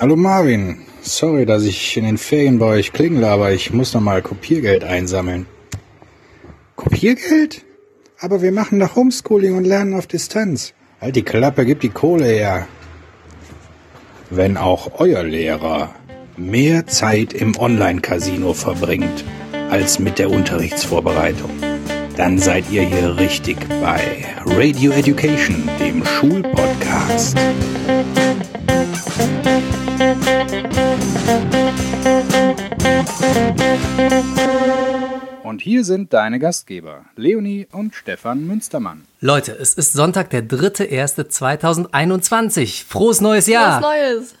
[0.00, 4.00] Hallo Marvin, sorry, dass ich in den Ferien bei euch klingel, aber ich muss noch
[4.00, 5.44] mal Kopiergeld einsammeln.
[6.74, 7.66] Kopiergeld?
[8.18, 10.72] Aber wir machen doch Homeschooling und lernen auf Distanz.
[11.02, 12.66] Halt die Klappe, gib die Kohle her.
[14.30, 15.94] Wenn auch euer Lehrer
[16.38, 19.22] mehr Zeit im Online-Casino verbringt
[19.68, 21.50] als mit der Unterrichtsvorbereitung,
[22.16, 27.36] dann seid ihr hier richtig bei Radio Education, dem Schulpodcast.
[35.42, 39.06] Und hier sind deine Gastgeber, Leonie und Stefan Münstermann.
[39.20, 42.84] Leute, es ist Sonntag, der 3.1.2021.
[42.86, 43.80] Frohes neues Jahr!
[43.80, 44.34] Frohes Neues!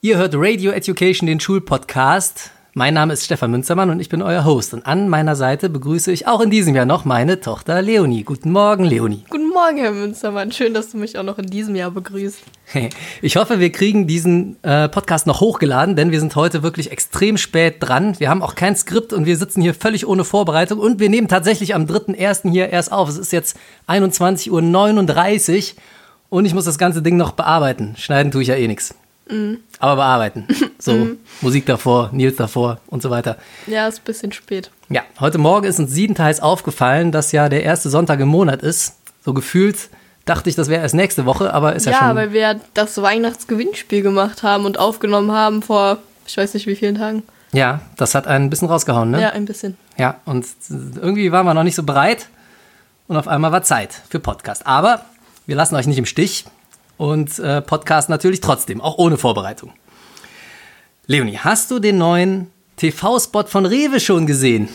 [0.00, 2.52] Ihr hört Radio Education, den Schulpodcast.
[2.78, 4.72] Mein Name ist Stefan Münstermann und ich bin euer Host.
[4.72, 8.22] Und an meiner Seite begrüße ich auch in diesem Jahr noch meine Tochter Leonie.
[8.22, 9.24] Guten Morgen, Leonie.
[9.28, 10.52] Guten Morgen, Herr Münstermann.
[10.52, 12.38] Schön, dass du mich auch noch in diesem Jahr begrüßt.
[13.20, 17.36] Ich hoffe, wir kriegen diesen äh, Podcast noch hochgeladen, denn wir sind heute wirklich extrem
[17.36, 18.14] spät dran.
[18.20, 21.26] Wir haben auch kein Skript und wir sitzen hier völlig ohne Vorbereitung und wir nehmen
[21.26, 22.52] tatsächlich am 3.1.
[22.52, 23.08] hier erst auf.
[23.08, 23.56] Es ist jetzt
[23.88, 25.82] 21.39 Uhr
[26.28, 27.96] und ich muss das ganze Ding noch bearbeiten.
[27.98, 28.94] Schneiden tue ich ja eh nichts.
[29.30, 29.58] Mhm.
[29.78, 30.46] Aber bearbeiten.
[30.80, 31.18] So, mhm.
[31.40, 33.36] Musik davor, Nils davor und so weiter.
[33.66, 34.70] Ja, ist ein bisschen spät.
[34.88, 38.94] Ja, heute Morgen ist uns siebenteils aufgefallen, dass ja der erste Sonntag im Monat ist.
[39.24, 39.88] So gefühlt
[40.24, 42.08] dachte ich, das wäre erst nächste Woche, aber ist ja, ja schon.
[42.08, 45.98] Ja, weil wir das Weihnachtsgewinnspiel gemacht haben und aufgenommen haben vor,
[46.28, 47.24] ich weiß nicht wie vielen Tagen.
[47.52, 49.20] Ja, das hat ein bisschen rausgehauen, ne?
[49.20, 49.76] Ja, ein bisschen.
[49.96, 52.28] Ja, und irgendwie waren wir noch nicht so bereit
[53.08, 54.66] und auf einmal war Zeit für Podcast.
[54.66, 55.04] Aber
[55.46, 56.44] wir lassen euch nicht im Stich
[56.98, 59.72] und äh, Podcast natürlich trotzdem, auch ohne Vorbereitung.
[61.06, 64.68] Leonie, hast du den neuen TV-Spot von Rewe schon gesehen?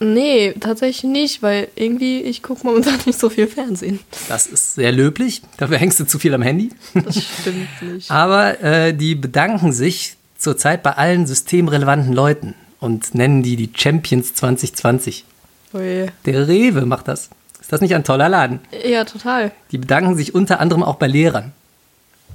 [0.00, 4.00] Nee, tatsächlich nicht, weil irgendwie ich gucke momentan nicht so viel Fernsehen.
[4.28, 5.42] Das ist sehr löblich.
[5.56, 6.70] Dafür hängst du zu viel am Handy.
[6.94, 8.10] Das stimmt nicht.
[8.10, 14.34] Aber äh, die bedanken sich zurzeit bei allen systemrelevanten Leuten und nennen die die Champions
[14.34, 15.24] 2020.
[15.72, 16.12] Oje.
[16.26, 17.30] Der Rewe macht das.
[17.64, 18.60] Ist das nicht ein toller Laden?
[18.84, 19.50] Ja, total.
[19.70, 21.52] Die bedanken sich unter anderem auch bei Lehrern.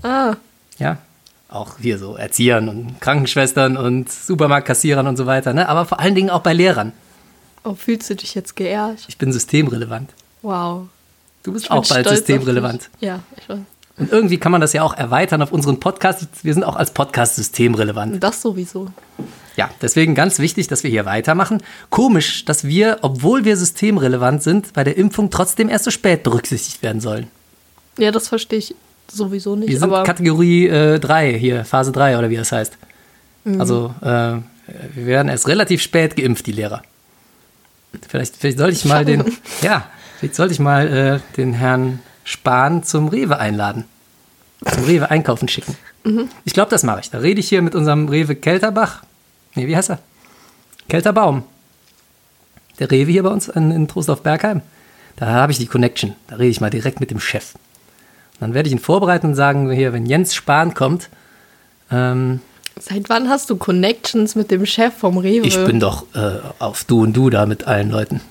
[0.02, 0.38] Ah.
[0.80, 0.98] Ja,
[1.50, 5.70] auch hier so Erziehern und Krankenschwestern und Supermarktkassierern und so weiter, ne?
[5.70, 6.94] aber vor allen Dingen auch bei Lehrern.
[7.64, 9.06] Oh, fühlst du dich jetzt geehrt?
[9.08, 10.10] Ich bin systemrelevant.
[10.42, 10.88] Wow.
[11.44, 12.90] Du bist auch bald systemrelevant.
[13.00, 13.60] Ja, ich weiß.
[13.98, 16.28] Und irgendwie kann man das ja auch erweitern auf unseren Podcast.
[16.42, 18.24] Wir sind auch als Podcast systemrelevant.
[18.24, 18.88] Das sowieso.
[19.60, 21.62] Ja, deswegen ganz wichtig, dass wir hier weitermachen.
[21.90, 26.82] Komisch, dass wir, obwohl wir systemrelevant sind, bei der Impfung trotzdem erst so spät berücksichtigt
[26.82, 27.28] werden sollen.
[27.98, 28.74] Ja, das verstehe ich
[29.12, 29.68] sowieso nicht.
[29.68, 32.78] Wir sind Kategorie äh, 3 hier, Phase 3 oder wie das heißt.
[33.44, 33.60] Mhm.
[33.60, 36.82] Also äh, wir werden erst relativ spät geimpft, die Lehrer.
[38.08, 39.26] Vielleicht, vielleicht sollte ich mal den,
[39.62, 39.88] ja,
[40.20, 43.84] vielleicht sollte ich mal äh, den Herrn Spahn zum Rewe einladen.
[44.74, 45.76] Zum Rewe einkaufen schicken.
[46.06, 46.30] Mhm.
[46.46, 47.10] Ich glaube, das mache ich.
[47.10, 49.04] Da rede ich hier mit unserem Rewe Kelterbach.
[49.56, 50.00] Nee, wie heißt er?
[50.88, 51.44] Kelterbaum.
[52.80, 54.62] Der Rewe hier bei uns in, in Trostorf-Bergheim.
[55.18, 56.16] Da habe ich die Connection.
[56.28, 57.56] Da rede ich mal direkt mit dem Chef.
[57.56, 61.10] Und dann werde ich ihn vorbereiten und sagen, hier, wenn Jens Spahn kommt,
[61.92, 62.40] ähm,
[62.82, 65.46] Seit wann hast du Connections mit dem Chef vom Rewe?
[65.46, 68.22] Ich bin doch äh, auf Du und Du da mit allen Leuten.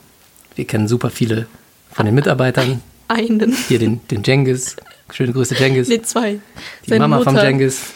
[0.55, 1.47] Wir kennen super viele
[1.93, 2.81] von den Mitarbeitern.
[3.09, 3.55] Einen.
[3.69, 4.77] Hier den, den Jengis.
[5.13, 5.89] Schöne Grüße, Jengis.
[5.89, 6.41] Nee, zwei.
[6.87, 7.31] Die Seine Mama Mutter.
[7.33, 7.93] vom Jengis.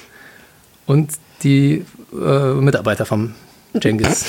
[0.87, 1.12] Und
[1.43, 3.34] die äh, Mitarbeiter vom
[3.81, 4.25] Jengis.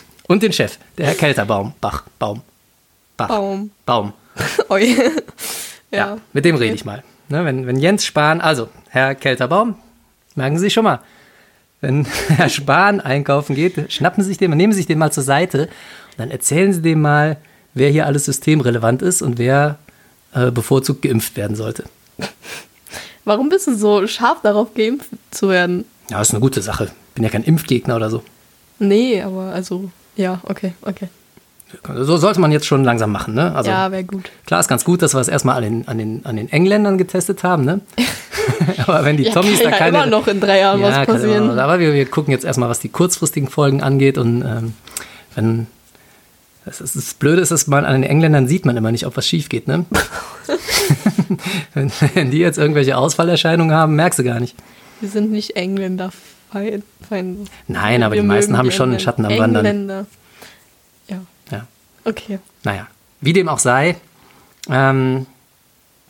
[0.28, 1.72] Und den Chef, der Herr Kelterbaum.
[1.80, 2.42] Bach, Baum.
[3.16, 3.28] Bach.
[3.28, 3.70] Baum.
[3.86, 4.12] Baum.
[4.68, 4.94] Oi.
[5.90, 5.98] ja.
[5.98, 6.18] ja.
[6.32, 7.02] mit dem rede ich mal.
[7.28, 9.74] Ne, wenn, wenn Jens Spahn, also Herr Kelterbaum,
[10.34, 11.00] merken Sie sich schon mal,
[11.80, 15.22] wenn Herr Spahn einkaufen geht, schnappen Sie sich den, nehmen Sie sich den mal zur
[15.22, 17.36] Seite und dann erzählen Sie dem mal,
[17.74, 19.78] wer hier alles systemrelevant ist und wer
[20.32, 21.84] äh, bevorzugt geimpft werden sollte.
[23.24, 25.84] Warum bist du so scharf darauf, geimpft zu werden?
[26.10, 26.90] Ja, ist eine gute Sache.
[27.18, 28.22] Bin ja kein Impfgegner oder so.
[28.78, 31.08] Nee, aber also, ja, okay, okay.
[31.96, 33.56] So sollte man jetzt schon langsam machen, ne?
[33.56, 34.30] Also, ja, wäre gut.
[34.46, 36.96] Klar, ist ganz gut, dass wir es erstmal an den, an, den, an den Engländern
[36.96, 37.80] getestet haben, ne?
[38.86, 39.96] aber wenn die ja, Zombies kann da keine.
[39.96, 41.50] Ja immer noch in drei Jahren ja, was passieren.
[41.50, 44.74] Immer, aber wir, wir gucken jetzt erstmal, was die kurzfristigen Folgen angeht und ähm,
[45.34, 45.66] wenn.
[46.64, 49.16] Das, ist, das Blöde ist, dass man an den Engländern sieht man immer nicht, ob
[49.16, 49.86] was schief geht, ne?
[51.74, 54.54] wenn, wenn die jetzt irgendwelche Ausfallerscheinungen haben, merkst du gar nicht.
[55.00, 56.12] Wir sind nicht Engländer.
[56.50, 57.44] Feinde.
[57.66, 59.64] Nein, aber wir die meisten haben schon einen Schatten am Engländer.
[59.64, 60.06] Wandern.
[61.08, 61.20] Ja.
[61.50, 61.66] Ja.
[62.04, 62.38] Okay.
[62.64, 62.86] Naja,
[63.20, 63.96] wie dem auch sei,
[64.70, 65.26] ähm,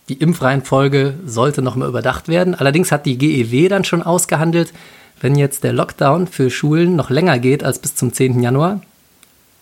[0.08, 2.54] die Impfreihenfolge sollte nochmal überdacht werden.
[2.54, 4.72] Allerdings hat die GEW dann schon ausgehandelt,
[5.20, 8.42] wenn jetzt der Lockdown für Schulen noch länger geht als bis zum 10.
[8.42, 8.80] Januar,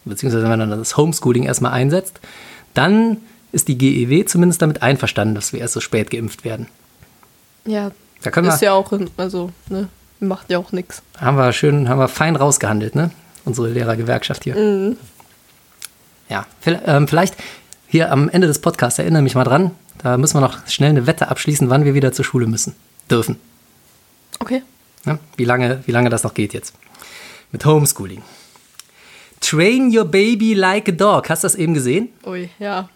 [0.05, 2.21] beziehungsweise wenn man dann das Homeschooling erstmal einsetzt,
[2.75, 3.19] dann
[3.53, 6.67] ist die GEW zumindest damit einverstanden, dass wir erst so spät geimpft werden.
[7.65, 7.91] Ja,
[8.23, 9.89] da können ist wir, ja auch, also, ne?
[10.21, 11.03] Macht ja auch nichts.
[11.19, 13.11] Haben wir schön, haben wir fein rausgehandelt, ne?
[13.45, 14.57] Unsere Lehrergewerkschaft hier.
[14.57, 14.97] Mhm.
[16.29, 17.37] Ja, ähm, vielleicht
[17.87, 21.07] hier am Ende des Podcasts, erinnere mich mal dran, da müssen wir noch schnell eine
[21.07, 22.75] Wette abschließen, wann wir wieder zur Schule müssen.
[23.11, 23.39] Dürfen.
[24.41, 24.63] Okay.
[25.05, 25.19] Ne?
[25.37, 26.75] Wie, lange, wie lange das noch geht jetzt.
[27.53, 28.23] Mit Homeschooling.
[29.41, 31.31] Train your baby like a dog.
[31.31, 32.09] Hast du das eben gesehen?
[32.27, 32.89] Ui, ja.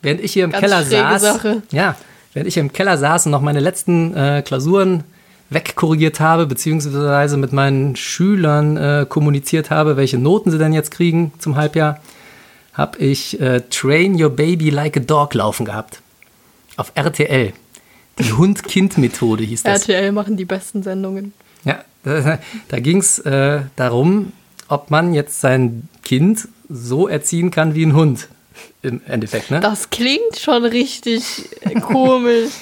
[0.00, 1.22] Während ich hier im Ganz Keller saß.
[1.22, 1.62] Sache.
[1.70, 1.96] Ja,
[2.32, 5.04] während ich hier im Keller saß und noch meine letzten äh, Klausuren
[5.50, 11.32] wegkorrigiert habe, beziehungsweise mit meinen Schülern äh, kommuniziert habe, welche Noten sie denn jetzt kriegen
[11.38, 12.00] zum Halbjahr,
[12.74, 16.00] habe ich äh, Train Your Baby Like a Dog laufen gehabt.
[16.76, 17.52] Auf RTL.
[18.18, 19.88] Die Hund-Kind-Methode hieß das.
[19.88, 21.32] RTL machen die besten Sendungen.
[21.64, 24.32] Ja, da, da ging es äh, darum,
[24.68, 28.28] ob man jetzt sein Kind so erziehen kann wie ein Hund.
[28.82, 29.60] Im Endeffekt, ne?
[29.60, 31.48] Das klingt schon richtig
[31.82, 32.50] komisch.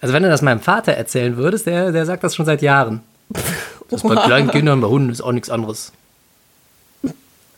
[0.00, 3.00] Also wenn du das meinem Vater erzählen würdest, der, der sagt das schon seit Jahren.
[3.90, 5.92] Das bei kleinen Kindern, bei Hunden ist auch nichts anderes.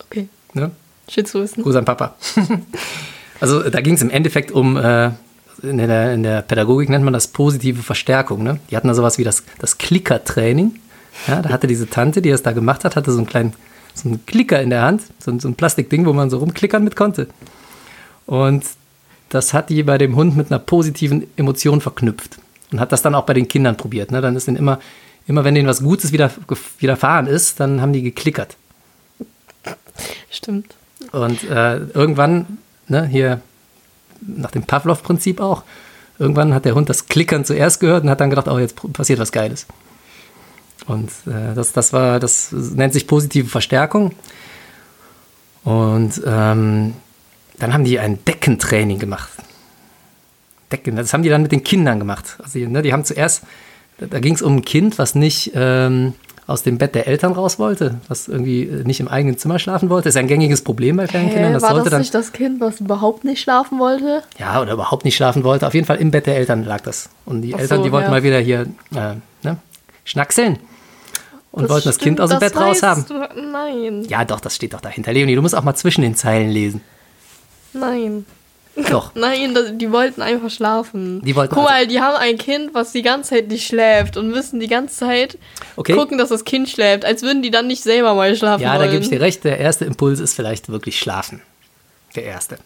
[0.07, 0.71] Okay, Ne?
[1.09, 1.63] shit zu wissen.
[1.63, 2.15] Gruß an Papa.
[3.41, 5.11] also da ging es im Endeffekt um, äh,
[5.63, 8.43] in, der, in der Pädagogik nennt man das positive Verstärkung.
[8.43, 8.59] Ne?
[8.71, 10.77] Die hatten da sowas wie das, das Klicker-Training.
[11.29, 13.53] Ja, da hatte diese Tante, die das da gemacht hat, hatte so einen kleinen
[13.95, 16.83] so einen Klicker in der Hand, so, ein- so ein Plastikding, wo man so rumklickern
[16.83, 17.27] mit konnte.
[18.25, 18.65] Und
[19.33, 22.39] das hat die bei dem Hund mit einer positiven Emotion verknüpft.
[22.71, 24.11] Und hat das dann auch bei den Kindern probiert.
[24.11, 24.21] Ne?
[24.21, 24.79] Dann ist denen immer,
[25.27, 26.31] immer wenn denen was Gutes wieder,
[26.79, 28.57] widerfahren ist, dann haben die geklickert.
[30.31, 30.75] Stimmt.
[31.13, 32.59] Und äh, irgendwann,
[32.89, 33.41] ne, hier
[34.21, 35.63] nach dem Pavlov-Prinzip auch,
[36.19, 39.19] irgendwann hat der Hund das Klickern zuerst gehört und hat dann gedacht, oh, jetzt passiert
[39.19, 39.67] was Geiles.
[40.87, 44.13] Und äh, das, das war, das nennt sich positive Verstärkung.
[45.65, 46.95] Und ähm,
[47.63, 49.31] dann haben die ein Deckentraining gemacht.
[50.73, 52.37] Decken, das haben die dann mit den Kindern gemacht.
[52.43, 53.45] Also die, ne, die haben zuerst,
[53.99, 56.15] da, ging es um ein Kind, was nicht ähm,
[56.49, 59.91] aus dem Bett der Eltern raus wollte, was irgendwie äh, nicht im eigenen Zimmer schlafen
[59.91, 60.09] wollte.
[60.09, 61.49] Das ist ein gängiges Problem bei kleinen Kindern.
[61.49, 64.25] Hä, Das war sollte das dann nicht das Kind, was überhaupt nicht schlafen wollte?
[64.39, 65.65] ja, oder überhaupt nicht schlafen wollte.
[65.69, 67.11] Auf jeden Fall im Bett der Eltern lag das.
[67.27, 68.11] Und die Ach Eltern, so, die wollten ja.
[68.11, 68.63] mal wieder hier
[68.93, 69.57] äh, ne,
[70.05, 70.59] schnackseln.
[71.53, 73.05] Und wollten das Kind stimmt, aus dem das Bett raus haben.
[73.53, 75.13] Nein, Ja, doch, das steht doch dahinter.
[75.13, 76.81] Leonie, du musst auch mal zwischen den Zeilen lesen.
[77.73, 78.25] Nein.
[78.89, 79.13] Doch.
[79.15, 81.21] Nein, das, die wollten einfach schlafen.
[81.23, 84.17] Die wollten Guck also- mal, die haben ein Kind, was die ganze Zeit nicht schläft
[84.17, 85.37] und müssen die ganze Zeit
[85.77, 85.93] Okay.
[85.95, 88.81] gucken, dass das Kind schläft, als würden die dann nicht selber mal schlafen Ja, da
[88.81, 88.91] wollen.
[88.93, 89.45] gebe ich dir recht.
[89.45, 91.43] Der erste Impuls ist vielleicht wirklich schlafen.
[92.17, 92.57] Der erste.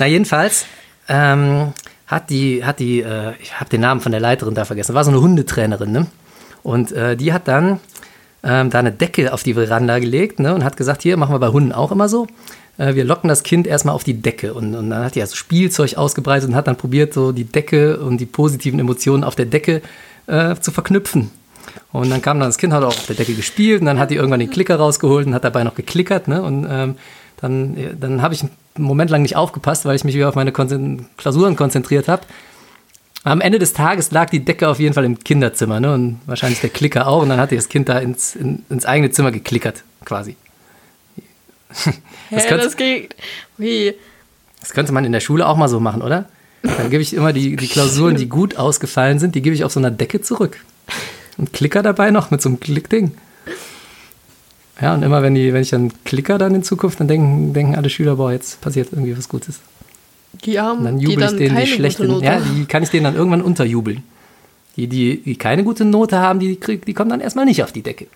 [0.00, 0.66] Na, jedenfalls
[1.08, 1.72] ähm,
[2.08, 5.04] hat die, hat die äh, ich habe den Namen von der Leiterin da vergessen, war
[5.04, 6.06] so eine Hundetrainerin, ne?
[6.64, 7.78] Und äh, die hat dann
[8.44, 10.52] ähm, da eine Decke auf die Veranda gelegt ne?
[10.54, 12.26] und hat gesagt, hier machen wir bei Hunden auch immer so.
[12.78, 15.36] Äh, wir locken das Kind erstmal auf die Decke und, und dann hat die also
[15.36, 19.46] Spielzeug ausgebreitet und hat dann probiert, so die Decke und die positiven Emotionen auf der
[19.46, 19.82] Decke
[20.26, 21.30] äh, zu verknüpfen.
[21.92, 24.10] Und dann kam dann das Kind, hat auch auf der Decke gespielt und dann hat
[24.10, 26.28] die irgendwann den Klicker rausgeholt und hat dabei noch geklickert.
[26.28, 26.42] Ne?
[26.42, 26.96] Und ähm,
[27.40, 30.34] dann, ja, dann habe ich einen Moment lang nicht aufgepasst, weil ich mich wieder auf
[30.34, 32.22] meine Konzen Klausuren konzentriert habe.
[33.24, 35.92] Am Ende des Tages lag die Decke auf jeden Fall im Kinderzimmer ne?
[35.94, 37.22] und wahrscheinlich der Klicker auch.
[37.22, 40.36] Und dann hat das Kind da ins, in, ins eigene Zimmer geklickert, quasi.
[41.74, 41.94] Das
[42.30, 43.14] das, könnte- geht.
[43.58, 43.94] Wie?
[44.60, 46.26] Das könnte man in der Schule auch mal so machen, oder?
[46.62, 49.72] Dann gebe ich immer die, die Klausuren, die gut ausgefallen sind, die gebe ich auf
[49.72, 50.58] so einer Decke zurück.
[51.36, 53.12] Und klicker dabei noch mit so einem Klickding.
[54.80, 57.74] Ja, und immer wenn, die, wenn ich dann klicker dann in Zukunft, dann denken, denken
[57.76, 59.60] alle Schüler, boah, jetzt passiert irgendwie was Gutes.
[60.44, 62.02] Die haben Und dann die jubel ich dann denen die keine schlechten.
[62.04, 62.24] gute Note.
[62.26, 64.02] Ja, die kann ich denen dann irgendwann unterjubeln.
[64.76, 67.72] Die, die, die keine gute Note haben, die, krieg- die kommen dann erstmal nicht auf
[67.72, 68.06] die Decke.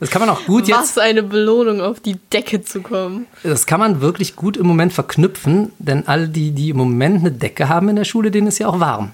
[0.00, 0.78] Das kann man auch gut jetzt.
[0.78, 3.26] Was eine Belohnung, auf die Decke zu kommen.
[3.42, 7.32] Das kann man wirklich gut im Moment verknüpfen, denn alle, die, die im Moment eine
[7.32, 9.12] Decke haben in der Schule, denen ist ja auch warm.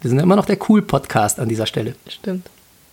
[0.00, 1.94] Wir sind ja immer noch der Cool-Podcast an dieser Stelle.
[2.08, 2.48] Stimmt.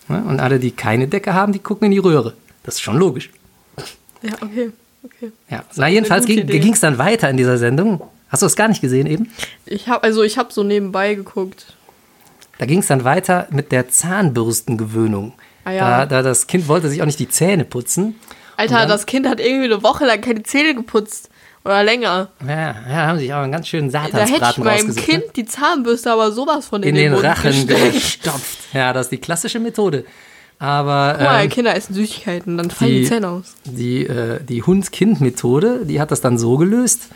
[0.08, 2.34] Und alle, die keine Decke haben, die gucken in die Röhre.
[2.62, 3.30] Das ist schon logisch.
[4.22, 4.70] Ja, okay.
[5.04, 5.32] okay.
[5.50, 5.64] Ja.
[5.76, 8.02] Na, jedenfalls ging es dann weiter in dieser Sendung.
[8.28, 9.30] Hast du das gar nicht gesehen eben?
[9.64, 11.74] Ich habe also ich habe so nebenbei geguckt.
[12.58, 15.32] Da ging es dann weiter mit der Zahnbürstengewöhnung.
[15.68, 15.98] Ah ja.
[16.00, 18.18] da, da das Kind wollte sich auch nicht die Zähne putzen.
[18.56, 21.30] Alter, dann- das Kind hat irgendwie eine Woche lang keine Zähne geputzt
[21.64, 22.28] oder länger.
[22.46, 22.56] Ja,
[22.88, 25.04] ja, haben sich auch einen ganz schönen Da hätte ich Satansbraten meinem rausgesucht.
[25.06, 25.32] Kind ne?
[25.36, 28.58] die Zahnbürste aber sowas von in, In den Mund Rachen gestopft.
[28.72, 30.04] Ja, das ist die klassische Methode.
[30.60, 33.54] Aber Guck mal, ähm, Kinder essen Süßigkeiten, dann fallen die, die- Zähne aus.
[33.64, 37.08] die, äh, die Hund-Kind-Methode, die hat das dann so gelöst.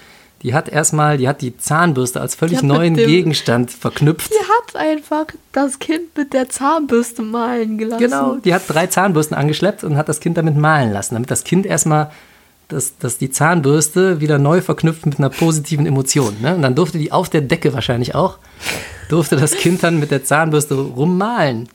[0.43, 4.31] Die hat erstmal, die hat die Zahnbürste als völlig neuen dem- Gegenstand verknüpft.
[4.33, 4.45] Die
[4.75, 8.03] hat einfach das Kind mit der Zahnbürste malen gelassen.
[8.03, 11.45] Genau, die hat drei Zahnbürsten angeschleppt und hat das Kind damit malen lassen, damit das
[11.45, 12.11] Kind erstmal,
[12.69, 16.37] dass, dass die Zahnbürste wieder neu verknüpft mit einer positiven Emotion.
[16.41, 16.57] Ne?
[16.57, 18.39] Und dann durfte die auf der Decke wahrscheinlich auch,
[19.09, 21.69] durfte das Kind dann mit der Zahnbürste rummalen.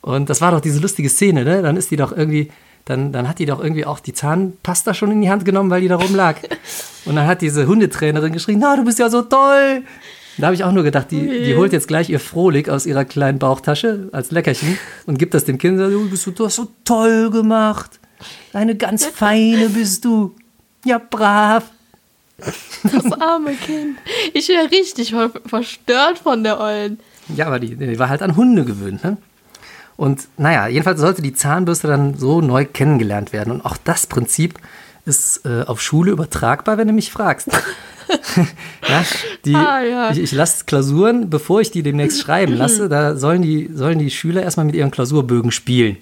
[0.00, 1.60] Und das war doch diese lustige Szene, ne?
[1.62, 2.50] Dann ist die doch irgendwie,
[2.84, 5.80] dann, dann hat die doch irgendwie auch die Zahnpasta schon in die Hand genommen, weil
[5.80, 6.36] die da rumlag.
[7.04, 9.82] Und dann hat diese Hundetrainerin geschrien, na, du bist ja so toll.
[10.38, 13.04] Da habe ich auch nur gedacht, die, die holt jetzt gleich ihr Frohlich aus ihrer
[13.04, 15.74] kleinen Bauchtasche als Leckerchen und gibt das dem Kind.
[15.74, 17.98] und sagt, Du bist so, du hast so toll gemacht.
[18.52, 20.34] Eine ganz feine bist du.
[20.84, 21.64] Ja, brav.
[22.38, 23.98] Das arme Kind.
[24.32, 26.98] Ich wäre richtig ver verstört von der Ollen.
[27.36, 29.04] Ja, aber die, die war halt an Hunde gewöhnt.
[29.04, 29.18] Ne?
[30.00, 33.52] Und naja, jedenfalls sollte die Zahnbürste dann so neu kennengelernt werden.
[33.52, 34.58] Und auch das Prinzip
[35.04, 37.48] ist äh, auf Schule übertragbar, wenn du mich fragst.
[38.88, 39.04] ja,
[39.44, 40.10] die, Ah, ja.
[40.10, 44.10] Ich, ich lasse Klausuren, bevor ich die demnächst schreiben lasse, da sollen die, sollen die
[44.10, 45.98] Schüler erstmal mit ihren Klausurbögen spielen.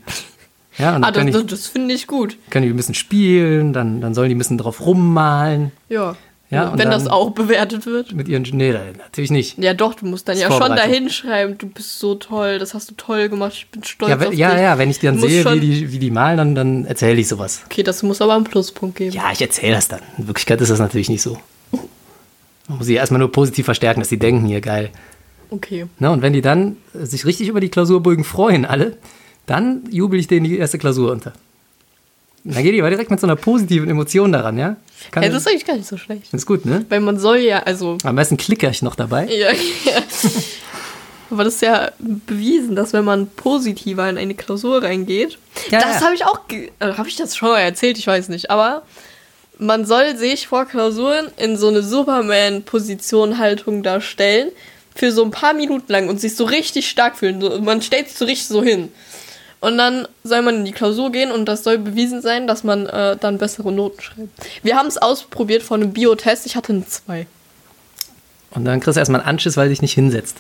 [0.79, 2.37] Ja, und Ah, dann können das, das finde ich gut.
[2.51, 5.73] können die ein bisschen spielen, dann, dann sollen die ein bisschen drauf rummalen.
[5.89, 6.15] Ja.
[6.51, 8.15] Ja, und Wenn dann- das auch bewertet wird.
[8.15, 9.59] Mit ihren, nee, natürlich nicht.
[9.59, 12.91] Ja, doch, du musst dann ja schon dahin schreiben, du bist so toll, das hast
[12.91, 14.39] du toll gemacht, ich bin stolz Ja, auf wenn, dich.
[14.39, 16.85] ja, ja, wenn ich dann Du musst sehe, wie die, wie die malen, dann, dann
[16.87, 17.61] erzähle ich sowas.
[17.67, 19.13] Okay, das muss aber einen Pluspunkt geben.
[19.15, 20.01] Ja, ich erzähle das dann.
[20.17, 21.39] In Wirklichkeit ist das natürlich nicht so.
[22.67, 24.89] Man muss sie erstmal nur positiv verstärken, dass sie denken, hier geil.
[25.51, 25.87] Okay.
[25.99, 28.97] Ne, und wenn die dann sich richtig über die Klausurbögen freuen, alle,
[29.47, 31.33] dann jubel ich denen die erste Klausur unter.
[32.55, 34.77] Dann geht aber direkt mit so einer positiven Emotion daran, ja?
[35.11, 36.33] Kann, Ja, das ist eigentlich gar nicht so schlecht.
[36.33, 36.85] ist gut, ne?
[36.89, 37.99] Weil man soll ja, also.
[38.05, 39.27] Am besten klicke ich noch dabei.
[39.27, 39.51] Ja,
[39.85, 40.03] ja.
[41.31, 45.39] Aber das ist ja bewiesen, dass wenn man positiver in eine Klausur reingeht,
[45.71, 46.07] Ja, das ja.
[46.07, 48.83] habe ich auch, äh, habe ich das schon mal erzählt, ich weiß nicht, aber
[49.59, 54.49] man soll sich vor Klausuren in so eine Superman-Position-Haltung darstellen,
[54.95, 57.63] für so ein paar Minuten lang und sich so richtig stark fühlen.
[57.65, 58.91] Man stellt sich so richtig so hin.
[59.61, 62.87] Und dann soll man in die Klausur gehen und das soll bewiesen sein, dass man
[62.87, 64.29] äh, dann bessere Noten schreibt.
[64.63, 67.27] Wir haben es ausprobiert vor einem Biotest, ich hatte eine 2.
[68.53, 70.37] Und dann kriegst du erstmal einen Anschiss, weil du dich nicht hinsetzt.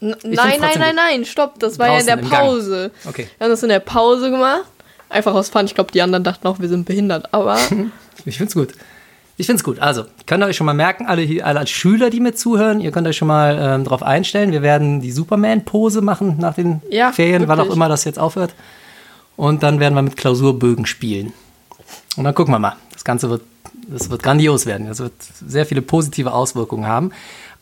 [0.00, 2.16] N nein, nein, nein, nein, stopp, das war ja in der.
[2.16, 2.90] Pause.
[3.04, 3.28] Okay.
[3.36, 4.64] Wir haben das in der Pause gemacht.
[5.10, 5.66] Einfach aus Fun.
[5.66, 7.34] Ich glaube, die anderen dachten auch, wir sind behindert.
[7.34, 7.58] Aber
[8.24, 8.72] Ich find's gut.
[9.40, 9.78] Ich find's gut.
[9.78, 12.80] Also, könnt ihr euch schon mal merken, alle, hier, alle als Schüler, die mir zuhören,
[12.82, 14.52] ihr könnt euch schon mal ähm, drauf einstellen.
[14.52, 17.76] Wir werden die Superman-Pose machen nach den Ja, Ferien, wann auch wirklich.
[17.76, 18.54] immer das jetzt aufhört.
[19.36, 21.32] Und dann werden wir mit Klausurbögen spielen.
[22.18, 22.76] Und dann gucken wir mal.
[22.92, 23.40] Das Ganze wird,
[23.88, 24.86] das wird grandios werden.
[24.88, 25.14] Das wird
[25.46, 27.10] sehr viele positive Auswirkungen haben.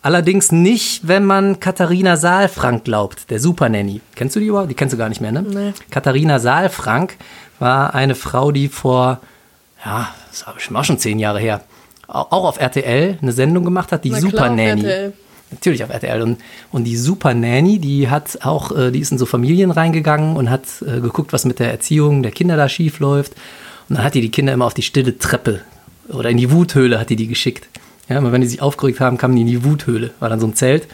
[0.02, 4.00] Allerdings nicht, wenn man Katharina Saalfrank glaubt, der Supernanny.
[4.16, 4.70] Kennst du die überhaupt?
[4.70, 5.42] Die kennst du gar nicht mehr, ne?
[5.42, 5.74] Nee.
[5.92, 7.16] Katharina Saalfrank
[7.60, 9.20] war eine Frau, die vor,
[9.84, 11.62] ja, das war schon zehn Jahre her,
[12.06, 14.82] au- auch auf RTL eine Sendung gemacht hat, die Na klar, Super auf Nanny.
[14.82, 15.12] RTL.
[15.50, 16.20] Natürlich auf RTL.
[16.22, 16.38] Und,
[16.72, 20.50] und die Super Nanny, die hat auch, äh, die ist in so Familien reingegangen und
[20.50, 23.32] hat äh, geguckt, was mit der Erziehung der Kinder da schief läuft.
[23.88, 25.62] Und dann hat die die Kinder immer auf die stille Treppe
[26.10, 27.66] oder in die Wuthöhle hat die die geschickt.
[28.10, 30.10] Ja, immer wenn die sich aufgeregt haben, kamen die in die Wuthöhle.
[30.20, 30.84] War dann so ein Zelt.
[30.84, 30.88] Äh,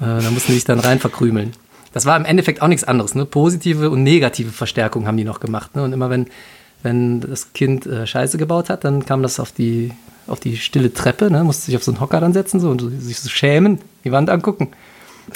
[0.00, 1.52] da mussten die sich dann rein verkrümeln.
[1.92, 3.14] Das war im Endeffekt auch nichts anderes.
[3.14, 3.24] Ne?
[3.26, 5.74] Positive und negative Verstärkung haben die noch gemacht.
[5.76, 5.82] Ne?
[5.84, 6.26] Und immer wenn,
[6.82, 9.92] wenn das Kind äh, Scheiße gebaut hat, dann kam das auf die,
[10.26, 11.44] auf die stille Treppe, ne?
[11.44, 14.30] musste sich auf so einen Hocker dann setzen so, und sich so schämen, die Wand
[14.30, 14.68] angucken.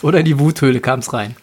[0.02, 1.37] Oder in die Wuthöhle kam es rein.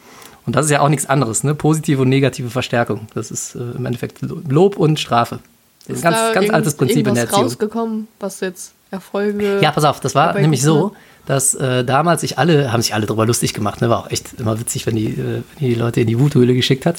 [0.46, 1.44] Und das ist ja auch nichts anderes.
[1.44, 1.53] Ne?
[1.53, 3.08] Positive und negative Verstärkung.
[3.13, 5.39] Das ist äh, im Endeffekt Lob und Strafe.
[5.88, 7.44] Das ist ein ganz, ganz altes Prinzip in der Erziehung.
[7.44, 9.60] rausgekommen, was jetzt Erfolge.
[9.62, 10.94] Ja, pass auf, das war nämlich so,
[11.25, 13.89] dass äh, damals sich alle, haben sich alle drüber lustig gemacht, ne?
[13.89, 16.86] War auch echt immer witzig, wenn die, äh, wenn die Leute in die Wuthöhle geschickt
[16.88, 16.98] hat.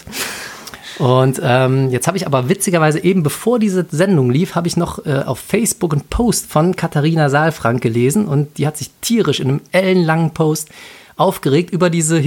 [1.01, 5.07] Und ähm, jetzt habe ich aber witzigerweise eben, bevor diese Sendung lief, habe ich noch
[5.07, 9.49] äh, auf Facebook einen Post von Katharina Saalfrank gelesen und die hat sich tierisch in
[9.49, 10.69] einem ellenlangen Post
[11.17, 12.21] aufgeregt über diese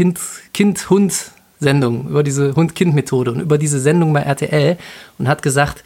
[0.54, 4.78] Kind-Hund-Sendung, über diese Hund-Kind-Methode und über diese Sendung bei RTL
[5.20, 5.84] und hat gesagt,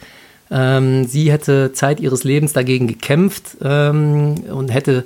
[0.50, 5.04] ähm, sie hätte Zeit ihres Lebens dagegen gekämpft ähm, und hätte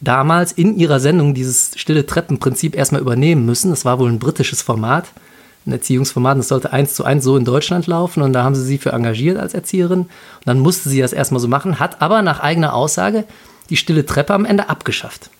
[0.00, 3.68] damals in ihrer Sendung dieses stille Treppenprinzip erstmal übernehmen müssen.
[3.68, 5.04] Das war wohl ein britisches Format,
[5.66, 6.38] ein Erziehungsformat.
[6.38, 8.92] Das sollte eins zu eins so in Deutschland laufen und da haben sie sie für
[8.92, 10.00] engagiert als Erzieherin.
[10.00, 10.10] Und
[10.46, 13.24] dann musste sie das erstmal so machen, hat aber nach eigener Aussage
[13.70, 15.30] die stille Treppe am Ende abgeschafft.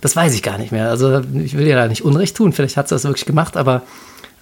[0.00, 0.90] Das weiß ich gar nicht mehr.
[0.90, 2.52] Also ich will ihr da nicht Unrecht tun.
[2.52, 3.82] Vielleicht hat sie das wirklich gemacht, aber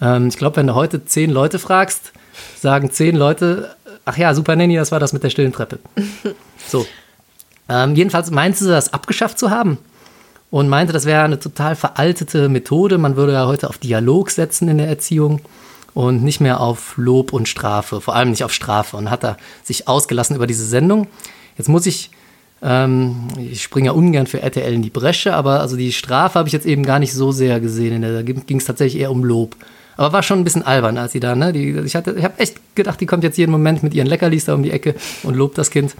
[0.00, 2.12] ähm, ich glaube, wenn du heute zehn Leute fragst,
[2.60, 5.78] sagen zehn Leute, ach ja, Super Nanny, das war das mit der stillen Treppe.
[6.68, 6.86] So.
[7.68, 9.78] Ähm, jedenfalls meinte sie, das abgeschafft zu haben
[10.50, 12.98] und meinte, das wäre eine total veraltete Methode.
[12.98, 15.40] Man würde ja heute auf Dialog setzen in der Erziehung
[15.94, 18.96] und nicht mehr auf Lob und Strafe, vor allem nicht auf Strafe.
[18.96, 21.08] Und hat da sich ausgelassen über diese Sendung.
[21.56, 22.10] Jetzt muss ich,
[22.62, 26.48] ähm, ich springe ja ungern für RTL in die Bresche, aber also die Strafe habe
[26.48, 28.02] ich jetzt eben gar nicht so sehr gesehen.
[28.02, 29.56] Da ging es tatsächlich eher um Lob.
[29.96, 31.52] Aber war schon ein bisschen albern, als sie da, ne?
[31.52, 34.44] Die, ich hatte, ich habe echt gedacht, die kommt jetzt jeden Moment mit ihren Leckerlis
[34.44, 35.94] da um die Ecke und lobt das Kind.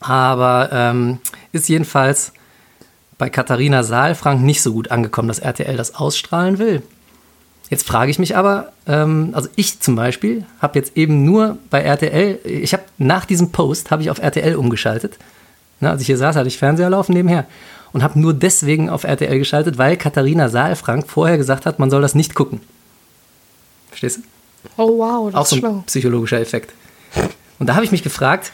[0.00, 1.18] Aber ähm,
[1.52, 2.32] ist jedenfalls
[3.18, 6.82] bei Katharina Saalfrank nicht so gut angekommen, dass RTL das ausstrahlen will.
[7.68, 11.82] Jetzt frage ich mich aber, ähm, also ich zum Beispiel habe jetzt eben nur bei
[11.82, 15.18] RTL, ich habe nach diesem Post habe ich auf RTL umgeschaltet.
[15.80, 17.46] Ne, als ich hier saß, hatte ich Fernseher laufen nebenher
[17.92, 22.00] und habe nur deswegen auf RTL geschaltet, weil Katharina Saalfrank vorher gesagt hat, man soll
[22.00, 22.60] das nicht gucken.
[23.90, 24.22] Verstehst du?
[24.76, 25.82] Oh wow, das Auch so ist ein schlau.
[25.86, 26.72] psychologischer Effekt.
[27.58, 28.52] Und da habe ich mich gefragt,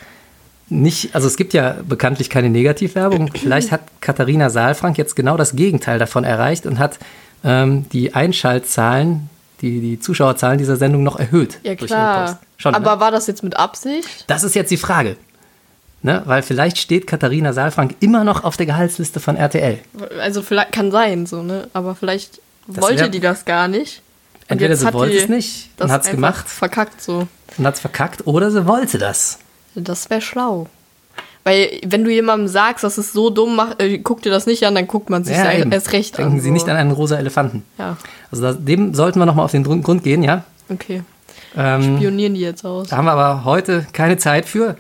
[0.69, 3.31] nicht, also es gibt ja bekanntlich keine Negativwerbung.
[3.37, 6.99] Vielleicht hat Katharina Saalfrank jetzt genau das Gegenteil davon erreicht und hat
[7.45, 9.29] ähm, die Einschaltzahlen,
[9.61, 11.59] die, die Zuschauerzahlen dieser Sendung noch erhöht.
[11.63, 12.27] Ja klar.
[12.27, 12.39] Post.
[12.57, 13.01] Schon, Aber ne?
[13.01, 14.25] war das jetzt mit Absicht?
[14.27, 15.17] Das ist jetzt die Frage.
[16.03, 16.23] Ne?
[16.27, 19.79] Weil vielleicht steht Katharina Saalfrank immer noch auf der Gehaltsliste von RTL.
[20.21, 21.69] Also vielleicht kann sein, so, ne?
[21.73, 24.03] Aber vielleicht wollte wär- die das gar nicht.
[24.43, 27.27] Und Entweder sie wollte es nicht das und hat es gemacht Verkackt so.
[27.57, 29.39] und hat es verkackt oder sie wollte das.
[29.75, 30.67] Das wäre schlau.
[31.45, 34.65] Weil, wenn du jemandem sagst, das ist so dumm, mach, äh, guck dir das nicht
[34.67, 36.41] an, dann guckt man sich Ja, erst recht Denken an.
[36.41, 36.53] Sie so.
[36.55, 37.63] nicht an einen rosa Elefanten.
[37.79, 37.99] Ja,
[38.31, 40.45] Also das, dem sollten wir nochmal auf den Grund gehen, ja.
[40.71, 41.03] okay.
[41.57, 42.89] Ähm, Pionieren die jetzt aus.
[42.89, 44.77] Da haben wir aber heute keine Zeit für,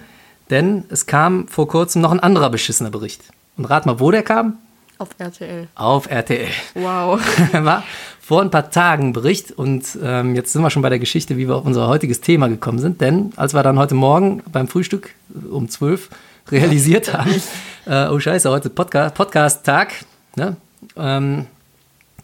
[0.50, 3.20] denn es kam vor kurzem noch ein anderer beschissener Bericht.
[3.56, 4.54] Und rat mal, wo der kam?
[4.98, 5.68] Auf RTL.
[5.74, 6.48] Auf RTL.
[6.74, 7.20] Wow.
[7.52, 7.82] War
[8.24, 11.46] vor ein paar Tagen Bericht und ähm, jetzt sind wir schon bei der Geschichte, wie
[11.46, 13.02] wir auf unser heutiges Thema gekommen sind.
[13.02, 15.10] Denn als wir dann heute Morgen beim Frühstück
[15.50, 16.08] um 12
[16.50, 17.34] realisiert haben,
[17.86, 20.56] äh, oh scheiße, heute Podcast- Podcast-Tag, ne?
[20.96, 21.44] ähm,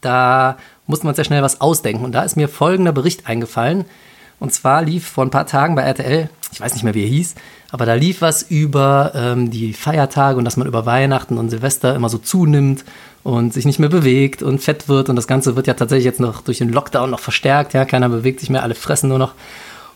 [0.00, 2.06] da musste man sehr schnell was ausdenken.
[2.06, 3.84] Und da ist mir folgender Bericht eingefallen.
[4.38, 7.10] Und zwar lief vor ein paar Tagen bei RTL, ich weiß nicht mehr, wie er
[7.10, 7.34] hieß,
[7.72, 11.94] aber da lief was über ähm, die Feiertage und dass man über Weihnachten und Silvester
[11.94, 12.86] immer so zunimmt
[13.22, 15.08] und sich nicht mehr bewegt und fett wird.
[15.08, 17.74] Und das Ganze wird ja tatsächlich jetzt noch durch den Lockdown noch verstärkt.
[17.74, 19.34] Ja, keiner bewegt sich mehr, alle fressen nur noch.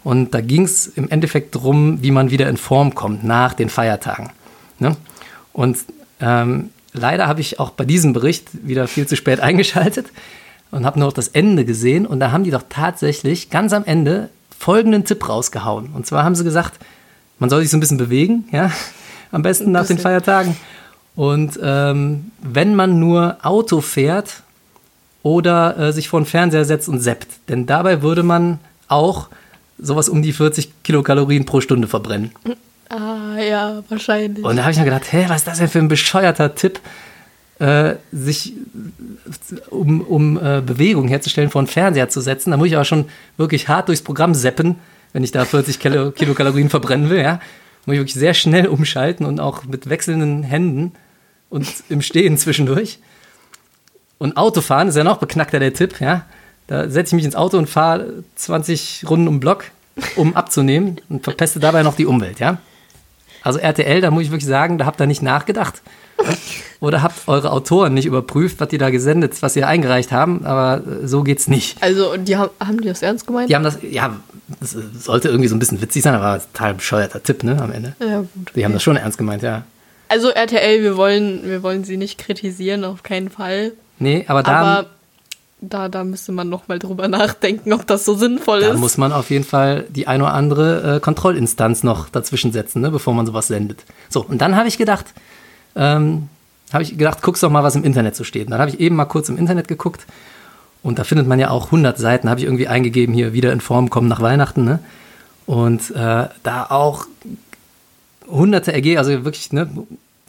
[0.02, 3.70] Und da ging es im Endeffekt darum, wie man wieder in Form kommt nach den
[3.70, 4.30] Feiertagen.
[4.78, 4.96] Ne?
[5.54, 5.78] Und
[6.20, 10.06] ähm, leider habe ich auch bei diesem Bericht wieder viel zu spät eingeschaltet
[10.70, 12.06] und habe nur noch das Ende gesehen.
[12.06, 15.90] Und da haben die doch tatsächlich ganz am Ende folgenden Tipp rausgehauen.
[15.94, 16.74] Und zwar haben sie gesagt,
[17.38, 18.70] man soll sich so ein bisschen bewegen, ja,
[19.32, 19.98] am besten nach den.
[19.98, 20.56] Feiertagen.
[21.16, 24.42] Und ähm, wenn man nur Auto fährt
[25.22, 29.28] oder äh, sich vor den Fernseher setzt und seppt, denn dabei würde man auch
[29.78, 32.32] sowas um die 40 Kilokalorien pro Stunde verbrennen.
[32.88, 34.44] Ah, ja, wahrscheinlich.
[34.44, 36.80] Und da habe ich mir gedacht, hä, was ist das denn für ein bescheuerter Tipp,
[37.58, 38.54] äh, sich
[39.70, 42.50] um, um äh, Bewegung herzustellen, vor den Fernseher zu setzen.
[42.50, 44.76] Da muss ich aber schon wirklich hart durchs Programm seppen,
[45.12, 47.20] wenn ich da 40 Kilo, Kilokalorien verbrennen will.
[47.20, 47.40] Ja?
[47.86, 50.92] Muss ich wirklich sehr schnell umschalten und auch mit wechselnden Händen
[51.54, 52.98] und im Stehen zwischendurch.
[54.18, 56.00] Und Autofahren ist ja noch beknackter der Tipp.
[56.00, 56.26] Ja?
[56.66, 59.66] Da setze ich mich ins Auto und fahre 20 Runden um Block,
[60.16, 62.40] um abzunehmen und verpeste dabei noch die Umwelt.
[62.40, 62.58] Ja?
[63.42, 65.80] Also RTL, da muss ich wirklich sagen, da habt ihr nicht nachgedacht.
[66.80, 70.82] Oder habt eure Autoren nicht überprüft, was die da gesendet, was sie eingereicht haben, aber
[70.86, 71.80] äh, so geht's nicht.
[71.82, 73.48] also, und die haben, haben die das ernst gemeint?
[73.50, 74.16] Die haben das, ja,
[74.60, 77.72] das äh, sollte irgendwie so ein bisschen witzig sein, aber total bescheuerter Tipp, ne, am
[77.72, 77.94] Ende.
[78.00, 78.52] Ja, gut.
[78.54, 79.64] Die haben das schon ernst gemeint, ja.
[80.08, 83.72] Also RTL, wir wollen, wir wollen sie nicht kritisieren, auf keinen Fall.
[83.98, 84.86] Nee, aber da, Aber
[85.60, 88.78] da, da müsste man noch mal drüber nachdenken, ob das so sinnvoll da ist.
[88.78, 92.90] muss man auf jeden Fall die ein oder andere äh, Kontrollinstanz noch dazwischen setzen, ne,
[92.90, 93.84] bevor man sowas sendet.
[94.08, 95.06] So, und dann habe ich gedacht,
[95.76, 96.28] ähm,
[96.72, 98.46] habe ich gedacht, guckst doch mal, was im Internet so steht.
[98.46, 100.06] Und dann habe ich eben mal kurz im Internet geguckt
[100.82, 103.60] und da findet man ja auch 100 Seiten, habe ich irgendwie eingegeben, hier wieder in
[103.60, 104.64] Form kommen nach Weihnachten.
[104.64, 104.80] Ne?
[105.46, 107.06] Und äh, da auch
[108.28, 109.68] hunderte Ergebnisse, also wirklich ne,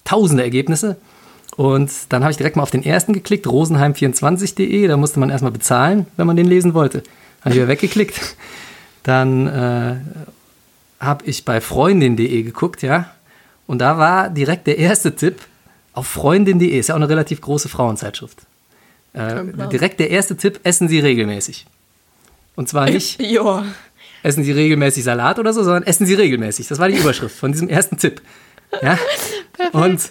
[0.04, 0.98] tausende Ergebnisse.
[1.58, 4.88] Und dann habe ich direkt mal auf den ersten geklickt, rosenheim24.de.
[4.88, 7.04] Da musste man erstmal bezahlen, wenn man den lesen wollte.
[7.42, 8.20] Habe ich wieder weggeklickt.
[9.04, 9.96] Dann äh,
[11.00, 13.12] habe ich bei freundin.de geguckt, ja.
[13.68, 15.38] Und da war direkt der erste Tipp
[15.94, 16.78] auf freundin.de.
[16.78, 18.40] Ist ja auch eine relativ große Frauenzeitschrift.
[19.14, 19.68] Äh, Genau.
[19.68, 21.66] direkt der erste Tipp: Essen Sie regelmäßig.
[22.56, 23.64] Und zwar nicht Ja.
[24.26, 26.68] Essen Sie regelmäßig Salat oder so, sondern essen Sie regelmäßig.
[26.68, 28.22] Das war die Überschrift von diesem ersten Tipp.
[28.82, 28.98] Ja?
[29.72, 30.02] Und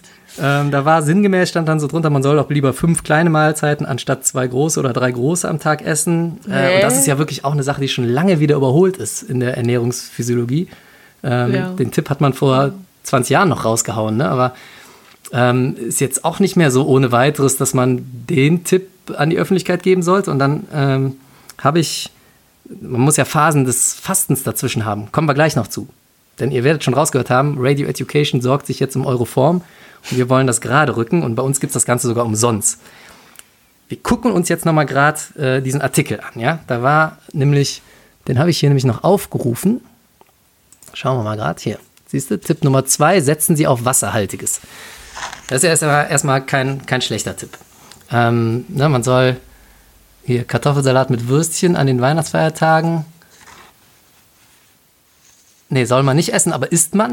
[0.40, 3.86] ähm, da war sinngemäß, stand dann so drunter, man soll doch lieber fünf kleine Mahlzeiten
[3.86, 6.40] anstatt zwei große oder drei große am Tag essen.
[6.48, 9.22] Äh, und das ist ja wirklich auch eine Sache, die schon lange wieder überholt ist
[9.22, 10.68] in der Ernährungsphysiologie.
[11.22, 11.68] Ähm, Ja.
[11.70, 12.72] Den Tipp hat man vor
[13.04, 14.28] 20 Jahren noch rausgehauen, ne?
[14.28, 14.54] aber
[15.32, 19.38] ähm, ist jetzt auch nicht mehr so ohne weiteres, dass man den Tipp an die
[19.38, 20.30] Öffentlichkeit geben sollte.
[20.30, 21.16] Und dann ähm,
[21.58, 22.10] habe ich,
[22.68, 25.12] man muss ja Phasen des Fastens dazwischen haben.
[25.12, 25.88] Kommen wir gleich noch zu.
[26.38, 29.62] Denn ihr werdet schon rausgehört haben, Radio Education sorgt sich jetzt um eure Form
[30.10, 32.80] und wir wollen das gerade rücken und bei uns gibt es das Ganze sogar umsonst.
[33.88, 36.40] Wir gucken uns jetzt nochmal gerade äh, diesen Artikel an.
[36.40, 36.60] Ja?
[36.66, 37.82] Da war nämlich,
[38.26, 39.80] den habe ich hier nämlich noch aufgerufen.
[40.94, 41.78] Schauen wir mal gerade hier.
[42.06, 44.60] Siehst du, Tipp Nummer zwei, setzen Sie auf Wasserhaltiges.
[45.48, 47.58] Das ist ja erstmal, kein, kein schlechter Tipp.
[48.10, 49.36] Ähm, ne, man soll
[50.24, 53.04] hier Kartoffelsalat mit Würstchen an den Weihnachtsfeiertagen.
[55.68, 57.12] Nee, soll man nicht essen, aber isst man.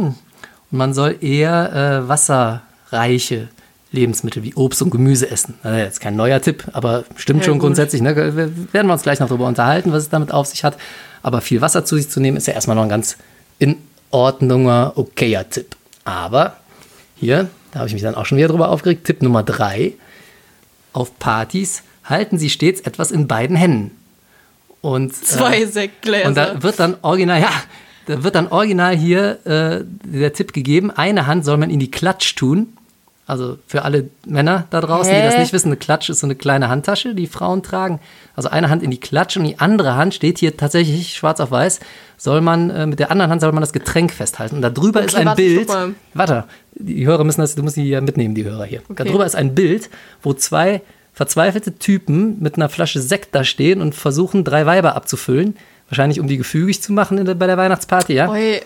[0.72, 3.50] Und man soll eher äh, wasserreiche
[3.92, 5.56] Lebensmittel wie Obst und Gemüse essen.
[5.64, 7.68] Also jetzt kein neuer Tipp, aber stimmt Ja, schon gut.
[7.68, 8.02] grundsätzlich.
[8.02, 8.16] Ne?
[8.16, 8.36] Wir
[8.74, 10.78] werden wir uns gleich noch darüber unterhalten, was es damit auf sich hat.
[11.24, 13.18] Aber viel Wasser zu sich zu nehmen, ist ja erstmal noch ein ganz
[13.60, 13.78] in
[14.12, 15.76] Ordnunger, okayer Tipp.
[16.06, 16.56] Aber
[17.16, 19.94] hier, da habe ich mich dann auch schon wieder drüber aufgeregt, Tipp Nummer drei.
[20.94, 23.92] Auf Partys halten Sie stets etwas in beiden Händen.
[24.82, 26.28] Und, Zwei äh, Sektgläser.
[26.28, 27.52] und da wird dann original, ja,
[28.08, 31.92] da wird dann original hier äh, der Tipp gegeben, eine Hand soll man in die
[31.92, 32.74] Klatsch tun.
[33.28, 35.26] Also für alle Männer da draußen, die Hä?
[35.26, 38.00] das nicht wissen, eine Klatsch ist so eine kleine Handtasche, die Frauen tragen.
[38.36, 41.52] Also eine Hand in die Klatsch und die andere Hand steht hier tatsächlich schwarz auf
[41.52, 41.80] weiß,
[42.18, 44.56] soll man, äh, mit der anderen Hand soll man das Getränk festhalten.
[44.56, 45.70] Und da drüber ist Okay, ein warte, Bild.
[46.14, 46.44] Warte,
[46.76, 48.82] die Hörer müssen das, du musst die ja mitnehmen, die Hörer hier.
[48.90, 49.08] Okay.
[49.08, 49.90] drüber ist ein Bild,
[50.24, 50.82] wo zwei
[51.14, 55.58] verzweifelte Typen mit einer Flasche Sekt da stehen und versuchen, drei Weiber abzufüllen.
[55.90, 58.30] Wahrscheinlich, um die gefügig zu machen der, bei der Weihnachtsparty, ja?
[58.30, 58.62] Oi,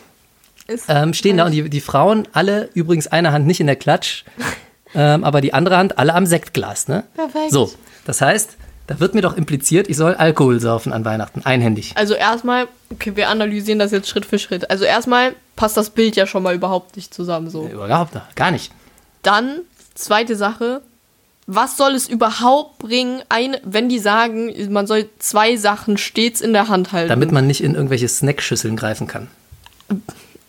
[0.87, 4.23] Ähm, stehen da und die, die Frauen alle, übrigens eine Hand nicht in der Klatsch,
[4.95, 7.03] ähm, aber die andere Hand alle am Sektglas, ne?
[7.15, 7.51] Perfekt.
[7.51, 7.71] So,
[8.05, 11.93] das heißt, da wird mir doch impliziert, ich soll Alkohol saufen an Weihnachten, einhändig.
[11.95, 14.69] Also erstmal, okay, wir analysieren das jetzt Schritt für Schritt.
[14.69, 17.67] Also erstmal passt das Bild ja schon mal überhaupt nicht zusammen so.
[17.67, 18.71] Überhaupt nicht, gar nicht.
[19.23, 19.61] Dann,
[19.95, 20.81] zweite Sache,
[21.47, 26.53] was soll es überhaupt bringen, eine, wenn die sagen, man soll zwei Sachen stets in
[26.53, 27.09] der Hand halten?
[27.09, 29.27] Damit man nicht in irgendwelche Snackschüsseln greifen kann.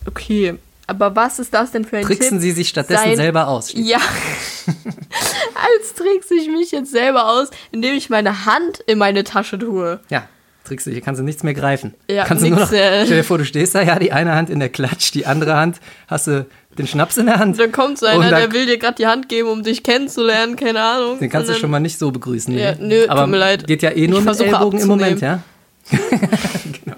[0.06, 0.54] Okay,
[0.86, 2.40] aber was ist das denn für ein Tricksen Tipp?
[2.40, 3.72] Sie sich stattdessen Sein- selber aus.
[3.74, 3.98] Ja.
[4.66, 10.00] Als trickse ich mich jetzt selber aus, indem ich meine Hand in meine Tasche tue.
[10.08, 10.28] Ja,
[10.66, 11.94] trickst du, hier kannst du nichts mehr greifen.
[12.10, 13.04] Ja, kannst du nur nix, noch, äh.
[13.06, 15.56] stell dir vor, du stehst da, ja, die eine Hand in der Klatsch, die andere
[15.56, 15.76] Hand
[16.08, 16.46] hast du
[16.78, 17.58] den Schnaps in der Hand.
[17.58, 20.56] Dann kommt so einer, dann- der will dir gerade die Hand geben, um dich kennenzulernen,
[20.56, 21.18] keine Ahnung.
[21.18, 22.54] Den kannst du Und schon mal nicht so begrüßen.
[22.54, 22.62] nee.
[22.62, 23.66] Ja, nö, Aber tut mir leid.
[23.66, 25.42] geht ja eh nur Ich mit Ellbogen im Moment, ja?
[25.90, 26.96] genau.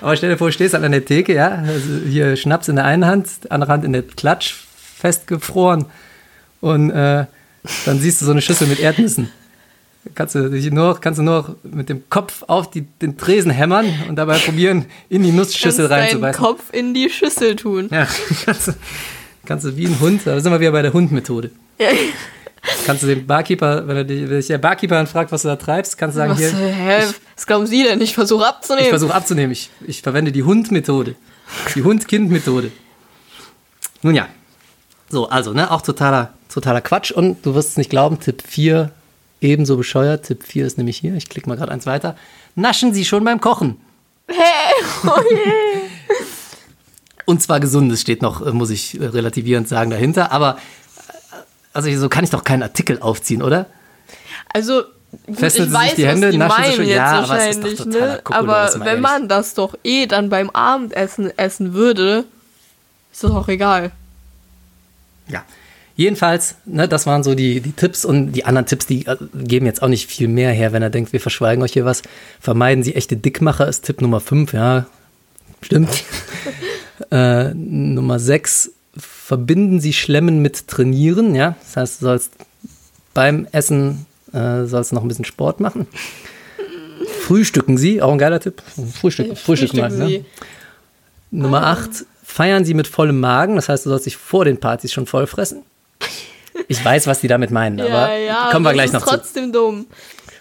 [0.00, 2.76] Aber stell dir vor, du stehst halt an der Theke, ja, also hier Schnaps in
[2.76, 4.54] der einen Hand, andere Hand in der Klatsch,
[4.98, 5.86] festgefroren.
[6.60, 7.24] Und äh,
[7.86, 9.30] dann siehst du so eine Schüssel mit Erdnüssen.
[10.14, 13.86] Kannst du, dich nur, kannst du nur mit dem Kopf auf die, den Tresen hämmern
[14.08, 16.44] und dabei probieren, in die Nussschüssel kannst deinen reinzubeißen.
[16.44, 17.88] Kopf in die Schüssel tun.
[17.90, 18.06] Ja,
[18.44, 18.72] kannst du,
[19.46, 21.50] kannst du wie ein Hund, da sind wir wieder bei der Hundmethode.
[22.84, 25.56] Kannst du dem Barkeeper, wenn, dich, wenn dich der Barkeeper dann fragt, was du da
[25.56, 27.02] treibst, kannst du sagen, Was, hier, hä,
[27.34, 28.00] was glauben Sie denn?
[28.00, 28.84] Ich versuche abzunehmen.
[28.84, 29.52] ich versuche abzunehmen.
[29.52, 31.14] Ich, ich verwende die Hundmethode.
[31.74, 32.70] Die Hund-Kind-Methode.
[34.02, 34.28] Nun ja.
[35.08, 37.10] So, also, ne, auch totaler, totaler Quatsch.
[37.10, 38.90] Und du wirst es nicht glauben, Tipp 4
[39.40, 40.26] ebenso bescheuert.
[40.26, 41.14] Tipp 4 ist nämlich hier.
[41.14, 42.16] Ich klicke mal gerade eins weiter.
[42.54, 43.76] Naschen Sie schon beim Kochen.
[45.04, 45.10] Oh
[47.24, 50.32] Und zwar gesundes steht noch, äh, muss ich äh, relativierend sagen, dahinter.
[50.32, 51.36] Aber äh,
[51.72, 53.66] also so kann ich doch keinen Artikel aufziehen, oder?
[54.52, 54.82] Also,
[55.26, 58.20] gut, Fesseln ich weiß, die Hände, was die naschen schon- jetzt ja, aber wahrscheinlich, ne?
[58.24, 59.02] Aber mal wenn ehrlich.
[59.02, 62.24] man das doch eh dann beim Abendessen essen würde,
[63.12, 63.92] ist das auch egal.
[65.28, 65.44] Ja.
[65.98, 69.66] Jedenfalls, ne, das waren so die, die Tipps und die anderen Tipps, die äh, geben
[69.66, 72.02] jetzt auch nicht viel mehr her, wenn er denkt, wir verschweigen euch hier was.
[72.38, 74.86] Vermeiden Sie echte Dickmacher ist Tipp Nummer 5, ja,
[75.60, 76.04] stimmt.
[77.10, 81.56] äh, Nummer 6, verbinden Sie Schlemmen mit Trainieren, ja.
[81.64, 82.30] Das heißt, du sollst
[83.12, 85.88] beim Essen äh, sollst noch ein bisschen Sport machen.
[87.22, 88.62] Frühstücken Sie, auch ein geiler Tipp.
[88.94, 90.24] Frühstück, Frühstück mal, ne?
[91.32, 93.56] Nummer 8, feiern Sie mit vollem Magen.
[93.56, 95.64] Das heißt, du sollst dich vor den Partys schon voll fressen.
[96.68, 99.08] Ich weiß, was die damit meinen, aber Ja, kommen wir das gleich ist noch zu.
[99.16, 99.86] trotzdem dumm.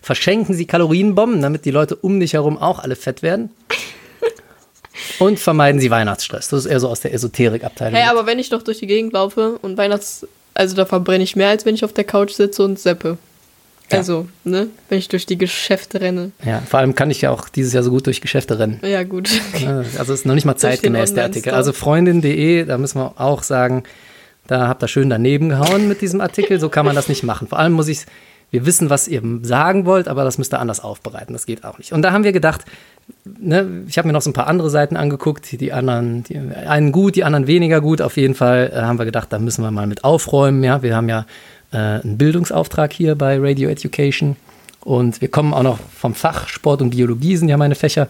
[0.02, 3.50] Verschenken Sie Kalorienbomben, damit die Leute um dich herum auch alle fett werden.
[5.20, 6.50] Und vermeiden Sie Weihnachtsstress.
[6.50, 7.96] Das ist eher so aus der Esoterik-Abteilung.
[8.00, 10.28] Hey, aber wenn ich doch durch die Gegend laufe und Weihnachts...
[10.54, 13.18] Also da verbrenne ich mehr, als wenn ich auf der Couch sitze und seppe.
[13.92, 14.00] Ja.
[14.00, 14.68] Also, ne?
[14.90, 16.32] Wenn ich durch die Geschäfte renne.
[16.44, 18.80] ja, vor allem kann ich ja auch dieses Jahr so gut durch Geschäfte rennen.
[18.84, 19.30] Ja, gut.
[19.62, 21.54] Ja, Also ist noch nicht mal zeitgemäß der Artikel.
[21.54, 23.84] Also freundin.de, da müssen wir auch sagen,
[24.48, 26.60] da habt ihr schön daneben gehauen mit diesem Artikel.
[26.60, 27.48] So kann man das nicht machen.
[27.48, 28.06] Vor allem muss ich,
[28.52, 31.34] wir wissen, was ihr sagen wollt, aber das müsst ihr anders aufbereiten.
[31.34, 31.92] Das geht auch nicht.
[31.92, 32.66] Und da haben wir gedacht,
[33.26, 36.38] ne, ich habe mir noch so ein paar andere Seiten angeguckt, die, die anderen, die
[36.38, 38.02] einen gut, die anderen weniger gut.
[38.02, 40.64] Auf jeden Fall äh, haben wir gedacht, da müssen wir mal mit aufräumen.
[40.64, 41.26] Ja, wir haben ja
[41.72, 44.38] äh, einen Bildungsauftrag hier bei Radio Education.
[44.82, 48.08] Und wir kommen auch noch vom Fach Sport und Biologie, sind ja meine Fächer.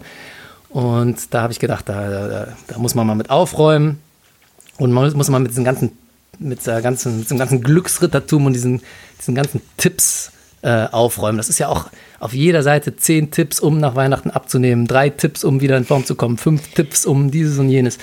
[0.68, 3.98] Und da habe ich gedacht, da, da, da muss man mal mit aufräumen.
[4.78, 5.90] Und man muss, muss man mit diesem ganzen,
[6.38, 8.82] mit der ganzen, mit diesem ganzen Glücksrittertum und diesen,
[9.18, 11.38] diesen ganzen Tipps äh, aufräumen.
[11.38, 11.88] Das ist ja auch
[12.20, 16.04] auf jeder Seite zehn Tipps, um nach Weihnachten abzunehmen, drei Tipps, um wieder in Form
[16.04, 17.98] zu kommen, fünf Tipps, um dieses und jenes.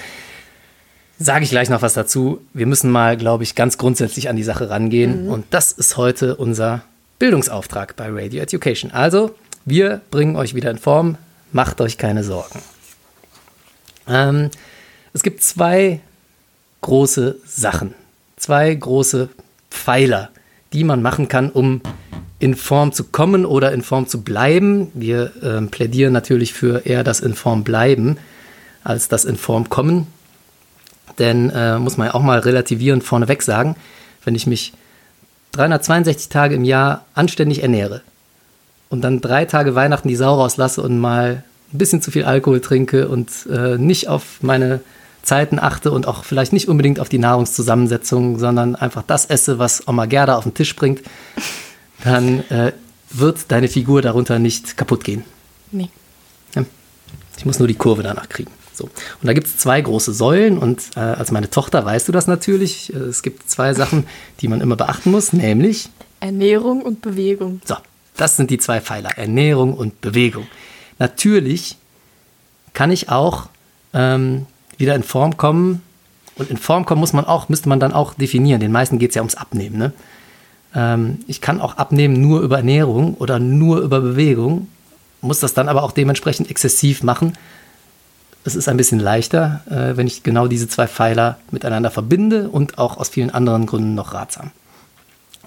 [1.17, 2.41] Sage ich gleich noch was dazu.
[2.53, 5.29] Wir müssen mal, glaube ich, ganz grundsätzlich an die Sache rangehen.
[5.29, 6.83] Und das ist heute unser
[7.19, 8.91] Bildungsauftrag bei Radio Education.
[8.91, 9.33] Also,
[9.65, 11.17] Wir bringen euch wieder in Form.
[11.51, 12.59] Macht euch keine Sorgen.
[14.07, 14.51] Ähm,
[15.13, 16.01] es gibt zwei
[16.81, 17.95] große Sachen,
[18.45, 19.29] zwei große
[19.71, 20.29] Pfeiler,
[20.71, 21.81] die man machen kann, um
[22.37, 24.91] in Form zu kommen oder in Form zu bleiben.
[24.93, 28.17] Wir ähm, plädieren natürlich für eher das in Form bleiben
[28.83, 30.05] als das in Form kommen.
[31.17, 33.77] Denn äh, muss man ja auch mal relativierend vorneweg sagen,
[34.23, 34.73] wenn ich mich
[35.53, 38.01] 362 Tage im Jahr anständig ernähre
[38.89, 42.61] und dann drei Tage Weihnachten die Sau rauslasse und mal ein bisschen zu viel Alkohol
[42.61, 44.81] trinke und äh, nicht auf meine
[45.25, 49.87] Zeiten achte und auch vielleicht nicht unbedingt auf die Nahrungszusammensetzung, sondern einfach das esse, was
[49.87, 51.01] Oma Gerda auf den Tisch bringt,
[52.03, 52.71] dann äh,
[53.09, 55.23] wird deine Figur darunter nicht kaputt gehen.
[55.71, 55.89] Nee.
[57.37, 58.51] Ich muss nur die Kurve danach kriegen.
[58.73, 58.85] So.
[58.85, 58.91] Und
[59.23, 62.93] da gibt es zwei große Säulen und äh, als meine Tochter weißt du das natürlich.
[62.93, 64.05] Äh, es gibt zwei Sachen,
[64.41, 67.61] die man immer beachten muss, nämlich Ernährung und Bewegung.
[67.65, 67.75] So,
[68.17, 70.47] das sind die zwei Pfeiler, Ernährung und Bewegung.
[70.99, 71.77] Natürlich
[72.73, 73.47] kann ich auch
[73.93, 74.45] ähm,
[74.79, 75.81] wieder in Form kommen.
[76.35, 78.59] Und in Form kommen muss man auch, müsste man dann auch definieren.
[78.59, 79.77] Den meisten geht es ja ums Abnehmen.
[79.77, 79.93] Ne?
[80.75, 84.67] Ähm, ich kann auch abnehmen nur über Ernährung oder nur über Bewegung,
[85.21, 87.33] muss das dann aber auch dementsprechend exzessiv machen.
[88.43, 92.77] Es ist ein bisschen leichter, äh, wenn ich genau diese zwei Pfeiler miteinander verbinde und
[92.77, 94.51] auch aus vielen anderen Gründen noch ratsam.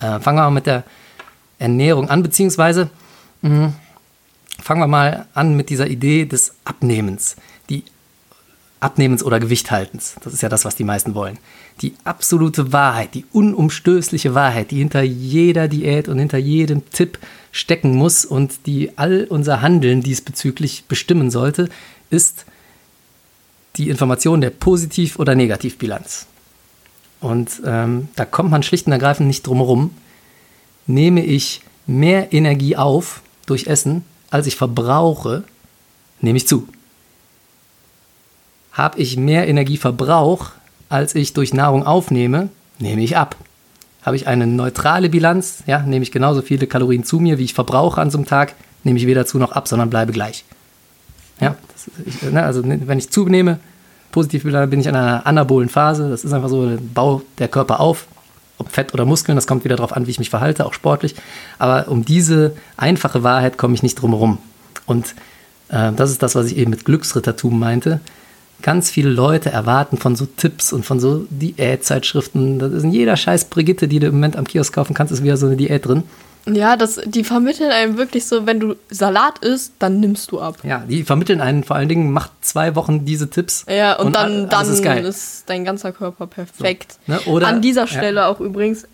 [0.00, 0.84] Äh, fangen wir mal mit der
[1.58, 2.88] Ernährung an, beziehungsweise
[3.42, 3.72] mh,
[4.60, 7.36] fangen wir mal an mit dieser Idee des Abnehmens.
[8.80, 10.14] Abnehmens oder Gewichthaltens.
[10.22, 11.38] Das ist ja das, was die meisten wollen.
[11.80, 17.18] Die absolute Wahrheit, die unumstößliche Wahrheit, die hinter jeder Diät und hinter jedem Tipp
[17.50, 21.68] stecken muss und die all unser Handeln diesbezüglich bestimmen sollte,
[22.10, 22.44] ist
[23.76, 26.26] die Information der Positiv- oder Negativbilanz.
[27.20, 29.90] Und ähm, da kommt man schlicht und ergreifend nicht drum herum.
[30.86, 35.44] Nehme ich mehr Energie auf durch Essen, als ich verbrauche,
[36.20, 36.68] nehme ich zu
[38.78, 40.52] habe ich mehr Energieverbrauch,
[40.88, 43.34] als ich durch Nahrung aufnehme, nehme ich ab.
[44.02, 47.54] Habe ich eine neutrale Bilanz, ja, nehme ich genauso viele Kalorien zu mir, wie ich
[47.54, 50.44] verbrauche an so einem Tag, nehme ich weder zu noch ab, sondern bleibe gleich.
[51.40, 51.56] Ja,
[52.06, 53.58] ich, ne, also ne, wenn ich zunehme,
[54.12, 56.08] positiv bin ich in einer anabolen Phase.
[56.08, 58.06] Das ist einfach so, Bau der Körper auf,
[58.58, 61.16] ob Fett oder Muskeln, das kommt wieder darauf an, wie ich mich verhalte, auch sportlich.
[61.58, 64.38] Aber um diese einfache Wahrheit komme ich nicht drum herum.
[64.86, 65.14] Und
[65.68, 68.00] äh, das ist das, was ich eben mit Glücksrittertum meinte
[68.62, 72.58] ganz viele Leute erwarten von so Tipps und von so Diätzeitschriften.
[72.58, 75.22] Das ist in jeder scheiß Brigitte, die du im Moment am Kiosk kaufen kannst, ist
[75.22, 76.04] wieder so eine Diät drin.
[76.46, 80.56] Ja, das, die vermitteln einem wirklich so, wenn du Salat isst, dann nimmst du ab.
[80.62, 83.66] Ja, die vermitteln einen vor allen Dingen, macht zwei Wochen diese Tipps.
[83.68, 86.98] Ja, und, und dann, dann ist, ist, dein ganzer Körper perfekt.
[87.06, 87.20] So, ne?
[87.26, 88.28] Oder, An dieser Stelle ja.
[88.28, 88.86] auch übrigens,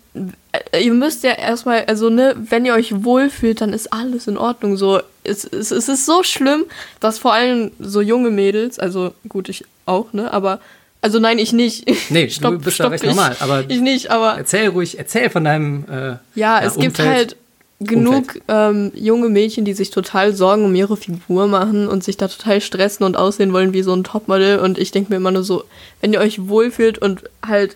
[0.79, 4.77] ihr müsst ja erstmal, also ne, wenn ihr euch wohlfühlt, dann ist alles in Ordnung.
[4.77, 6.65] So, es, es, es ist so schlimm,
[6.99, 10.59] dass vor allem so junge Mädels, also gut, ich auch, ne, aber
[11.01, 11.85] also nein, ich nicht.
[12.09, 13.35] Nee, stopp, du bist stopp, ja recht ich, normal.
[13.39, 14.37] Aber ich nicht, aber.
[14.37, 15.85] Erzähl ruhig, erzähl von deinem.
[15.87, 16.95] Äh, ja, ja, es Umfeld.
[16.95, 17.35] gibt halt
[17.79, 22.27] genug ähm, junge Mädchen, die sich total Sorgen um ihre Figur machen und sich da
[22.27, 24.59] total stressen und aussehen wollen wie so ein Topmodel.
[24.59, 25.65] Und ich denke mir immer nur so,
[26.01, 27.75] wenn ihr euch wohlfühlt und halt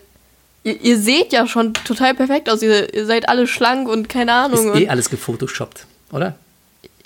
[0.62, 2.62] Ihr, ihr, seht ja schon total perfekt aus.
[2.62, 4.74] Ihr, ihr, seid alle schlank und keine Ahnung.
[4.74, 6.34] Ist eh alles gefotoshoppt, oder?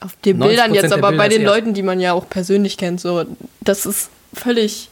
[0.01, 3.25] Auf den Bildern jetzt, aber bei den Leuten, die man ja auch persönlich kennt, so,
[3.61, 4.89] das ist völlig.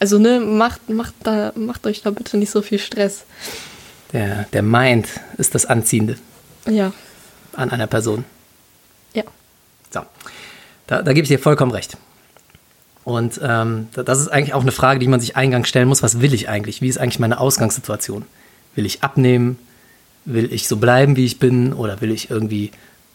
[0.00, 3.24] Also, ne, macht, macht, da, macht euch da bitte nicht so viel Stress.
[4.12, 6.16] Der, der Mind ist das Anziehende.
[6.68, 6.92] Ja.
[7.52, 8.24] An einer Person.
[9.12, 9.24] Ja.
[9.90, 10.00] So.
[10.86, 11.96] Da, da gebe ich dir vollkommen recht.
[13.06, 16.02] Und ähm, das ist eigentlich auch eine Frage, die man sich eingangs stellen muss.
[16.02, 16.82] Was will ich eigentlich?
[16.82, 18.24] Wie ist eigentlich meine Ausgangssituation?
[18.74, 19.60] Will ich abnehmen?
[20.24, 21.72] Will ich so bleiben, wie ich bin?
[21.72, 22.72] Oder will ich irgendwie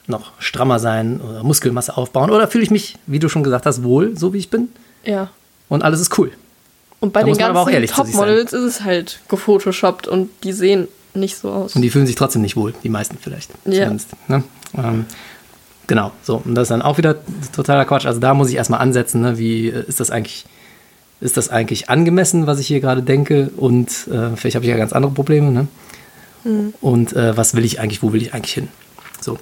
[0.08, 2.32] noch strammer sein oder Muskelmasse aufbauen?
[2.32, 4.70] Oder fühle ich mich, wie du schon gesagt hast, wohl, so wie ich bin?
[5.04, 5.30] Ja.
[5.68, 6.32] Und alles ist cool.
[7.02, 11.52] Und bei da den ganzen Topmodels ist es halt gefotoshoppt und die sehen nicht so
[11.52, 11.76] aus.
[11.76, 13.52] Und die fühlen sich trotzdem nicht wohl, die meisten vielleicht.
[13.66, 13.92] Ja.
[14.30, 14.44] Ne?
[14.78, 15.06] Ähm,
[15.92, 16.42] Genau, so.
[16.46, 17.18] Und das ist dann auch wieder
[17.54, 18.06] totaler Quatsch.
[18.06, 19.38] Also da muss ich erstmal ansetzen, ne?
[19.38, 20.46] wie äh, ist das eigentlich,
[21.20, 23.52] ist das eigentlich angemessen, was ich hier gerade denke?
[23.58, 25.68] Und äh, vielleicht habe ich ja ganz andere Probleme, ne?
[26.46, 26.74] Mhm.
[26.80, 28.70] Und äh, was will ich eigentlich, wo will ich eigentlich hin?
[29.20, 29.38] So.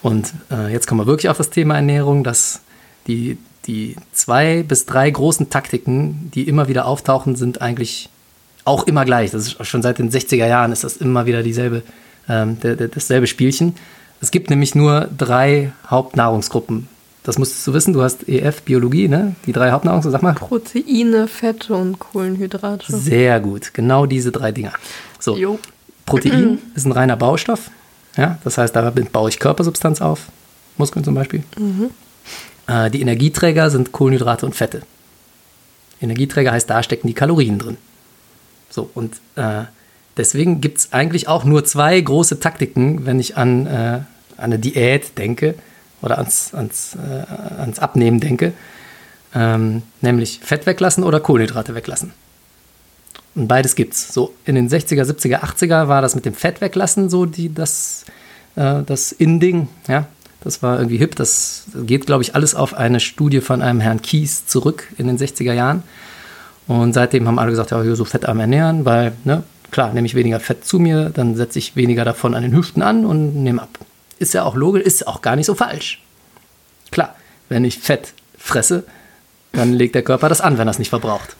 [0.00, 2.62] Und äh, jetzt kommen wir wirklich auf das Thema Ernährung, dass
[3.06, 3.36] die,
[3.66, 8.08] die zwei bis drei großen Taktiken, die immer wieder auftauchen, sind eigentlich
[8.64, 9.32] auch immer gleich.
[9.32, 11.82] Das ist schon seit den 60er Jahren ist das immer wieder dieselbe,
[12.26, 13.74] ähm, der, der, dasselbe Spielchen.
[14.20, 16.88] Es gibt nämlich nur drei Hauptnahrungsgruppen.
[17.22, 19.34] Das musstest du wissen, du hast EF, Biologie, ne?
[19.46, 20.34] Die drei Hauptnahrungsgruppen, sag mal.
[20.34, 22.96] Proteine, Fette und Kohlenhydrate.
[22.96, 24.72] Sehr gut, genau diese drei Dinger.
[25.18, 25.58] So, jo.
[26.06, 27.70] Protein ist ein reiner Baustoff.
[28.16, 30.26] Ja, das heißt, da baue ich Körpersubstanz auf.
[30.76, 31.44] Muskeln zum Beispiel.
[32.66, 34.82] Äh, die Energieträger sind Kohlenhydrate und Fette.
[36.00, 37.76] Energieträger heißt, da stecken die Kalorien drin.
[38.70, 39.64] So, und äh,
[40.16, 44.04] deswegen gibt es eigentlich auch nur zwei große Taktiken, wenn ich an, äh, an
[44.36, 45.54] eine Diät denke
[46.02, 48.52] oder ans, ans, äh, ans Abnehmen denke.
[49.34, 52.12] Ähm, nämlich Fett weglassen oder Kohlenhydrate weglassen.
[53.34, 54.12] Und beides gibt's.
[54.12, 58.04] So in den 60er, 70er, 80er war das mit dem Fett weglassen so die, das,
[58.56, 59.68] äh, das In-Ding.
[59.86, 60.08] Ja?
[60.42, 61.16] Das war irgendwie hip.
[61.16, 65.18] Das geht, glaube ich, alles auf eine Studie von einem Herrn Kies zurück in den
[65.18, 65.82] 60er Jahren.
[66.66, 70.40] Und seitdem haben alle gesagt, ja, so fettarm ernähren, weil, ne, klar, nehme ich weniger
[70.40, 73.78] Fett zu mir, dann setze ich weniger davon an den Hüften an und nehme ab.
[74.18, 76.02] Ist ja auch logisch, ist auch gar nicht so falsch.
[76.90, 77.14] Klar,
[77.48, 78.84] wenn ich Fett fresse,
[79.52, 81.36] dann legt der Körper das an, wenn er es nicht verbraucht.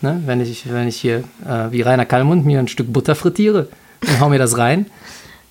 [0.00, 0.22] Ne?
[0.26, 3.68] Wenn, ich, wenn ich hier äh, wie Rainer Kallmund mir ein Stück Butter frittiere
[4.02, 4.86] und hau mir das rein,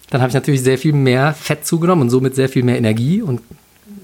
[0.09, 3.21] dann habe ich natürlich sehr viel mehr Fett zugenommen und somit sehr viel mehr Energie
[3.21, 3.41] und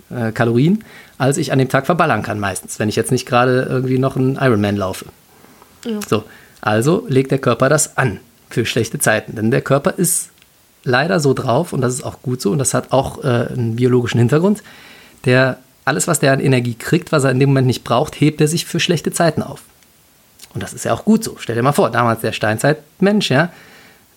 [0.10, 0.84] äh, Kalorien,
[1.17, 4.17] als ich an dem Tag verballern kann meistens, wenn ich jetzt nicht gerade irgendwie noch
[4.17, 5.06] einen Ironman laufe.
[5.86, 5.99] Ja.
[6.08, 6.23] So,
[6.63, 10.30] also legt der Körper das an für schlechte Zeiten, denn der Körper ist
[10.86, 13.76] leider so drauf und das ist auch gut so und das hat auch äh, einen
[13.76, 14.63] biologischen Hintergrund.
[15.26, 18.39] Der alles, was der an Energie kriegt, was er in dem Moment nicht braucht, hebt
[18.39, 19.62] er sich für schlechte Zeiten auf.
[20.54, 21.36] Und das ist ja auch gut so.
[21.38, 23.52] Stell dir mal vor, damals der Steinzeitmensch, ja,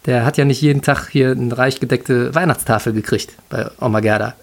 [0.06, 4.34] der hat ja nicht jeden Tag hier eine reich gedeckte Weihnachtstafel gekriegt bei Oma Gerda,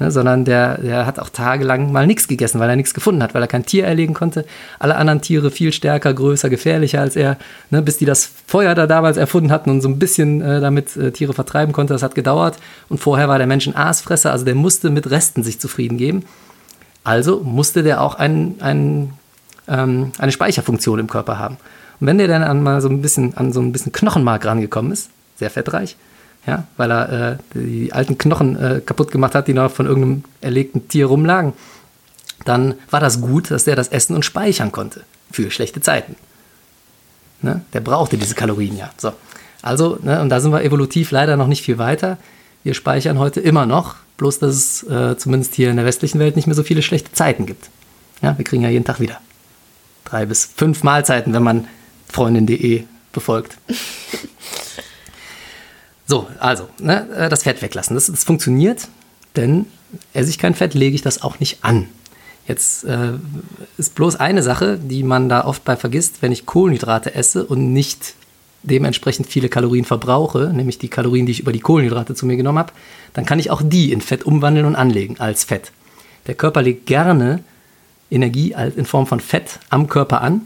[0.00, 3.32] ne, sondern der, der hat auch tagelang mal nichts gegessen, weil er nichts gefunden hat,
[3.32, 4.44] weil er kein Tier erlegen konnte.
[4.80, 7.36] Alle anderen Tiere viel stärker, größer, gefährlicher als er,
[7.70, 10.96] ne, bis die das Feuer da damals erfunden hatten und so ein bisschen äh, damit
[10.96, 11.94] äh, Tiere vertreiben konnte.
[11.94, 12.58] Das hat gedauert.
[12.88, 16.24] Und vorher war der Mensch ein Aasfresser, also der musste mit Resten sich zufrieden geben.
[17.04, 19.12] Also musste der auch ein, ein,
[19.68, 21.58] ähm, eine Speicherfunktion im Körper haben.
[22.02, 24.90] Und wenn der dann an mal so ein bisschen an so ein bisschen Knochenmark rangekommen
[24.90, 25.94] ist, sehr fettreich,
[26.48, 30.24] ja, weil er äh, die alten Knochen äh, kaputt gemacht hat, die noch von irgendeinem
[30.40, 31.52] erlegten Tier rumlagen,
[32.44, 36.16] dann war das gut, dass der das essen und speichern konnte für schlechte Zeiten.
[37.40, 37.60] Ne?
[37.72, 38.90] Der brauchte diese Kalorien ja.
[38.96, 39.12] So.
[39.62, 42.18] Also, ne, und da sind wir evolutiv leider noch nicht viel weiter.
[42.64, 46.34] Wir speichern heute immer noch bloß dass es äh, zumindest hier in der westlichen Welt
[46.34, 47.70] nicht mehr so viele schlechte Zeiten gibt.
[48.22, 49.20] Ja, wir kriegen ja jeden Tag wieder
[50.04, 51.68] drei bis fünf Mahlzeiten, wenn man
[52.12, 53.56] freundin.de befolgt.
[56.06, 57.94] so, also, ne, äh, das Fett weglassen.
[57.94, 58.88] Das, das, funktioniert,
[59.36, 59.66] denn
[60.12, 61.88] esse ich kein Fett, lege ich das auch nicht an.
[62.46, 63.12] Jetzt äh,
[63.78, 67.72] ist bloß eine Sache, die man da oft bei vergisst, wenn ich Kohlenhydrate esse und
[67.72, 68.14] nicht
[68.64, 72.58] dementsprechend viele Kalorien verbrauche, nämlich die Kalorien, die ich über die Kohlenhydrate zu mir genommen
[72.58, 72.72] habe,
[73.12, 75.72] dann kann ich auch die in Fett umwandeln und anlegen als Fett.
[76.26, 77.42] Der Körper legt gerne
[78.10, 80.42] Energie in Form von Fett am Körper an.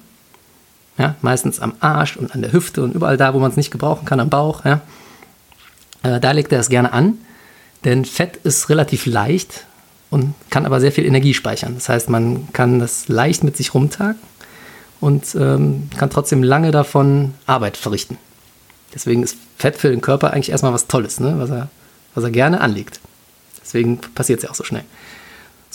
[0.99, 3.71] Ja, meistens am Arsch und an der Hüfte und überall da, wo man es nicht
[3.71, 4.65] gebrauchen kann, am Bauch.
[4.65, 4.81] Ja.
[6.03, 7.19] Äh, da legt er es gerne an,
[7.85, 9.67] denn Fett ist relativ leicht
[10.11, 11.75] und kann aber sehr viel Energie speichern.
[11.75, 14.21] Das heißt, man kann das leicht mit sich rumtragen
[15.01, 18.17] und ähm, kann trotzdem lange davon Arbeit verrichten.
[18.95, 21.35] Deswegen ist Fett für den Körper eigentlich erstmal was Tolles, ne?
[21.39, 21.69] was, er,
[22.15, 23.01] was er gerne anlegt.
[23.63, 24.85] Deswegen passiert es ja auch so schnell.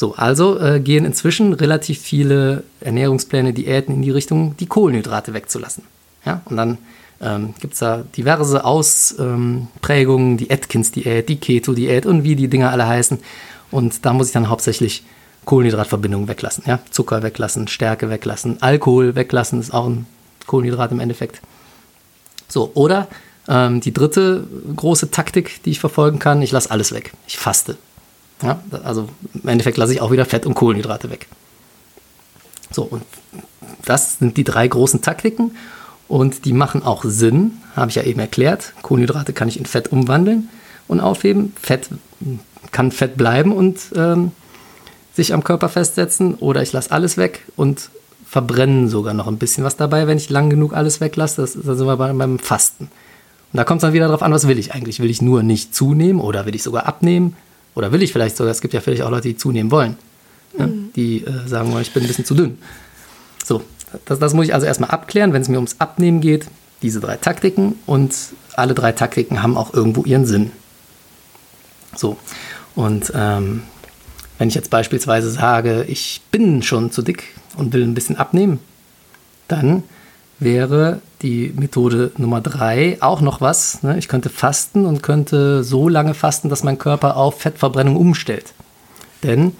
[0.02, 5.84] So, also äh, gehen inzwischen relativ viele Ernährungspläne, Diäten in die Richtung, die Kohlenhydrate wegzulassen.
[6.26, 6.42] Ja?
[6.46, 6.80] Und dann
[7.22, 12.88] ähm, gibt es da diverse Ausprägungen, die Atkins-Diät, die Keto-Diät und wie die Dinger alle
[12.88, 13.20] heißen.
[13.70, 15.04] Und da muss ich dann hauptsächlich
[15.46, 16.64] Kohlenhydratverbindungen weglassen.
[16.66, 16.80] Ja?
[16.90, 20.08] Zucker weglassen, Stärke weglassen, Alkohol weglassen, ist auch ein
[20.48, 21.42] Kohlenhydrat im Endeffekt.
[22.48, 23.08] So, oder
[23.48, 27.14] ähm, die dritte große Taktik, die ich verfolgen kann, ich lasse alles weg.
[27.28, 27.78] Ich faste.
[28.42, 28.60] Ja?
[28.84, 31.28] Also im Endeffekt lasse ich auch wieder Fett und Kohlenhydrate weg.
[32.72, 33.04] So, und
[33.86, 35.52] das sind die drei großen Taktiken
[36.08, 38.74] und die machen auch Sinn, habe ich ja eben erklärt.
[38.82, 40.50] Kohlenhydrate kann ich in Fett umwandeln
[40.88, 41.54] und aufheben.
[41.62, 41.90] Fett
[42.72, 44.32] kann Fett bleiben und ähm,
[45.14, 47.90] sich am Körper festsetzen oder ich lasse alles weg und
[48.26, 51.42] verbrennen sogar noch ein bisschen was dabei, wenn ich lang genug alles weglasse.
[51.42, 52.86] Das, da sind wir beim Fasten.
[52.86, 55.02] Und da kommt es dann wieder darauf an, was will ich eigentlich?
[55.02, 57.36] Will ich nur nicht zunehmen oder will ich sogar abnehmen?
[57.76, 59.98] Oder will ich vielleicht sogar, es gibt ja vielleicht auch Leute, die zunehmen wollen.
[60.58, 60.68] Ne?
[60.68, 60.94] Mhm.
[60.96, 62.58] Die äh, sagen wollen, ich bin ein bisschen zu dünn.
[63.44, 63.64] So,
[64.06, 66.48] das, das muss ich also erstmal abklären, wenn es mir ums Abnehmen geht.
[66.82, 68.16] Diese drei Taktiken und
[68.56, 70.52] alle drei Taktiken haben auch irgendwo ihren Sinn.
[71.96, 72.18] So,
[72.76, 73.64] und ähm,
[74.38, 78.60] wenn ich jetzt beispielsweise sage, ich bin schon zu dick und will ein bisschen abnehmen,
[79.48, 79.84] dann
[80.42, 83.84] wäre die Methode Nummer drei auch noch was.
[83.84, 83.98] Ne?
[83.98, 88.54] Ich könnte fasten und könnte so lange fasten, dass mein Körper auf Fettverbrennung umstellt.
[89.24, 89.56] Denn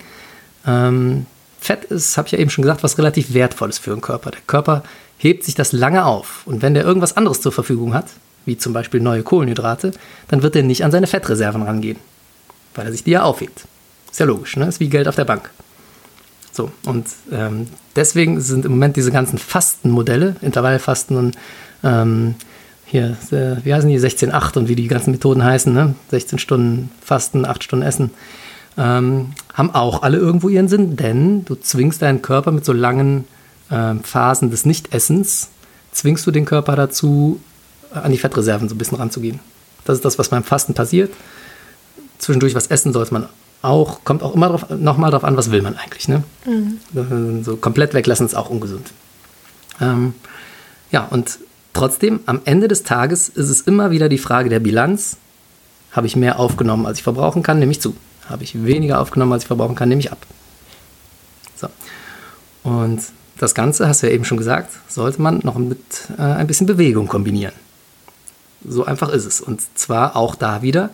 [0.66, 1.28] ähm,
[1.60, 4.32] Fett ist, habe ich ja eben schon gesagt, was relativ wertvolles für den Körper.
[4.32, 4.84] Der Körper
[5.18, 6.42] hebt sich das lange auf.
[6.46, 8.08] Und wenn der irgendwas anderes zur Verfügung hat,
[8.46, 9.92] wie zum Beispiel neue Kohlenhydrate,
[10.30, 12.00] dann wird er nicht an seine Fettreserven rangehen,
[12.74, 13.66] weil er sich die ja aufhebt.
[14.10, 14.66] Ist ja logisch, ne?
[14.66, 15.52] Ist wie Geld auf der Bank.
[16.52, 21.38] So, und ähm, deswegen sind im Moment diese ganzen Fastenmodelle, Intervallfasten und
[21.84, 22.36] ähm,
[22.86, 25.96] hier, äh, wie heißen die, 16-8 und wie die ganzen Methoden heißen, ne?
[26.10, 28.12] 16 Stunden Fasten, 8 Stunden Essen,
[28.78, 33.26] ähm, haben auch alle irgendwo ihren Sinn, denn du zwingst deinen Körper mit so langen
[33.72, 35.50] ähm, Phasen des Nichtessens,
[35.94, 37.40] zwingst du den Körper dazu,
[37.94, 39.40] an die Fettreserven so ein bisschen ranzugehen.
[39.86, 41.12] Das ist das, was beim Fasten passiert.
[42.20, 43.28] Zwischendurch was essen sollte man
[43.62, 46.08] auch, kommt auch immer drauf, nochmal drauf an, was will man eigentlich.
[46.08, 46.24] Ne?
[46.46, 47.44] Mhm.
[47.44, 48.92] So komplett weglassen ist auch ungesund.
[49.80, 50.14] Ähm,
[50.92, 51.40] ja, und
[51.74, 55.18] trotzdem, am Ende des Tages ist es immer wieder die Frage der Bilanz.
[55.92, 57.96] Habe ich mehr aufgenommen, als ich verbrauchen kann, nehme ich zu.
[58.28, 60.26] Habe ich weniger aufgenommen, als ich verbrauchen kann, nehme ich ab.
[61.56, 61.68] So.
[62.64, 63.02] Und
[63.38, 65.80] das Ganze, hast du ja eben schon gesagt, sollte man noch mit
[66.18, 67.54] äh, ein bisschen Bewegung kombinieren.
[68.66, 69.42] So einfach ist es.
[69.42, 70.92] Und zwar auch da wieder,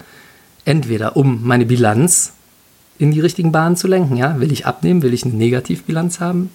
[0.66, 2.34] entweder um meine Bilanz
[3.00, 4.18] in die richtigen Bahnen zu lenken.
[4.18, 4.40] Ja?
[4.40, 6.52] Will ich abnehmen, will ich eine Negativbilanz haben,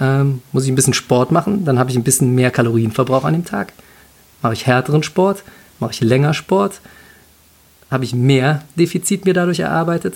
[0.00, 3.34] ähm, muss ich ein bisschen Sport machen, dann habe ich ein bisschen mehr Kalorienverbrauch an
[3.34, 3.72] dem Tag.
[4.42, 5.42] Mache ich härteren Sport,
[5.78, 6.80] mache ich länger Sport,
[7.90, 10.14] habe ich mehr Defizit mir dadurch erarbeitet,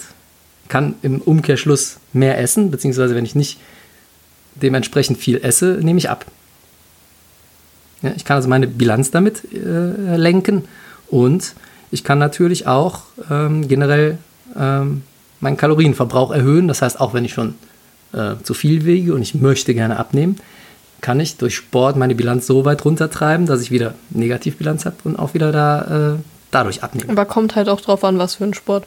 [0.68, 3.58] kann im Umkehrschluss mehr essen, beziehungsweise wenn ich nicht
[4.56, 6.26] dementsprechend viel esse, nehme ich ab.
[8.02, 10.64] Ja, ich kann also meine Bilanz damit äh, lenken
[11.08, 11.54] und
[11.90, 14.18] ich kann natürlich auch ähm, generell
[14.56, 15.02] ähm,
[15.40, 16.68] meinen Kalorienverbrauch erhöhen.
[16.68, 17.54] Das heißt, auch wenn ich schon
[18.12, 20.38] äh, zu viel wiege und ich möchte gerne abnehmen,
[21.00, 25.18] kann ich durch Sport meine Bilanz so weit runtertreiben, dass ich wieder Negativbilanz habe und
[25.18, 26.18] auch wieder da äh,
[26.50, 27.10] dadurch abnehme.
[27.10, 28.84] Aber kommt halt auch drauf an, was für ein Sport.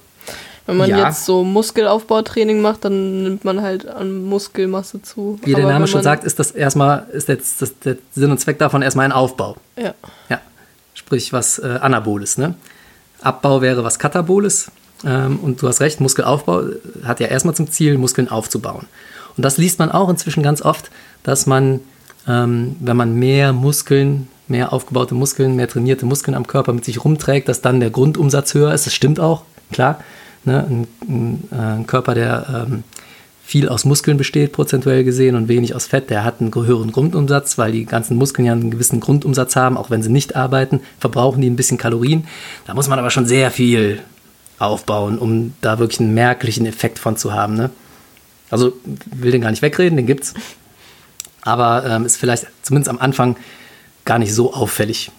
[0.68, 1.08] Wenn man ja.
[1.08, 5.39] jetzt so Muskelaufbautraining macht, dann nimmt man halt an Muskelmasse zu.
[5.43, 8.60] Wie der Name schon sagt, ist das erstmal, ist jetzt das, der Sinn und Zweck
[8.60, 9.58] davon erstmal ein Aufbau.
[9.76, 9.93] Ja.
[10.30, 10.39] Ja.
[10.93, 12.54] Sprich, was äh, Anaboles, ne?
[13.22, 14.72] Abbau wäre was Kataboles.
[15.06, 16.64] Ähm, und du hast recht, Muskelaufbau
[17.04, 18.86] hat ja erstmal zum Ziel, Muskeln aufzubauen.
[19.38, 20.91] Und das liest man auch inzwischen ganz oft,
[21.24, 21.80] dass man,
[22.28, 27.04] ähm, wenn man mehr Muskeln, mehr aufgebaute Muskeln, mehr trainierte Muskeln am Körper mit sich
[27.04, 28.86] rumträgt, dass dann der Grundumsatz höher ist.
[28.86, 30.04] Das stimmt auch, klar.
[30.43, 30.66] Ne?
[30.70, 32.84] Ein, ein, äh, ein, Körper, der ähm,
[33.43, 37.58] viel aus Muskeln besteht, prozentuell gesehen, und wenig aus Fett, der hat einen höheren Grundumsatz,
[37.58, 41.41] weil die ganzen Muskeln ja einen gewissen Grundumsatz haben, auch wenn sie nicht arbeiten, verbrauchen
[41.41, 42.28] die ein bisschen Kalorien.
[42.66, 43.99] Da muss man aber schon sehr viel
[44.62, 47.55] aufbauen, um da wirklich einen merklichen Effekt von zu haben.
[47.55, 47.70] Ne?
[48.49, 48.74] Also
[49.05, 50.34] will den gar nicht wegreden, den gibt's.
[51.41, 53.36] Aber ähm, ist vielleicht zumindest am Anfang
[54.05, 55.12] gar nicht so auffällig.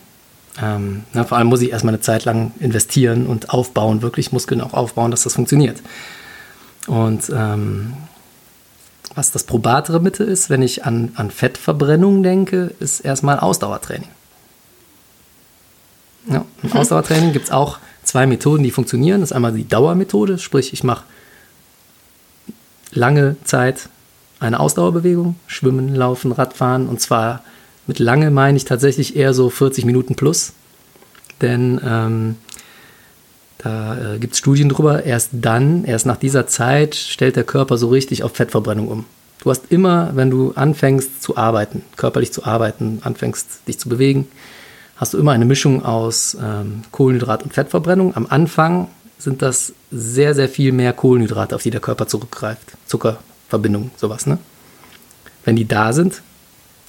[0.61, 4.61] Ähm, na, vor allem muss ich erstmal eine Zeit lang investieren und aufbauen, wirklich Muskeln
[4.61, 5.80] auch aufbauen, dass das funktioniert.
[6.86, 7.95] Und ähm,
[9.14, 14.09] was das probatere Mittel ist, wenn ich an, an Fettverbrennung denke, ist erstmal Ausdauertraining.
[16.30, 16.72] Ja, mhm.
[16.72, 17.78] Ausdauertraining gibt es auch
[18.12, 19.22] zwei Methoden, die funktionieren.
[19.22, 21.04] Das ist einmal die Dauermethode, sprich ich mache
[22.92, 23.88] lange Zeit
[24.38, 27.42] eine Ausdauerbewegung, Schwimmen, Laufen, Radfahren und zwar
[27.86, 30.52] mit lange meine ich tatsächlich eher so 40 Minuten plus,
[31.40, 32.36] denn ähm,
[33.56, 37.78] da äh, gibt es Studien drüber, erst dann, erst nach dieser Zeit stellt der Körper
[37.78, 39.06] so richtig auf Fettverbrennung um.
[39.42, 44.28] Du hast immer, wenn du anfängst zu arbeiten, körperlich zu arbeiten, anfängst dich zu bewegen,
[45.03, 48.14] hast du immer eine Mischung aus ähm, Kohlenhydrat und Fettverbrennung.
[48.14, 48.86] Am Anfang
[49.18, 52.74] sind das sehr, sehr viel mehr Kohlenhydrate, auf die der Körper zurückgreift.
[52.86, 54.26] Zuckerverbindungen, sowas.
[54.26, 54.38] Ne?
[55.44, 56.22] Wenn die da sind,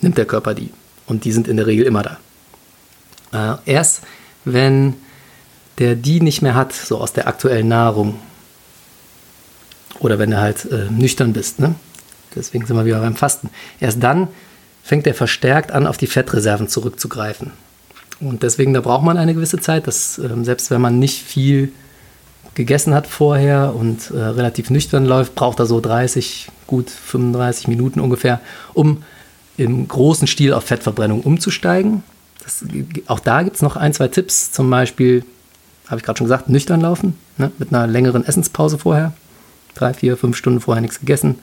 [0.02, 0.70] nimmt der Körper die.
[1.08, 3.58] Und die sind in der Regel immer da.
[3.66, 4.04] Äh, erst
[4.46, 4.94] wenn
[5.80, 8.20] der die nicht mehr hat, so aus der aktuellen Nahrung,
[9.98, 11.74] oder wenn du halt äh, nüchtern bist, ne?
[12.36, 13.50] deswegen sind wir wieder beim Fasten,
[13.80, 14.28] erst dann
[14.84, 17.63] fängt er verstärkt an, auf die Fettreserven zurückzugreifen.
[18.24, 21.72] Und deswegen, da braucht man eine gewisse Zeit, dass ähm, selbst wenn man nicht viel
[22.56, 28.00] gegessen hat vorher und äh, relativ nüchtern läuft, braucht er so 30, gut 35 Minuten
[28.00, 28.42] ungefähr,
[28.74, 29.04] um
[29.58, 32.04] im großen Stil auf Fettverbrennung umzusteigen.
[32.44, 32.64] Das,
[33.08, 35.24] auch da gibt es noch ein, zwei Tipps, zum Beispiel,
[35.88, 39.14] habe ich gerade schon gesagt, nüchtern laufen, ne, mit einer längeren Essenspause vorher.
[39.76, 41.40] Drei, vier, fünf Stunden vorher nichts gegessen.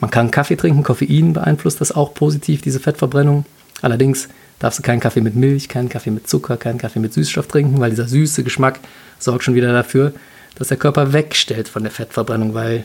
[0.00, 3.44] Man kann Kaffee trinken, Koffein beeinflusst das auch positiv, diese Fettverbrennung.
[3.80, 4.28] Allerdings
[4.58, 7.80] darfst du keinen Kaffee mit Milch, keinen Kaffee mit Zucker, keinen Kaffee mit Süßstoff trinken,
[7.80, 8.80] weil dieser süße Geschmack
[9.18, 10.12] sorgt schon wieder dafür,
[10.56, 12.84] dass der Körper wegstellt von der Fettverbrennung, weil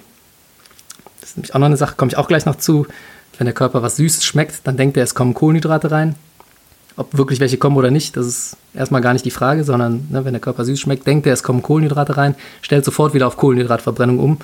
[1.19, 2.87] das ist nämlich auch noch eine Sache, komme ich auch gleich noch zu.
[3.37, 6.15] Wenn der Körper was Süßes schmeckt, dann denkt er, es kommen Kohlenhydrate rein.
[6.95, 10.25] Ob wirklich welche kommen oder nicht, das ist erstmal gar nicht die Frage, sondern ne,
[10.25, 13.37] wenn der Körper süß schmeckt, denkt er, es kommen Kohlenhydrate rein, stellt sofort wieder auf
[13.37, 14.37] Kohlenhydratverbrennung um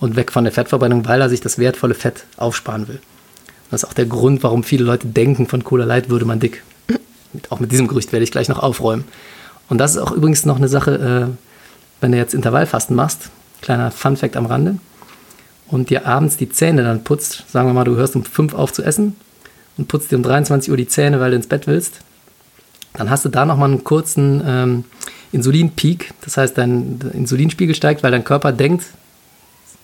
[0.00, 3.00] und weg von der Fettverbrennung, weil er sich das wertvolle Fett aufsparen will.
[3.70, 6.64] Das ist auch der Grund, warum viele Leute denken, von Cola Light würde man dick
[7.50, 9.04] auch mit diesem Gerücht werde ich gleich noch aufräumen.
[9.68, 11.36] Und das ist auch übrigens noch eine Sache, äh,
[12.00, 14.76] wenn du jetzt Intervallfasten machst, kleiner Fun Fact am Rande.
[15.68, 18.72] und dir abends die Zähne dann putzt, sagen wir mal, du hörst um 5 auf
[18.72, 19.14] zu essen
[19.76, 22.00] und putzt dir um 23 Uhr die Zähne, weil du ins Bett willst,
[22.94, 24.84] dann hast du da nochmal einen kurzen ähm,
[25.30, 26.12] Insulinpeak.
[26.22, 28.84] Das heißt, dein Insulinspiegel steigt, weil dein Körper denkt,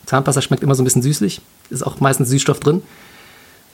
[0.07, 1.41] Zahnpasta schmeckt immer so ein bisschen süßlich,
[1.71, 2.83] ist auch meistens Süßstoff drin.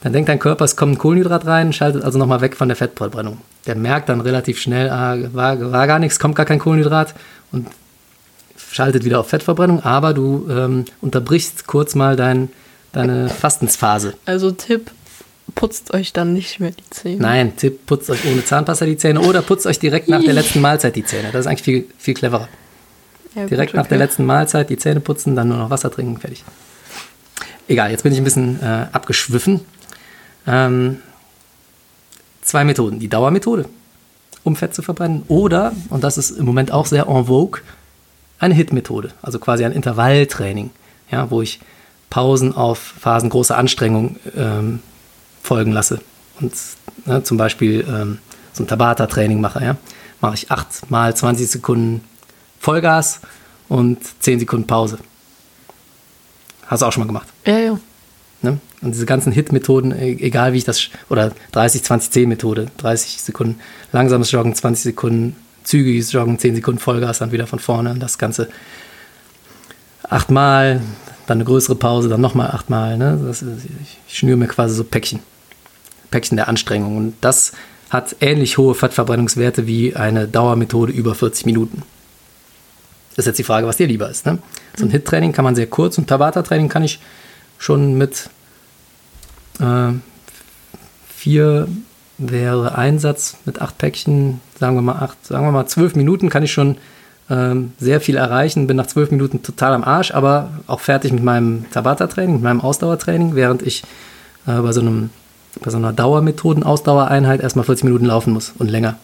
[0.03, 2.77] Dann denkt dein Körper, es kommt ein Kohlenhydrat rein, schaltet also nochmal weg von der
[2.77, 3.39] Fettverbrennung.
[3.67, 7.15] Der merkt dann relativ schnell, ah, war, war gar nichts, kommt gar kein Kohlenhydrat
[7.53, 7.69] und
[8.71, 12.49] schaltet wieder auf Fettverbrennung, aber du ähm, unterbrichst kurz mal dein,
[12.93, 14.15] deine Fastensphase.
[14.27, 14.91] Also Tipp,
[15.55, 17.23] putzt euch dann nicht mehr die Zähne.
[17.23, 20.61] Nein, Tipp, putzt euch ohne Zahnpasta die Zähne oder putzt euch direkt nach der letzten
[20.61, 21.31] Mahlzeit die Zähne.
[21.31, 22.49] Das ist eigentlich viel, viel cleverer.
[23.37, 26.19] Ja, direkt gut, nach der letzten Mahlzeit die Zähne putzen, dann nur noch Wasser trinken,
[26.19, 26.45] fertig.
[27.69, 29.61] Egal, jetzt bin ich ein bisschen äh, abgeschwiffen.
[30.47, 30.99] Ähm,
[32.43, 32.99] zwei Methoden.
[32.99, 33.67] Die Dauermethode,
[34.45, 35.23] um Fett zu verbrennen.
[35.29, 37.61] Oder, und das ist im Moment auch sehr en vogue,
[38.39, 40.71] eine HIT-Methode, also quasi ein Intervalltraining,
[41.11, 41.61] ja, wo ich
[42.11, 44.81] Pausen auf Phasen großer Anstrengung ähm,
[45.43, 46.01] folgen lasse.
[46.41, 46.53] Und
[47.07, 48.19] ne, zum Beispiel ähm,
[48.53, 49.65] so ein Tabata-Training mache.
[49.65, 49.77] Ja?
[50.21, 52.05] Mache ich 8 mal 20 Sekunden
[52.61, 53.21] Vollgas
[53.69, 54.99] und 10 Sekunden Pause.
[56.67, 57.29] Hast du auch schon mal gemacht?
[57.47, 57.79] Ja, ja.
[58.43, 58.59] Ne?
[58.83, 63.61] Und diese ganzen Hit-Methoden, e-, egal wie ich das, oder 30-20-10-Methode, 30 Sekunden
[63.93, 68.19] langsames Joggen, 20 Sekunden zügiges Joggen, 10 Sekunden Vollgas, dann wieder von vorne und das
[68.19, 68.49] Ganze
[70.09, 70.81] achtmal,
[71.27, 72.99] dann eine größere Pause, dann nochmal achtmal.
[72.99, 73.19] Ne?
[73.25, 73.43] Das,
[74.09, 75.21] ich schnüre mir quasi so Päckchen,
[76.11, 76.97] Päckchen der Anstrengung.
[76.97, 77.53] Und das
[77.91, 81.83] hat ähnlich hohe Fettverbrennungswerte wie eine Dauermethode über 40 Minuten.
[83.11, 84.27] Das ist jetzt die Frage, was dir lieber ist.
[84.27, 84.39] Ne?
[84.77, 84.93] So ein mhm.
[84.93, 87.01] Hit-Training kann man sehr kurz und Tabata-Training kann ich
[87.59, 88.31] schon mit
[89.61, 89.93] äh,
[91.09, 91.69] vier
[92.19, 96.43] wäre Einsatz mit acht Päckchen, sagen wir mal acht, sagen wir mal zwölf Minuten kann
[96.43, 96.77] ich schon
[97.31, 101.25] ähm, sehr viel erreichen, bin nach zwölf Minuten total am Arsch, aber auch fertig mit
[101.25, 103.83] meinem Tabata-Training, mit meinem Ausdauertraining, während ich
[104.47, 105.11] äh, bei so einem
[105.61, 108.97] bei so einer Dauermethoden-Ausdauereinheit erstmal 40 Minuten laufen muss und länger,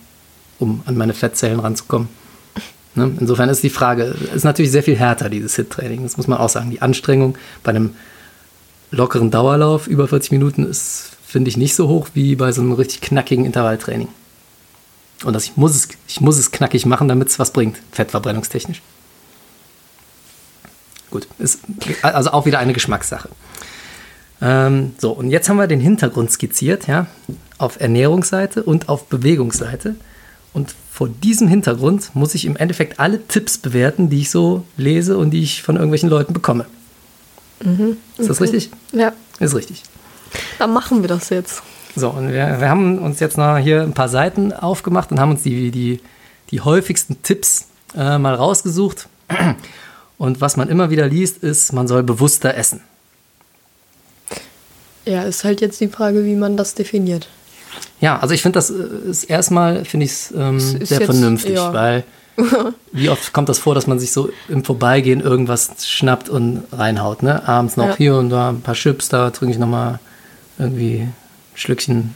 [0.59, 2.09] um an meine Fettzellen ranzukommen.
[2.95, 3.13] Ne?
[3.21, 6.03] Insofern ist die Frage, ist natürlich sehr viel härter, dieses HIT-Training.
[6.03, 6.71] Das muss man auch sagen.
[6.71, 7.95] Die Anstrengung bei einem
[8.91, 12.72] lockeren Dauerlauf über 40 Minuten ist, finde ich, nicht so hoch wie bei so einem
[12.72, 14.09] richtig knackigen Intervalltraining.
[15.24, 18.82] Und das, ich, muss es, ich muss es knackig machen, damit es was bringt, fettverbrennungstechnisch.
[21.11, 21.61] Gut, ist
[22.03, 23.30] also auch wieder eine Geschmackssache.
[24.41, 27.07] Ähm, so, und jetzt haben wir den Hintergrund skizziert, ja,
[27.57, 29.97] auf Ernährungsseite und auf Bewegungsseite.
[30.53, 35.18] Und vor diesem Hintergrund muss ich im Endeffekt alle Tipps bewerten, die ich so lese
[35.18, 36.66] und die ich von irgendwelchen Leuten bekomme.
[37.65, 38.71] Mhm, ist das richtig?
[38.93, 39.13] Ja.
[39.41, 39.83] Ist richtig.
[40.59, 41.63] Dann machen wir das jetzt.
[41.97, 45.31] So, und wir, wir haben uns jetzt noch hier ein paar Seiten aufgemacht und haben
[45.31, 46.01] uns die, die,
[46.51, 49.09] die häufigsten Tipps äh, mal rausgesucht.
[50.19, 52.81] Und was man immer wieder liest, ist, man soll bewusster essen.
[55.05, 57.29] Ja, ist halt jetzt die Frage, wie man das definiert.
[58.01, 58.75] Ja, also ich finde das äh,
[59.09, 61.73] ist erstmal finde ich es ähm, sehr jetzt, vernünftig, ja.
[61.73, 62.05] weil
[62.93, 67.22] wie oft kommt das vor, dass man sich so im Vorbeigehen irgendwas schnappt und reinhaut,
[67.22, 67.47] ne?
[67.49, 67.97] Abends noch ja.
[67.97, 69.99] hier und da ein paar Chips, da trinke ich nochmal
[70.59, 71.14] irgendwie ein
[71.55, 72.14] Schlückchen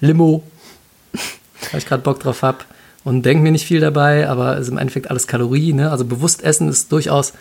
[0.00, 0.42] Limo,
[1.70, 2.58] weil ich gerade Bock drauf habe
[3.04, 5.90] und denke mir nicht viel dabei, aber es ist im Endeffekt alles Kalorien, ne?
[5.90, 7.32] Also bewusst essen ist durchaus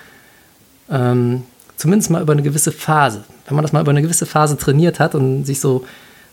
[0.89, 1.43] ähm,
[1.75, 3.23] zumindest mal über eine gewisse Phase.
[3.47, 5.85] Wenn man das mal über eine gewisse Phase trainiert hat und sich so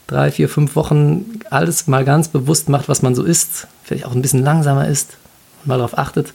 [0.06, 4.12] drei, vier, fünf Wochen alles mal ganz bewusst macht, was man so isst, vielleicht auch
[4.12, 5.16] ein bisschen langsamer isst,
[5.64, 6.32] mal darauf achtet,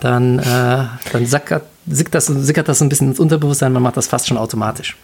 [0.00, 4.06] dann, äh, dann sackert, sickert, das, sickert das ein bisschen ins Unterbewusstsein, man macht das
[4.06, 4.96] fast schon automatisch.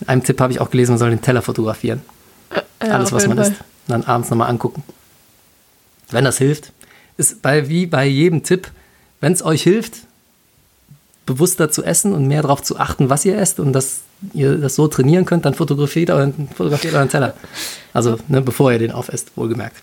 [0.00, 2.00] In einem Tipp habe ich auch gelesen, man soll den Teller fotografieren.
[2.78, 3.48] Äh, ja, Alles, was man Fall.
[3.48, 3.60] isst.
[3.60, 4.82] Und dann abends nochmal angucken.
[6.10, 6.72] Wenn das hilft,
[7.16, 8.70] ist bei, wie bei jedem Tipp,
[9.20, 9.98] wenn es euch hilft,
[11.26, 14.00] bewusster zu essen und mehr darauf zu achten, was ihr esst und dass
[14.32, 17.34] ihr das so trainieren könnt, dann fotografiert euren, fotografiert euren Teller.
[17.92, 19.76] Also ne, bevor ihr den aufesst, wohlgemerkt.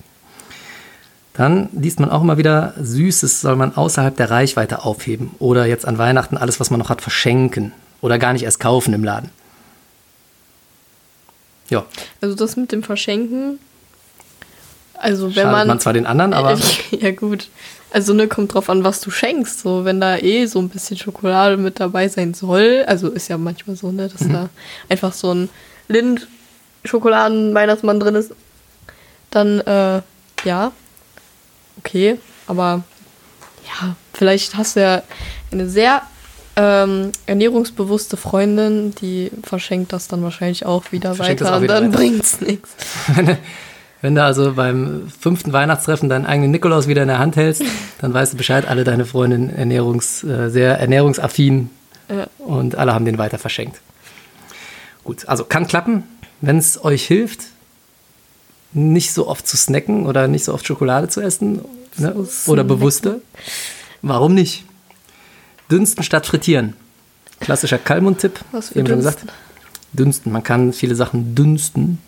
[1.37, 5.87] Dann liest man auch immer wieder, Süßes soll man außerhalb der Reichweite aufheben oder jetzt
[5.87, 9.29] an Weihnachten alles, was man noch hat, verschenken oder gar nicht erst kaufen im Laden.
[11.69, 11.85] Ja.
[12.21, 13.59] Also das mit dem Verschenken,
[14.95, 16.57] also wenn Schadet man, man zwar den anderen, aber
[16.91, 17.49] ja gut.
[17.91, 19.59] Also ne, kommt drauf an, was du schenkst.
[19.59, 23.37] So, wenn da eh so ein bisschen Schokolade mit dabei sein soll, also ist ja
[23.37, 24.33] manchmal so, ne, dass mhm.
[24.33, 24.49] da
[24.89, 25.49] einfach so ein
[25.87, 26.27] Lind
[26.83, 28.33] Schokoladen-Weihnachtsmann drin ist,
[29.29, 30.01] dann äh,
[30.43, 30.71] ja,
[31.77, 32.17] okay,
[32.47, 32.83] aber
[33.65, 35.03] ja, vielleicht hast du ja
[35.51, 36.01] eine sehr
[36.55, 41.83] ähm, ernährungsbewusste Freundin, die verschenkt das dann wahrscheinlich auch wieder verschenkt weiter auch wieder und
[41.83, 42.69] dann bringt es nichts.
[44.01, 47.63] Wenn du also beim fünften Weihnachtstreffen deinen eigenen Nikolaus wieder in der Hand hältst,
[48.01, 51.69] dann weißt du Bescheid, alle deine Freundinnen ernährungs, äh, sehr ernährungsaffin
[52.09, 52.27] Ja.
[52.37, 53.81] Und alle haben den weiter verschenkt.
[55.03, 56.03] Gut, also kann klappen,
[56.41, 57.41] wenn es euch hilft,
[58.73, 61.61] nicht so oft zu snacken oder nicht so oft Schokolade zu essen
[61.97, 62.15] ne?
[62.47, 63.17] Oder bewusster.
[64.01, 64.65] Warum nicht?
[65.71, 66.73] Dünsten statt frittieren.
[67.39, 68.39] Klassischer Kalmund-Tipp.
[68.51, 69.27] Was Eben schon Dünsten?
[69.27, 69.33] gesagt.
[69.93, 70.31] Dünsten.
[70.31, 71.99] Man kann viele Sachen dünsten.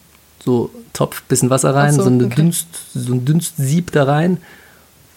[0.43, 2.35] So Topf, bisschen Wasser rein, so, so, eine okay.
[2.35, 4.31] Dünst, so ein Dünstsieb da rein.
[4.31, 4.39] Und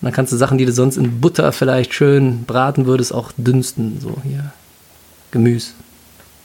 [0.06, 4.00] dann kannst du Sachen, die du sonst in Butter vielleicht schön braten würdest, auch dünsten.
[4.00, 4.52] So hier
[5.30, 5.72] Gemüse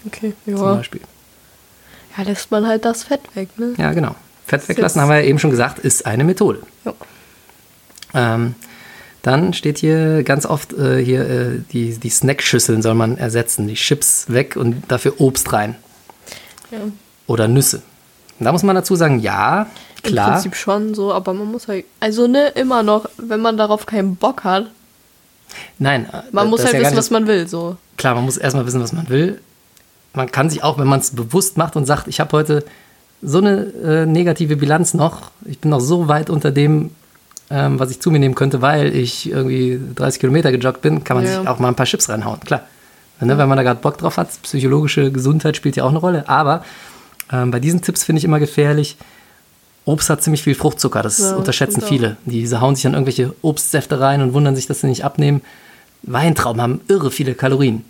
[0.05, 0.75] Okay, zum ja.
[0.75, 1.01] Beispiel.
[2.15, 3.73] Ja, lässt man halt das Fett weg, ne?
[3.77, 4.15] Ja, genau.
[4.47, 6.59] Fett weglassen, haben wir ja eben schon gesagt, ist eine Methode.
[6.85, 6.93] Ja.
[8.13, 8.55] Ähm,
[9.21, 13.67] dann steht hier ganz oft äh, hier äh, die, die Snackschüsseln soll man ersetzen.
[13.67, 15.75] Die Chips weg und dafür Obst rein.
[16.71, 16.79] ja.
[17.27, 17.81] Oder Nüsse.
[18.39, 19.67] Und da muss man dazu sagen, ja,
[20.03, 20.31] Im klar.
[20.31, 24.15] Prinzip schon so, aber man muss halt, also ne, immer noch, wenn man darauf keinen
[24.15, 24.67] Bock hat,
[25.79, 27.77] Nein, äh, man muss halt ja wissen, nicht was man will, so.
[27.97, 29.41] Klar, man muss erstmal wissen, was man will.
[30.13, 32.63] Man kann sich auch, wenn man es bewusst macht und sagt, ich habe heute
[33.21, 36.91] so eine äh, negative Bilanz noch, ich bin noch so weit unter dem,
[37.49, 41.17] ähm, was ich zu mir nehmen könnte, weil ich irgendwie 30 Kilometer gejoggt bin, kann
[41.17, 41.39] man Ja.
[41.39, 42.39] sich auch mal ein paar Chips reinhauen.
[42.41, 42.61] Klar.
[43.19, 46.29] Ne, wenn man da gerade Bock drauf hat, psychologische Gesundheit spielt ja auch eine Rolle.
[46.29, 46.63] Aber
[47.31, 48.95] ähm, bei diesen Tipps finde ich immer gefährlich.
[49.85, 52.17] Obst hat ziemlich viel Fruchtzucker, das Ja, unterschätzen viele.
[52.25, 55.41] Diese hauen sich dann irgendwelche Obstsäfte rein und wundern sich, dass sie nicht abnehmen.
[56.03, 57.83] Weintrauben haben irre viele Kalorien.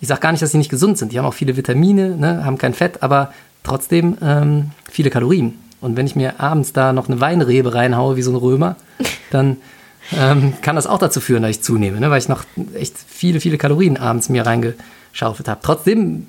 [0.00, 1.12] Ich sage gar nicht, dass sie nicht gesund sind.
[1.12, 5.58] Die haben auch viele Vitamine, ne, haben kein Fett, aber trotzdem ähm, viele Kalorien.
[5.80, 8.76] Und wenn ich mir abends da noch eine Weinrebe reinhaue, wie so ein Römer,
[9.30, 9.56] dann
[10.12, 12.44] ähm, kann das auch dazu führen, dass ich zunehme, ne, weil ich noch
[12.74, 15.60] echt viele, viele Kalorien abends mir reingeschaufelt habe.
[15.62, 16.26] Trotzdem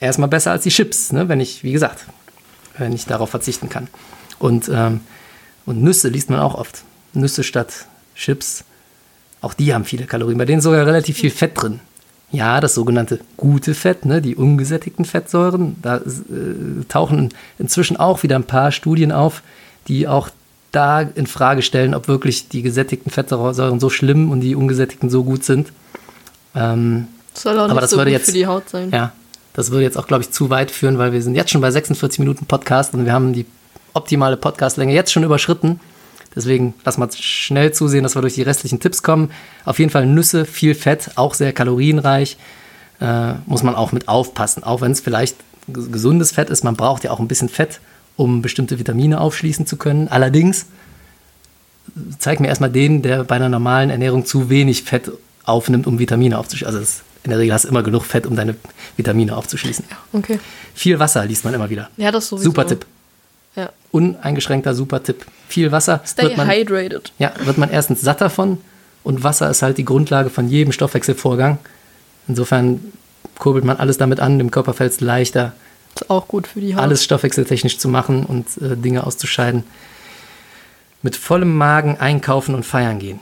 [0.00, 2.06] erstmal besser als die Chips, ne, wenn ich, wie gesagt,
[2.76, 3.88] wenn ich darauf verzichten kann.
[4.38, 5.00] Und, ähm,
[5.66, 6.82] und Nüsse liest man auch oft.
[7.12, 8.64] Nüsse statt Chips.
[9.40, 10.38] Auch die haben viele Kalorien.
[10.38, 11.80] Bei denen ist sogar relativ viel Fett drin.
[12.30, 16.00] Ja, das sogenannte gute Fett, ne, die ungesättigten Fettsäuren, da äh,
[16.88, 19.42] tauchen inzwischen auch wieder ein paar Studien auf,
[19.88, 20.28] die auch
[20.70, 25.24] da in Frage stellen, ob wirklich die gesättigten Fettsäuren so schlimm und die ungesättigten so
[25.24, 25.72] gut sind.
[26.54, 28.90] Ähm, Soll auch Aber nicht das so würde gut jetzt- für die Haut sein.
[28.92, 29.12] ja,
[29.54, 31.70] das würde jetzt auch, glaube ich, zu weit führen, weil wir sind jetzt schon bei
[31.70, 33.46] 46 Minuten Podcast und wir haben die
[33.94, 35.80] optimale Podcastlänge jetzt schon überschritten.
[36.36, 39.30] Deswegen lass mal schnell zusehen, dass wir durch die restlichen Tipps kommen.
[39.64, 42.36] Auf jeden Fall Nüsse, viel Fett, auch sehr kalorienreich.
[43.00, 44.62] Äh, muss man auch mit aufpassen.
[44.64, 45.36] Auch wenn es vielleicht
[45.70, 47.80] ges- gesundes Fett ist, man braucht ja auch ein bisschen Fett,
[48.16, 50.08] um bestimmte Vitamine aufschließen zu können.
[50.08, 50.66] Allerdings
[52.18, 55.10] zeig mir erstmal den, der bei einer normalen Ernährung zu wenig Fett
[55.44, 56.66] aufnimmt, um Vitamine aufzuschließen.
[56.74, 58.54] Also das, in der Regel hast du immer genug Fett, um deine
[58.96, 59.84] Vitamine aufzuschließen.
[60.12, 60.38] Okay.
[60.74, 61.90] Viel Wasser liest man immer wieder.
[61.96, 62.44] Ja, das sowieso.
[62.44, 62.86] Super Tipp.
[63.58, 63.70] Ja.
[63.90, 65.26] Uneingeschränkter super Tipp.
[65.48, 67.12] Viel Wasser Stay wird man, hydrated.
[67.18, 68.58] ja, wird man erstens satt davon
[69.02, 71.58] und Wasser ist halt die Grundlage von jedem Stoffwechselvorgang.
[72.28, 72.80] Insofern
[73.38, 75.52] kurbelt man alles damit an, dem Körper fällt es leichter,
[75.94, 76.82] Ist auch gut für die Haut.
[76.82, 79.64] alles stoffwechseltechnisch zu machen und äh, Dinge auszuscheiden.
[81.02, 83.20] Mit vollem Magen einkaufen und feiern gehen.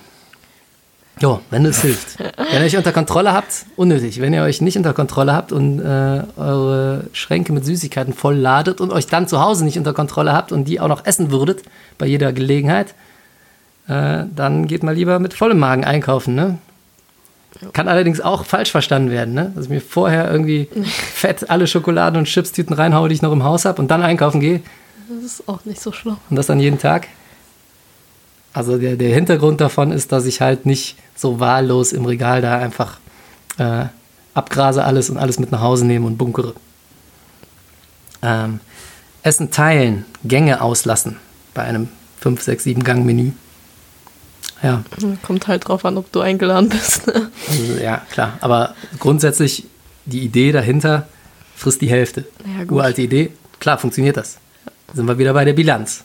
[1.18, 2.18] Jo, wenn es hilft.
[2.18, 4.20] Wenn ihr euch unter Kontrolle habt, unnötig.
[4.20, 8.82] Wenn ihr euch nicht unter Kontrolle habt und äh, eure Schränke mit Süßigkeiten voll ladet
[8.82, 11.62] und euch dann zu Hause nicht unter Kontrolle habt und die auch noch essen würdet
[11.96, 12.94] bei jeder Gelegenheit,
[13.88, 16.34] äh, dann geht mal lieber mit vollem Magen einkaufen.
[16.34, 16.58] Ne?
[17.72, 19.52] Kann allerdings auch falsch verstanden werden, ne?
[19.54, 20.68] dass ich mir vorher irgendwie
[21.14, 24.40] fett alle Schokoladen und Chipstüten reinhaue, die ich noch im Haus habe und dann einkaufen
[24.40, 24.60] gehe
[25.08, 26.18] Das ist auch nicht so schlau.
[26.28, 27.08] und das dann jeden Tag.
[28.56, 32.56] Also der, der Hintergrund davon ist, dass ich halt nicht so wahllos im Regal da
[32.56, 32.98] einfach
[33.58, 33.84] äh,
[34.32, 36.54] abgrase alles und alles mit nach Hause nehme und bunkere.
[38.22, 38.60] Ähm,
[39.22, 41.18] Essen teilen, Gänge auslassen
[41.52, 41.88] bei einem
[42.20, 43.32] 5, 6, 7 Gang Menü.
[44.62, 44.82] Ja,
[45.22, 47.08] Kommt halt drauf an, ob du eingeladen bist.
[47.08, 47.30] Ne?
[47.50, 48.38] also, ja, klar.
[48.40, 49.66] Aber grundsätzlich
[50.06, 51.08] die Idee dahinter
[51.54, 52.24] frisst die Hälfte.
[52.56, 52.78] Ja, gut.
[52.78, 54.38] Uralte Idee, klar funktioniert das.
[54.94, 56.04] Sind wir wieder bei der Bilanz.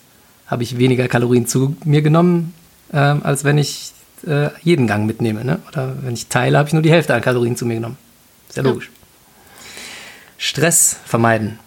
[0.52, 2.52] Habe ich weniger Kalorien zu mir genommen,
[2.92, 3.92] ähm, als wenn ich
[4.26, 5.46] äh, jeden Gang mitnehme.
[5.46, 5.60] Ne?
[5.66, 7.96] Oder wenn ich teile, habe ich nur die Hälfte an Kalorien zu mir genommen.
[8.50, 8.90] Ist ja logisch.
[10.36, 11.58] Stress vermeiden.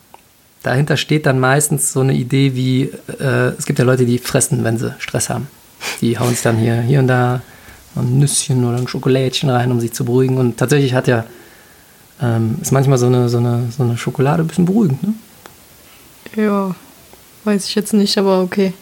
[0.62, 4.64] Dahinter steht dann meistens so eine Idee wie, äh, es gibt ja Leute, die fressen,
[4.64, 5.48] wenn sie Stress haben.
[6.02, 7.42] Die hauen sich dann hier, hier und da
[7.96, 10.38] ein Nüsschen oder ein Schokolädchen rein, um sich zu beruhigen.
[10.38, 11.26] Und tatsächlich hat ja,
[12.22, 15.02] ähm, ist manchmal so eine, so, eine, so eine Schokolade ein bisschen beruhigend.
[15.02, 15.14] Ne?
[16.36, 16.76] Ja,
[17.46, 18.74] weiß ich jetzt nicht, aber okay.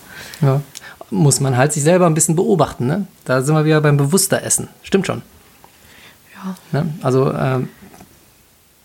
[0.41, 0.61] Ja.
[1.09, 2.87] Muss man halt sich selber ein bisschen beobachten.
[2.87, 3.07] Ne?
[3.25, 4.67] Da sind wir wieder beim bewusster Essen.
[4.81, 5.21] Stimmt schon.
[6.33, 6.55] Ja.
[6.71, 6.93] Ne?
[7.01, 7.69] Also ähm,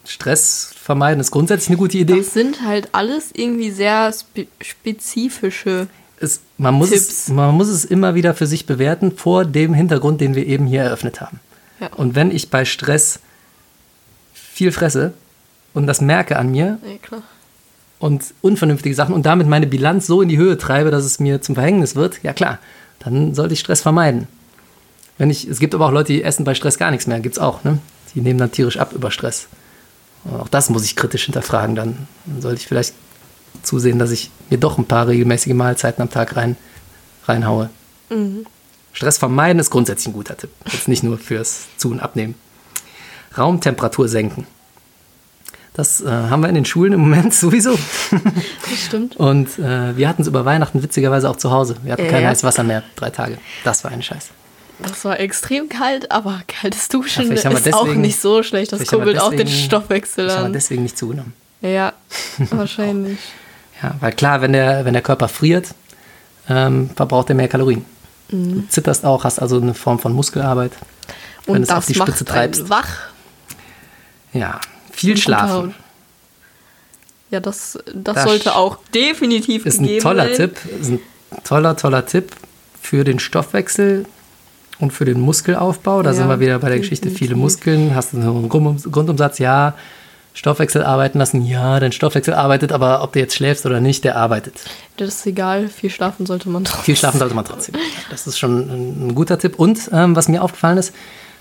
[0.04, 2.18] Stress vermeiden ist grundsätzlich eine gute Idee.
[2.18, 5.86] Das sind halt alles irgendwie sehr spe spezifische.
[6.20, 7.28] Es, man, muss es, Tipps.
[7.28, 10.82] man muss es immer wieder für sich bewerten, vor dem Hintergrund, den wir eben hier
[10.82, 11.40] eröffnet haben.
[11.80, 11.88] Ja.
[11.94, 13.20] Und wenn ich bei Stress
[14.32, 15.12] viel fresse
[15.74, 17.22] und das merke an mir Ja, klar.
[17.98, 21.40] Und unvernünftige Sachen und damit meine Bilanz so in die Höhe treibe, dass es mir
[21.42, 22.58] zum Verhängnis wird, ja klar,
[22.98, 24.28] dann sollte ich Stress vermeiden.
[25.18, 27.38] Wenn ich, es gibt aber auch Leute, die essen bei Stress gar nichts mehr, gibt's
[27.38, 27.78] auch, ne?
[28.14, 29.48] Die nehmen dann tierisch ab über Stress.
[30.32, 32.08] Auch das muss ich kritisch hinterfragen dann.
[32.26, 32.94] Dann sollte ich vielleicht
[33.62, 36.56] zusehen, dass ich mir doch ein paar regelmäßige Mahlzeiten am Tag rein,
[37.26, 37.70] reinhaue.
[38.92, 40.50] Stress vermeiden ist grundsätzlich ein guter Tipp.
[40.72, 42.34] Jetzt nicht nur fürs Zu- und Abnehmen.
[43.36, 44.46] Raumtemperatur senken.
[45.78, 47.70] Das äh, haben wir in den Schulen im Moment sowieso.
[48.10, 49.14] Das stimmt.
[49.16, 51.76] Und äh, wir hatten es über Weihnachten witzigerweise auch zu Hause.
[51.84, 52.28] Wir hatten Ja, kein ja.
[52.30, 53.38] heißes Wasser mehr, drei Tage.
[53.62, 54.30] Das war ein Scheiß.
[54.80, 58.72] Das war extrem kalt, aber kaltes Duschen Ja, wir ist auch deswegen- nicht so schlecht.
[58.72, 60.52] Das wir kurbelt auch den Stoffwechsel Ich habe an.
[60.52, 61.32] deswegen nicht zugenommen.
[61.60, 61.92] Ja,
[62.50, 63.18] wahrscheinlich.
[63.80, 65.68] Ja, weil klar, wenn der, wenn der Körper friert,
[66.48, 67.84] ähm, verbraucht er mehr Kalorien.
[68.30, 70.72] Du zitterst auch, hast also eine Form von Muskelarbeit.
[71.46, 72.68] wenn Und du es auf das die Spitze macht einen treibst.
[72.68, 72.88] wach.
[74.32, 74.60] Ja,
[74.98, 75.74] viel schlafen.
[77.30, 80.36] Ja, das, das, Das sollte auch definitiv Ist ein gegeben toller sein.
[80.36, 80.56] Tipp.
[80.80, 81.00] Ist ein
[81.44, 82.30] toller, toller Tipp
[82.80, 84.06] für den Stoffwechsel
[84.78, 86.02] und für den Muskelaufbau.
[86.02, 87.42] Da Ja, sind wir wieder bei der Geschichte, viele definitiv.
[87.42, 89.74] Muskeln, hast du so einen Grund- Grundumsatz, ja.
[90.34, 94.14] Stoffwechsel arbeiten lassen, ja, dein Stoffwechsel arbeitet, aber ob du jetzt schläfst oder nicht, der
[94.16, 94.54] arbeitet.
[94.96, 96.84] Das ist egal, viel schlafen sollte man trotzdem.
[96.84, 97.74] Viel schlafen sollte man trotzdem.
[98.08, 99.58] Das ist schon ein, ein guter Tipp.
[99.58, 100.94] Und ähm, was mir aufgefallen ist,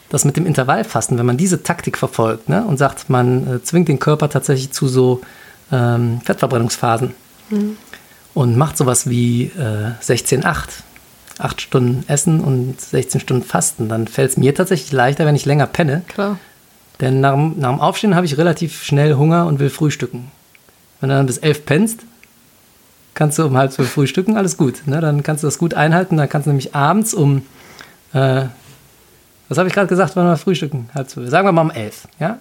[0.09, 3.87] dass mit dem Intervallfasten, wenn man diese Taktik verfolgt ne, und sagt, man äh, zwingt
[3.89, 5.21] den Körper tatsächlich zu so
[5.71, 7.13] ähm, Fettverbrennungsphasen
[8.33, 10.63] und macht sowas wie äh, 16-8,
[11.39, 15.45] 8 Stunden Essen und 16 Stunden Fasten, dann fällt es mir tatsächlich leichter, wenn ich
[15.45, 16.03] länger penne.
[16.07, 16.37] Klar.
[16.99, 20.31] Denn nach, dem- nach dem Aufstehen habe ich relativ schnell Hunger und will frühstücken.
[20.99, 21.99] Wenn du dann bis elf pennst,
[23.13, 24.81] kannst du um halb zwölf frühstücken, alles gut.
[24.87, 24.99] Ne?
[24.99, 26.17] Dann kannst du das gut einhalten.
[26.17, 27.43] Dann kannst du nämlich abends um,
[28.13, 28.45] äh,
[29.49, 30.89] was habe ich gerade gesagt, wann wir frühstücken?
[30.93, 31.29] Halb zwölf.
[31.29, 32.07] Sagen wir mal um elf.
[32.19, 32.39] Ja?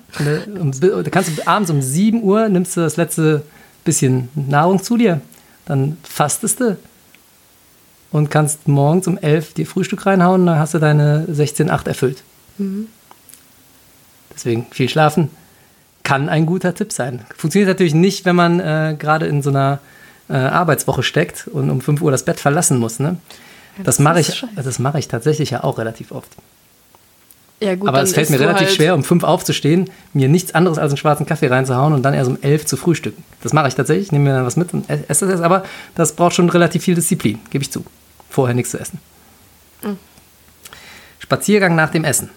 [0.59, 3.43] Und, äh, da kannst du abends um sieben Uhr, nimmst du das letzte
[3.85, 5.21] bisschen Nahrung zu dir,
[5.65, 6.77] dann fastest du
[8.11, 12.23] und kannst morgens um elf dir Frühstück reinhauen, dann hast du deine 16,8 erfüllt.
[14.35, 15.31] Deswegen viel schlafen
[16.03, 17.25] kann ein guter Tipp sein.
[17.37, 19.81] Funktioniert natürlich nicht, wenn man äh, gerade in so einer
[20.29, 23.01] äh, Arbeitswoche steckt und um 5 Uhr das Bett verlassen muss.
[23.01, 23.17] Ne?
[23.79, 24.53] Das das mache ich, scheiße.
[24.55, 26.31] das mache ich tatsächlich ja auch relativ oft.
[27.59, 30.79] Ja, gut, Aber es fällt mir relativ halt, schwer, um 5 aufzustehen, mir nichts anderes
[30.79, 33.25] als einen schwarzen Kaffee reinzuhauen und dann erst um 11 zu frühstücken.
[33.43, 36.13] Das mache ich tatsächlich, nehme mir dann was mit und esse das erst, aber das
[36.13, 37.85] braucht schon relativ viel Disziplin, gebe ich zu.
[38.29, 39.01] Vorher nichts zu essen.
[39.83, 39.97] Mhm.
[41.19, 42.29] Spaziergang nach dem Essen.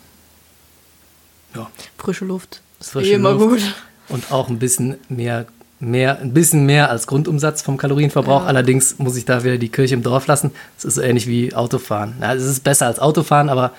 [1.53, 1.69] Ja.
[1.97, 2.61] Frische Luft.
[2.79, 3.49] Ist Frische eh immer Luft.
[3.49, 3.75] gut.
[4.07, 5.47] und auch ein bisschen mehr,
[5.81, 8.43] mehr, ein bisschen mehr als Grundumsatz vom Kalorienverbrauch.
[8.43, 8.47] Ja.
[8.47, 10.51] Allerdings muss ich da wieder die Kirche im Dorf lassen.
[10.77, 12.15] Es ist so ähnlich wie Autofahren.
[12.21, 13.73] Ja, es ist besser als Autofahren, aber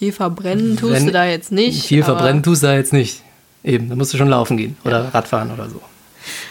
[0.00, 1.84] Viel verbrennen tust Wenn- du da jetzt nicht.
[1.84, 3.20] viel verbrennen tust du da jetzt nicht.
[3.62, 5.80] Eben, da musst du schon laufen gehen oder Radfahren oder so.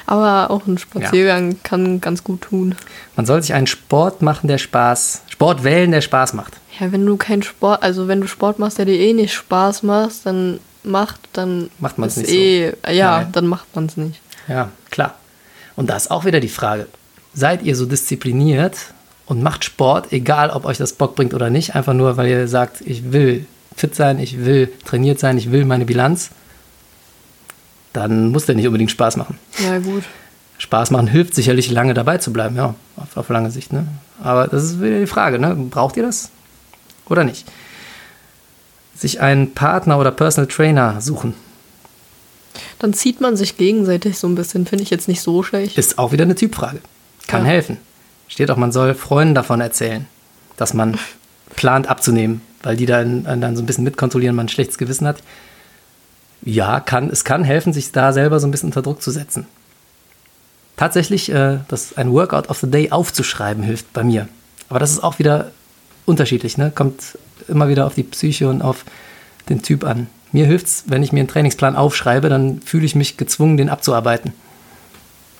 [0.05, 2.75] Aber auch ein Spaziergang kann ganz gut tun.
[3.15, 6.53] Man soll sich einen Sport machen, der Spaß, Sport wählen, der Spaß macht.
[6.79, 9.81] Ja, wenn du keinen Sport, also wenn du Sport machst, der dir eh nicht Spaß
[9.83, 12.35] macht, dann macht, dann Macht man's ist nicht so.
[12.87, 13.31] eh, ja, Nein.
[13.31, 14.21] dann macht man es nicht.
[14.47, 15.15] Ja, klar.
[15.75, 16.85] Und da ist auch wieder die Frage,
[17.33, 18.77] seid ihr so diszipliniert
[19.29, 22.47] und macht Sport, egal ob euch das Bock bringt oder nicht, einfach nur, weil ihr
[22.47, 26.31] sagt, ich will fit sein, ich will trainiert sein, ich will meine Bilanz,
[27.93, 29.37] dann muss der nicht unbedingt Spaß machen.
[29.63, 30.03] Ja, gut.
[30.57, 33.71] Spaß machen hilft sicherlich lange dabei zu bleiben, ja, auf, auf lange Sicht.
[33.71, 33.87] Ne?
[34.21, 35.55] Aber das ist wieder die Frage, ne?
[35.55, 36.31] braucht ihr das
[37.07, 37.45] oder nicht?
[38.95, 41.33] Sich einen Partner oder Personal Trainer suchen,
[42.79, 45.77] Dann zieht man sich gegenseitig so ein bisschen, finde ich jetzt nicht so schlecht.
[45.77, 46.79] ist auch wieder eine Typfrage.
[47.27, 47.51] Kann Ja.
[47.51, 47.77] helfen.
[48.29, 50.07] Steht auch, man soll Freunden davon erzählen,
[50.55, 50.97] dass man
[51.55, 55.17] plant abzunehmen, weil die dann, dann so ein bisschen mitkontrollieren, man ein schlechtes Gewissen hat.
[56.41, 59.45] Ja, kann, es kann helfen, sich da selber so ein bisschen unter Druck zu setzen.
[60.77, 64.29] Tatsächlich, äh, das ein Workout of the Day aufzuschreiben, hilft bei mir.
[64.69, 65.51] Aber das ist auch wieder
[66.05, 66.71] unterschiedlich, ne?
[66.73, 67.17] Kommt
[67.49, 68.85] immer wieder auf die Psyche und auf
[69.49, 70.07] den Typ an.
[70.31, 73.69] Mir hilft es, wenn ich mir einen Trainingsplan aufschreibe, dann fühle ich mich gezwungen, den
[73.69, 74.33] abzuarbeiten.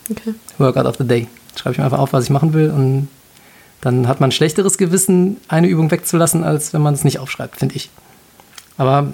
[0.10, 0.34] Okay.
[0.58, 1.28] Workout of the Day.
[1.56, 3.08] Schreibe ich mir einfach auf, was ich machen will und
[3.82, 7.58] dann hat man ein schlechteres Gewissen, eine Übung wegzulassen, als wenn man es nicht aufschreibt,
[7.58, 7.90] finde ich.
[8.78, 9.14] Aber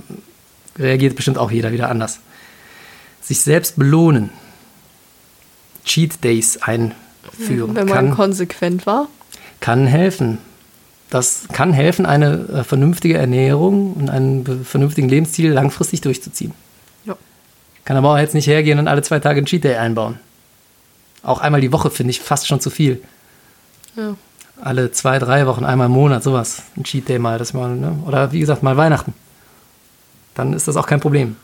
[0.77, 2.19] reagiert bestimmt auch jeder wieder anders.
[3.21, 4.29] Sich selbst belohnen.
[5.83, 7.75] Cheat Days einführen.
[7.75, 9.07] Wenn man kann, konsequent war.
[9.59, 10.39] kann helfen.
[11.11, 16.53] Das kann helfen, eine äh, vernünftige Ernährung und einen vernünftigen Lebensstil langfristig durchzuziehen.
[17.05, 17.15] Ja.
[17.86, 20.19] Kann aber auch jetzt nicht hergehen und alle zwei Tage einen Cheat Day einbauen.
[21.26, 23.01] Auch einmal die Woche finde ich fast schon zu viel.
[23.97, 24.15] Ja.
[24.61, 26.61] Alle zwei, drei Wochen, einmal im Monat, sowas.
[26.78, 27.97] Ein Cheat Day mal, das mal, ne?
[28.05, 29.13] Oder wie gesagt, mal Weihnachten.
[30.36, 31.36] Dann ist das auch kein Problem.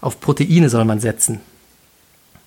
[0.00, 1.40] Auf Proteine soll man setzen.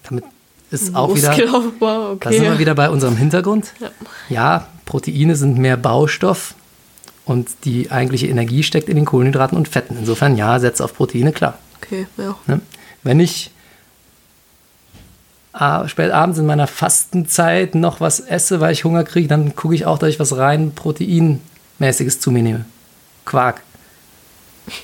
[0.04, 0.26] Damit
[0.72, 1.30] ist auch wieder.
[1.30, 2.60] Muskelaufbau, Da sind wir okay.
[2.60, 3.74] wieder bei unserem Hintergrund.
[3.80, 3.90] Ja.
[4.30, 6.56] Ja, Proteine sind mehr Baustoff
[7.26, 9.98] und die eigentliche Energie steckt in den Kohlenhydraten und Fetten.
[9.98, 11.58] Insofern ja, setze auf Proteine, klar.
[11.78, 12.36] Okay, ja.
[12.48, 12.62] Ne?
[13.04, 13.52] Wenn ich
[15.54, 19.86] spät abends in meiner Fastenzeit noch was esse, weil ich Hunger kriege, dann gucke ich
[19.86, 22.66] auch, dass ich was rein Proteinmäßiges zu mir nehme.
[23.26, 23.62] Quark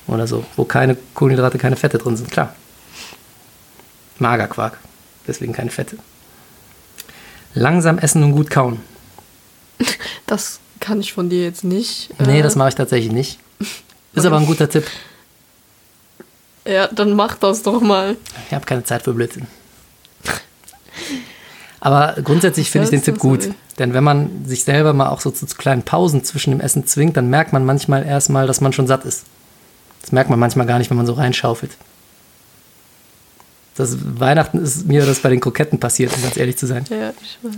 [0.07, 2.53] oder so, wo keine Kohlenhydrate, keine Fette drin sind, klar.
[4.19, 4.77] Magerquark,
[5.27, 5.97] deswegen keine Fette.
[7.53, 8.79] Langsam essen und gut kauen.
[10.25, 12.09] Das kann ich von dir jetzt nicht.
[12.19, 13.39] Nee, äh, das mache ich tatsächlich nicht.
[14.13, 14.85] Ist aber ein guter Tipp.
[16.65, 18.17] Ja, dann mach das doch mal.
[18.49, 19.47] Ich habe keine Zeit für Blödsinn.
[21.79, 23.49] Aber grundsätzlich finde ich den Tipp gut.
[23.77, 27.15] Denn wenn man sich selber mal auch so zu kleinen Pausen zwischen dem Essen zwingt,
[27.17, 29.25] dann merkt man manchmal erstmal, dass man schon satt ist.
[30.01, 31.71] Das merkt man manchmal gar nicht, wenn man so reinschaufelt.
[33.75, 36.85] Das Weihnachten ist mir das bei den Kroketten passiert, um ganz ehrlich zu sein.
[36.89, 37.53] Ja, ich weiß.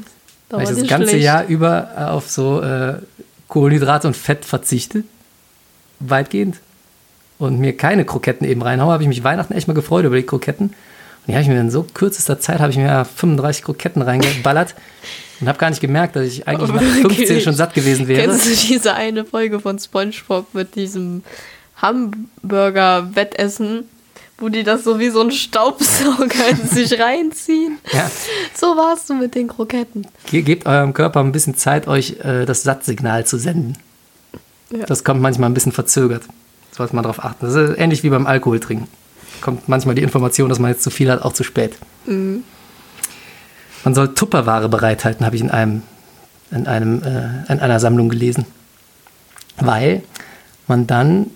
[0.50, 1.24] Da Weil ich das ganze schlecht.
[1.24, 2.96] Jahr über äh, auf so äh,
[3.48, 5.04] Kohlenhydrate und Fett verzichte.
[6.00, 6.58] Weitgehend.
[7.38, 10.26] Und mir keine Kroketten eben reinhaue, habe ich mich Weihnachten echt mal gefreut über die
[10.26, 10.74] Kroketten.
[11.30, 14.74] Die habe ich mir in so kürzester Zeit, habe ich mir ja 35 Kroketten reingeballert
[15.40, 17.44] und habe gar nicht gemerkt, dass ich eigentlich nach 15 Wirklich?
[17.44, 18.26] schon satt gewesen wäre.
[18.26, 21.22] Kennst du diese eine Folge von SpongeBob mit diesem
[21.80, 23.84] Hamburger-Wettessen,
[24.40, 27.78] wo die das so wie so ein Staubsauger in sich reinziehen?
[27.92, 28.10] Ja.
[28.56, 30.08] So warst du mit den Kroketten.
[30.32, 33.78] Ge gebt eurem Körper ein bisschen Zeit, euch äh, das Sattsignal zu senden.
[34.72, 34.88] Ja.
[34.88, 36.24] Das kommt manchmal ein bisschen verzögert.
[36.72, 37.46] Sollte man darauf achten.
[37.46, 38.88] Das ist ähnlich wie beim Alkohol trinken.
[39.42, 41.78] Kommt manchmal die Information, dass man jetzt zu viel hat, auch zu spät.
[42.06, 42.44] Mhm.
[43.84, 45.84] Man soll Tupperware bereithalten, habe ich in einem,
[46.52, 48.46] in einem, äh, in einer Sammlung gelesen.
[49.58, 50.04] Weil
[50.68, 51.28] man dann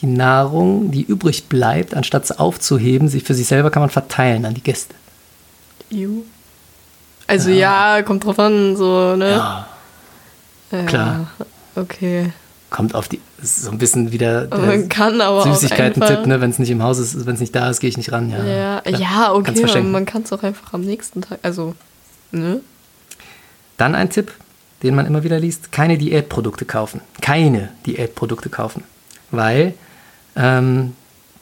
[0.00, 4.44] die Nahrung, die übrig bleibt, anstatt sie aufzuheben, sie für sich selber kann man verteilen
[4.44, 4.94] an die Gäste.
[5.90, 6.24] Ju.
[7.26, 8.02] Also ja.
[8.02, 9.30] kommt drauf an, so, ne?
[9.30, 9.66] Ja,
[10.72, 11.26] Ja, klar.
[11.76, 12.32] Okay.
[12.70, 16.40] kommt auf die, ist so ein bisschen wieder Süßigkeiten-Tipp, ne?
[16.40, 18.30] Wenn es nicht im Haus ist, wenn es nicht da ist, gehe ich nicht ran.
[18.30, 19.00] Ja, Ja, klar.
[19.00, 21.74] ja, okay, man kann es auch einfach am nächsten Tag, also,
[22.32, 22.60] ne?
[23.76, 24.32] Dann ein Tipp,
[24.82, 27.00] den man immer wieder liest: keine Diätprodukte kaufen.
[27.20, 28.84] Keine Diätprodukte kaufen.
[29.30, 29.74] Weil
[30.36, 30.94] ähm,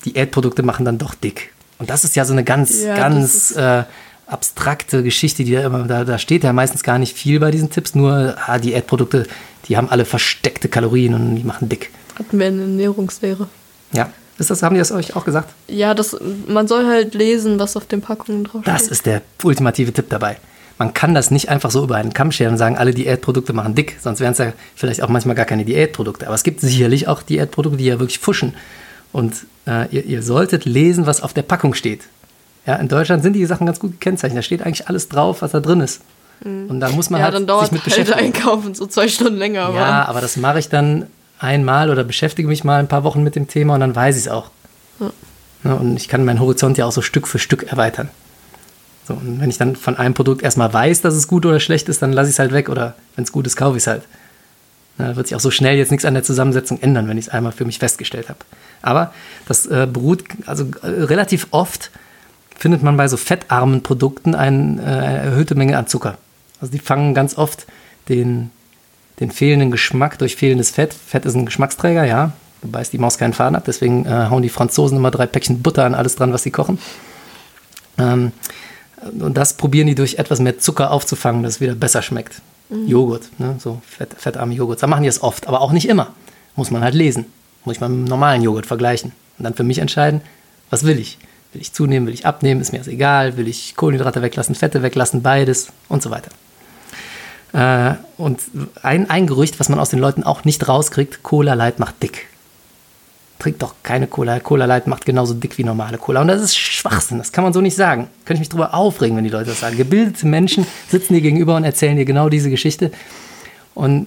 [0.05, 1.53] Diätprodukte machen dann doch dick.
[1.78, 3.84] Und das ist ja so eine ganz, Ja, ganz äh,
[4.32, 7.70] abstrakte Geschichte, die da immer, da, da steht ja meistens gar nicht viel bei diesen
[7.70, 9.26] Tipps, nur ah, Diätprodukte,
[9.68, 11.90] die haben alle versteckte Kalorien und die machen dick.
[12.18, 13.48] Hatten wir eine Ernährungslehre.
[13.92, 14.10] Ja.
[14.38, 15.52] Ist das, haben die das euch auch gesagt?
[15.68, 16.16] Ja, das,
[16.48, 20.38] man soll halt lesen, was auf den Packungen drauf Das ist der ultimative Tipp dabei.
[20.78, 23.74] Man kann das nicht einfach so über einen Kamm scheren und sagen, alle Diätprodukte machen
[23.74, 26.26] dick, sonst wären es ja vielleicht auch manchmal gar keine Diätprodukte.
[26.26, 28.54] Aber es gibt sicherlich auch Diätprodukte, die ja wirklich fuschen.
[29.12, 29.34] Und
[29.66, 32.00] äh, ihr, ihr solltet lesen, was auf der Packung steht.
[32.66, 34.38] Ja, in Deutschland sind die Sachen ganz gut gekennzeichnet.
[34.38, 36.00] Da steht eigentlich alles drauf, was da drin ist.
[36.44, 38.18] Und da muss man Ja, halt dann dauert sich mit halt beschäftigen.
[38.18, 39.62] einkaufen so zwei Stunden länger.
[39.66, 41.06] Aber Ja, aber das mache ich dann
[41.38, 44.22] einmal oder beschäftige mich mal ein paar Wochen mit dem Thema und dann weiß ich
[44.22, 44.50] es auch.
[45.64, 48.08] Ne, und ich kann meinen Horizont ja auch so Stück für Stück erweitern.
[49.06, 51.88] So, und wenn ich dann von einem Produkt erstmal weiß, dass es gut oder schlecht
[51.88, 53.86] ist, dann lasse ich es halt weg oder wenn es gut ist, kaufe ich es
[53.86, 54.02] halt.
[54.98, 57.32] Da wird sich auch so schnell jetzt nichts an der Zusammensetzung ändern, wenn ich es
[57.32, 58.40] einmal für mich festgestellt habe.
[58.82, 59.12] Aber
[59.46, 61.90] das äh, beruht, also äh, relativ oft
[62.62, 66.16] findet man bei so fettarmen Produkten ein, äh, eine erhöhte Menge an Zucker.
[66.60, 67.66] Also die fangen ganz oft
[68.08, 68.52] den,
[69.18, 70.94] den fehlenden Geschmack durch fehlendes Fett.
[70.94, 72.34] Fett ist ein Geschmacksträger, ja.
[72.60, 73.64] Da beißt die Maus keinen Faden ab.
[73.66, 76.78] Deswegen äh, hauen die Franzosen immer drei Päckchen Butter an alles dran, was sie kochen.
[77.98, 78.30] Ähm,
[79.18, 82.42] und das probieren die durch etwas mehr Zucker aufzufangen, dass es wieder besser schmeckt.
[82.86, 83.56] Joghurt, ne?
[83.58, 84.80] so fett, fettarme Joghurt.
[84.80, 86.14] Da machen die es oft, aber auch nicht immer.
[86.54, 87.24] Muss man halt lesen.
[87.64, 89.10] Muss ich mal mit einem normalen Joghurt vergleichen.
[89.38, 90.20] Und dann für mich entscheiden,
[90.70, 91.18] was will ich?
[91.53, 93.36] Will ich zunehmen, will ich abnehmen, ist mir das egal.
[93.36, 96.30] Will ich Kohlenhydrate weglassen, Fette weglassen, beides und so weiter.
[97.53, 98.40] Äh, und
[98.82, 102.26] ein, ein Gerücht, was man aus den Leuten auch nicht rauskriegt, Cola Light macht dick.
[103.38, 104.40] Trinkt doch keine Cola.
[104.40, 106.22] Cola Light macht genauso dick wie normale Cola.
[106.22, 108.09] Und das ist Schwachsinn, das kann man so nicht sagen.
[108.24, 109.76] Könnte ich mich drüber aufregen, wenn die Leute das sagen.
[109.76, 112.92] Gebildete Menschen sitzen dir gegenüber und erzählen dir genau diese Geschichte.
[113.74, 114.07] Und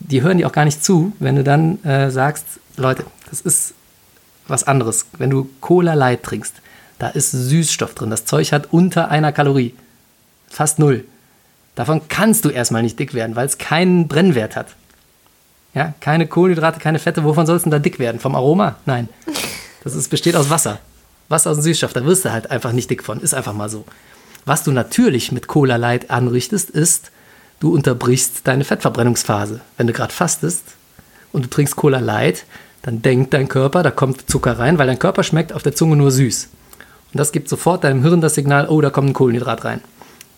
[0.00, 2.44] die hören dir auch gar nicht zu, wenn du dann äh, sagst,
[2.76, 3.74] Leute, das ist
[4.46, 5.06] was anderes.
[5.18, 6.54] Wenn du Cola Light trinkst,
[6.98, 8.10] da ist Süßstoff drin.
[8.10, 9.74] Das Zeug hat unter einer Kalorie.
[10.48, 11.04] Fast null.
[11.74, 14.68] Davon kannst du erstmal nicht dick werden, weil es keinen Brennwert hat.
[15.74, 17.22] Ja, keine Kohlenhydrate, keine Fette.
[17.22, 18.20] Wovon sollst du denn da dick werden?
[18.20, 18.76] Vom Aroma?
[18.84, 19.08] Nein.
[19.84, 20.80] Das ist, besteht aus Wasser.
[21.28, 21.92] Wasser aus Süßstoff.
[21.92, 23.20] Da wirst du halt einfach nicht dick von.
[23.20, 23.84] Ist einfach mal so.
[24.44, 27.12] Was du natürlich mit Cola Light anrichtest, ist,
[27.60, 29.60] du unterbrichst deine Fettverbrennungsphase.
[29.76, 30.64] Wenn du gerade fastest
[31.32, 32.44] und du trinkst Cola Light,
[32.82, 35.96] dann denkt dein Körper, da kommt Zucker rein, weil dein Körper schmeckt auf der Zunge
[35.96, 36.48] nur süß.
[37.12, 39.80] Und das gibt sofort deinem Hirn das Signal, oh, da kommt ein Kohlenhydrat rein.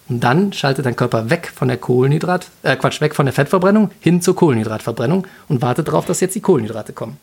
[0.08, 3.90] Und dann schaltet dein Körper weg von der Kohlenhydrat, äh Quatsch, weg von der Fettverbrennung
[4.00, 7.16] hin zur Kohlenhydratverbrennung und wartet darauf, dass jetzt die Kohlenhydrate kommen.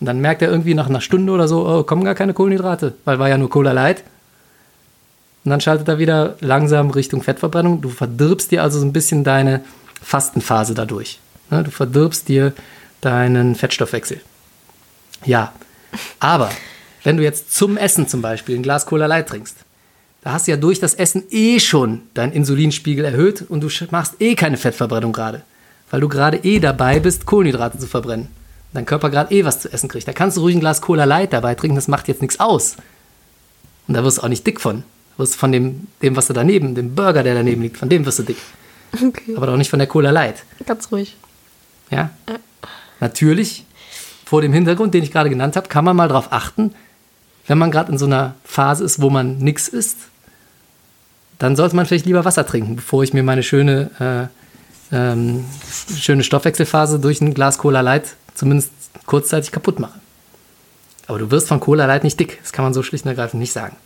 [0.00, 2.94] Und dann merkt er irgendwie nach einer Stunde oder so, oh, kommen gar keine Kohlenhydrate,
[3.04, 4.02] weil war ja nur Cola Light.
[5.44, 7.80] Und dann schaltet er wieder langsam Richtung Fettverbrennung.
[7.80, 9.62] Du verdirbst dir also so ein bisschen deine
[10.02, 11.20] Fastenphase dadurch.
[11.50, 12.52] Ne, du verdirbst dir
[13.00, 14.20] deinen Fettstoffwechsel.
[15.24, 15.52] Ja,
[16.18, 16.50] aber
[17.06, 19.58] wenn du jetzt zum Essen zum Beispiel ein Glas Cola Light trinkst,
[20.24, 24.14] da hast du ja durch das Essen eh schon deinen Insulinspiegel erhöht und du machst
[24.18, 25.42] eh keine Fettverbrennung gerade,
[25.92, 28.26] weil du gerade eh dabei bist, Kohlenhydrate zu verbrennen.
[28.72, 30.08] Dein Körper gerade eh was zu essen kriegt.
[30.08, 32.74] Da kannst du ruhig ein Glas Cola Light dabei trinken, das macht jetzt nichts aus.
[33.86, 34.82] Und da wirst du auch nicht dick von.
[35.16, 38.04] Du wirst von dem, dem, was da daneben, dem Burger, der daneben liegt, von dem
[38.04, 38.38] wirst du dick.
[38.92, 39.36] Okay.
[39.36, 40.42] Aber doch nicht von der Cola Light.
[40.66, 41.14] Ganz ruhig.
[41.88, 42.10] Ja?
[42.28, 42.34] ja.
[42.98, 43.64] Natürlich,
[44.24, 46.74] vor dem Hintergrund, den ich gerade genannt habe, kann man mal darauf achten,
[47.46, 49.96] wenn man gerade in so einer Phase ist, wo man nichts isst,
[51.38, 54.30] dann sollte man vielleicht lieber Wasser trinken, bevor ich mir meine schöne,
[54.90, 55.44] äh, ähm,
[55.98, 58.70] schöne Stoffwechselphase durch ein Glas Cola Light zumindest
[59.06, 60.00] kurzzeitig kaputt mache.
[61.06, 62.38] Aber du wirst von Cola Light nicht dick.
[62.42, 63.76] Das kann man so schlicht und ergreifend nicht sagen.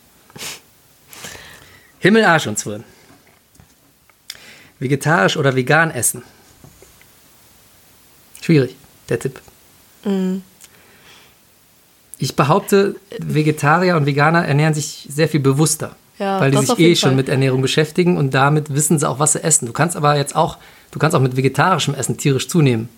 [1.99, 2.85] Himmel, Arsch und Zwirn.
[4.79, 6.23] Vegetarisch oder vegan essen.
[8.41, 8.75] Schwierig,
[9.11, 9.41] der Tipp.
[10.05, 10.43] Mhm.
[12.23, 15.97] Ich behaupte, Vegetarier und Veganer ernähren sich sehr viel bewusster.
[16.18, 19.33] Ja, weil die sich eh schon mit Ernährung beschäftigen und damit wissen sie auch, was
[19.33, 19.64] sie essen.
[19.64, 20.59] Du kannst aber jetzt auch,
[20.91, 22.91] du kannst auch mit vegetarischem Essen tierisch zunehmen.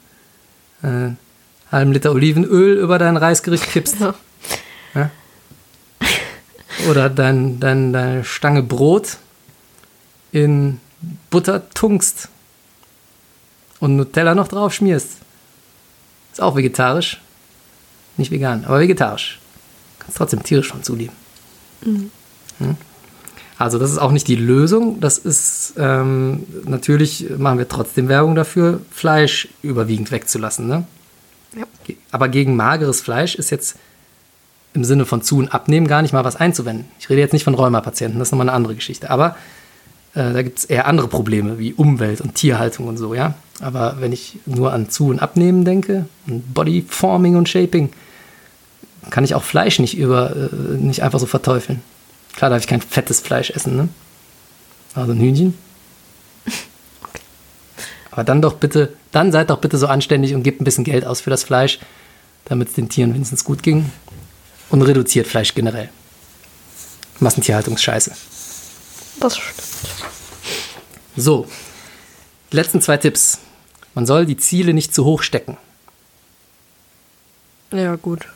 [0.83, 1.11] Äh,
[1.71, 4.01] halben Liter Olivenöl über dein Reisgericht kippst.
[4.01, 4.15] Ja.
[4.97, 5.11] Ja?
[6.91, 9.19] Oder dein, dein, deine Stange Brot
[10.33, 10.81] in
[11.31, 12.29] Butter tunkst
[13.79, 15.19] und Nutella noch drauf schmierst.
[16.33, 17.22] Ist auch vegetarisch.
[18.17, 19.41] Nicht vegan, aber vegetarisch.
[19.99, 21.15] Kannst trotzdem tierisch von zulieben.
[21.85, 22.11] Mhm.
[22.59, 22.77] Hm?
[23.59, 25.01] Also das ist auch nicht die Lösung.
[25.01, 30.67] Das ist ähm, natürlich machen wir trotzdem Werbung dafür, Fleisch überwiegend wegzulassen.
[30.67, 30.85] Ne?
[31.57, 31.95] Ja.
[32.11, 33.77] Aber gegen mageres Fleisch ist jetzt
[34.75, 36.87] im Sinne von zu und abnehmen gar nicht mal was einzuwenden.
[36.99, 39.11] Ich rede jetzt nicht von Rheumapatienten, das ist nochmal eine andere Geschichte.
[39.11, 39.37] Aber
[40.15, 43.35] äh, da gibt es eher andere Probleme wie Umwelt und Tierhaltung und so, ja.
[43.63, 47.91] Aber wenn ich nur an Zu- und Abnehmen denke, Bodyforming und Shaping,
[49.11, 51.81] kann ich auch Fleisch nicht über, äh, nicht einfach so verteufeln.
[52.35, 53.89] Klar darf ich kein fettes Fleisch essen, ne?
[54.95, 55.57] Also ein Hühnchen.
[58.11, 61.07] Aber dann doch bitte, dann seid doch bitte so anständig und gebt ein bisschen Geld
[61.07, 61.79] aus für das Fleisch,
[62.47, 63.91] damit es den Tieren wenigstens gut ging.
[64.71, 65.89] Und reduziert Fleisch generell.
[67.21, 68.11] Massentierhaltungsscheiße.
[69.21, 69.63] Das stimmt.
[71.15, 71.47] So,
[72.51, 73.39] die letzten zwei Tipps.
[73.95, 75.57] Man soll die Ziele nicht zu hoch stecken.
[77.73, 78.27] Ja, gut.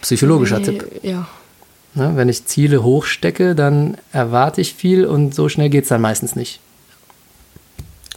[0.00, 1.00] Psychologischer nee, Tipp.
[1.02, 1.28] Ja.
[1.94, 6.00] Ne, wenn ich Ziele hochstecke, dann erwarte ich viel und so schnell geht es dann
[6.00, 6.60] meistens nicht.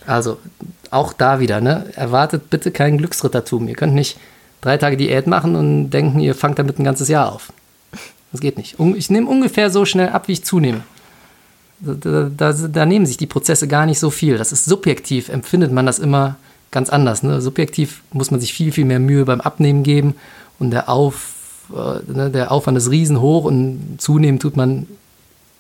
[0.08, 0.38] Also
[0.92, 1.92] auch da wieder, ne?
[1.96, 3.68] erwartet bitte kein Glücksrittertum.
[3.68, 4.18] Ihr könnt nicht
[4.62, 7.52] drei Tage Diät machen und denken, ihr fangt damit ein ganzes Jahr auf.
[8.32, 8.78] Das geht nicht.
[8.96, 10.84] Ich nehme ungefähr so schnell ab, wie ich zunehme.
[11.80, 14.38] Da, da, da, nehmen sich die Prozesse gar nicht so viel.
[14.38, 16.38] Das ist subjektiv, empfindet man das immer
[16.72, 17.22] ganz anders.
[17.22, 17.42] Ne?
[17.42, 20.16] Subjektiv muss man sich viel, viel mehr Mühe beim Abnehmen geben
[20.58, 21.36] und der Auf
[21.74, 24.88] äh, ne, der Aufwand ist riesenhoch und zunehmend tut man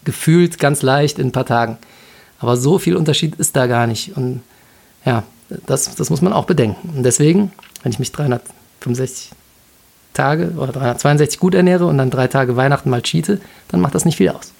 [0.03, 1.77] gefühlt ganz leicht in ein paar Tagen.
[2.39, 4.15] Aber so viel Unterschied ist da gar nicht.
[4.15, 4.41] Und
[5.05, 5.23] ja,
[5.65, 6.89] das, das muss man auch bedenken.
[6.95, 7.51] Und deswegen,
[7.83, 9.31] wenn ich mich 365
[10.13, 14.05] Tage oder 362 gut ernähre und dann drei Tage Weihnachten mal cheate, dann macht das
[14.05, 14.51] nicht viel aus.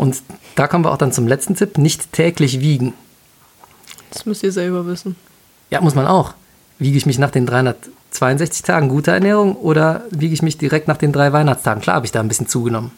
[0.00, 0.22] Und
[0.54, 2.94] da kommen wir auch dann zum letzten Tipp: nicht täglich wiegen.
[4.10, 5.14] Das müsst ihr selber wissen.
[5.68, 6.32] Ja, muss man auch.
[6.78, 7.76] Wiege ich mich nach den 300
[8.12, 11.82] 62 Tagen gute Ernährung oder wiege ich mich direkt nach den drei Weihnachtstagen?
[11.82, 12.90] Klar habe ich da ein bisschen zugenommen.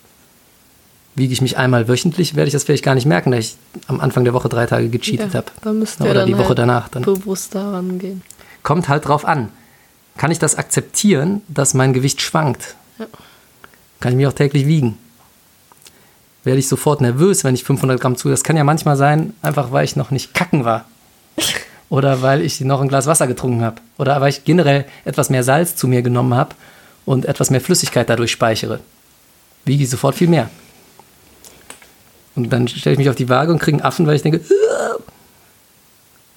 [1.15, 3.57] Wiege ich mich einmal wöchentlich, werde ich das vielleicht gar nicht merken, da ich
[3.89, 5.47] am Anfang der Woche drei Tage gecheatet ja, habe.
[5.63, 6.89] Dann müsste Oder die Woche halt danach.
[6.89, 7.03] Dann.
[7.03, 8.23] bewusst daran gehen.
[8.63, 9.51] Kommt halt drauf an.
[10.17, 12.77] Kann ich das akzeptieren, dass mein Gewicht schwankt?
[12.99, 13.07] Ja.
[14.01, 14.97] Kann ich mich auch täglich wiegen?
[16.45, 18.29] Werde ich sofort nervös, wenn ich 500 Gramm zu.
[18.29, 20.85] Das kann ja manchmal sein, einfach weil ich noch nicht kacken war.
[21.93, 25.45] oder weil ich noch ein Glas Wasser getrunken habe oder weil ich generell etwas mehr
[25.45, 26.55] Salz zu mir genommen habe
[27.05, 28.81] und etwas mehr Flüssigkeit dadurch speichere,
[29.67, 30.49] wiege ich sofort viel mehr.
[32.35, 34.41] Und dann stelle ich mich auf die Waage und kriege einen Affen, weil ich denke,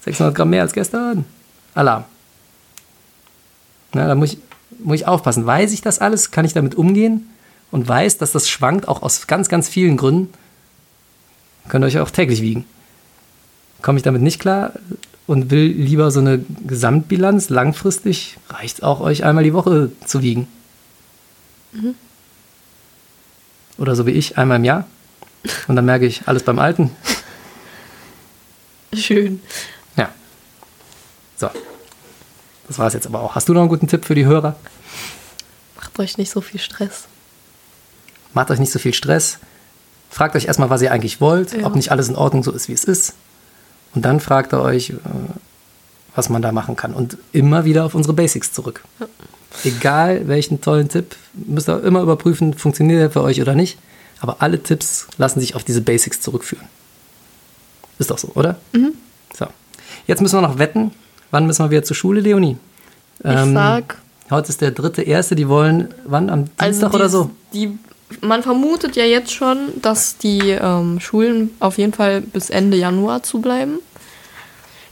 [0.03, 1.23] 600 Gramm mehr als gestern.
[1.73, 2.03] Alarm.
[3.93, 4.39] Na, da muss ich,
[4.79, 5.45] muss ich aufpassen.
[5.45, 6.31] Weiß ich das alles?
[6.31, 7.29] Kann ich damit umgehen?
[7.75, 10.33] Und weiß, dass das schwankt, auch aus ganz, ganz vielen Gründen.
[11.67, 12.63] Könnt ihr euch auch täglich wiegen.
[13.81, 14.71] Komme ich damit nicht klar?
[15.27, 20.21] und will lieber so eine Gesamtbilanz langfristig, reicht es auch euch einmal die Woche zu
[20.21, 20.47] wiegen.
[23.77, 24.85] Oder so wie ich, einmal im Jahr.
[25.67, 26.91] Und dann merke ich, alles beim Alten.
[28.93, 29.41] Schön.
[29.97, 30.09] Ja.
[31.35, 31.49] So.
[32.67, 33.35] Das war es jetzt aber auch.
[33.35, 34.55] Hast du noch einen guten Tipp für die Hörer?
[35.75, 37.07] Macht euch nicht so viel Stress.
[38.35, 39.39] Macht euch nicht so viel Stress.
[40.11, 41.65] Fragt euch erstmal, was ihr eigentlich wollt, Ja.
[41.65, 43.13] ob nicht alles in Ordnung so ist, wie es ist.
[43.95, 44.93] Und dann fragt ihr euch, äh,
[46.15, 46.93] was man da machen kann.
[46.93, 48.83] Und immer wieder auf unsere Basics zurück.
[49.63, 53.77] Egal welchen tollen Tipp, müsst ihr immer überprüfen, funktioniert der für euch oder nicht.
[54.19, 56.65] Aber alle Tipps lassen sich auf diese Basics zurückführen.
[57.99, 58.57] Ist doch so, oder?
[59.37, 59.47] So.
[60.07, 60.91] Jetzt müssen wir noch wetten.
[61.31, 62.57] Wann müssen wir wieder zur Schule, Leonie?
[63.19, 63.97] Ich Ähm, sag,
[64.29, 65.35] Heute ist der dritte, erste.
[65.35, 66.29] Die wollen, wann?
[66.31, 67.31] Am Dienstag also oder die, so?
[67.53, 67.79] Die,
[68.21, 73.23] man vermutet ja jetzt schon, dass die ähm, Schulen auf jeden Fall bis Ende Januar
[73.23, 73.79] zubleiben.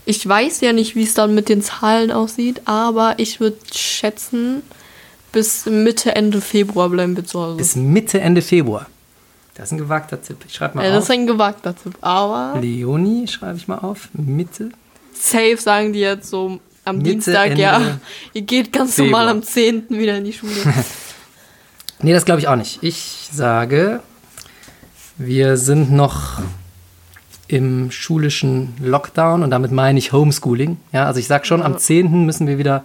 [0.06, 4.62] Ich weiß ja nicht, wie es dann mit den Zahlen aussieht, aber ich würde schätzen,
[5.32, 7.56] bis Mitte, Ende Februar bleiben wir zu Hause.
[7.56, 8.86] Bis Mitte, Ende Februar.
[9.54, 10.38] Das ist ein gewagter Tipp.
[10.46, 11.16] Ich schreibe mal ja, das ist auf.
[11.16, 14.08] ein gewagter Tipp, aber Leonie schreibe ich mal auf.
[14.12, 14.70] Mitte.
[15.12, 18.00] safe sagen die jetzt so am Mitte, Dienstag, Ende ja,
[18.34, 19.24] ihr geht ganz Februar.
[19.24, 19.86] normal am 10.
[19.90, 20.52] wieder in die Schule.
[22.00, 22.82] Nee, das glaube ich auch nicht.
[22.82, 24.00] Ich sage,
[25.16, 26.40] wir sind noch
[27.46, 30.78] im schulischen Lockdown und damit meine ich Homeschooling.
[30.92, 32.24] Ja, also ich sage schon, am 10.
[32.24, 32.84] müssen wir wieder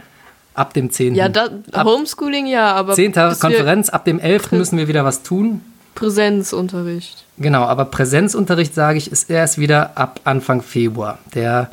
[0.53, 1.15] ab dem 10.
[1.15, 1.49] ja, da,
[1.83, 3.11] Homeschooling ja, aber 10.
[3.11, 4.51] bis wir Konferenz, ab dem 11.
[4.51, 5.61] müssen wir wieder was tun.
[5.95, 7.25] Präsenzunterricht.
[7.37, 11.19] Genau, aber Präsenzunterricht, sage ich, ist erst wieder ab Anfang Februar.
[11.33, 11.71] Der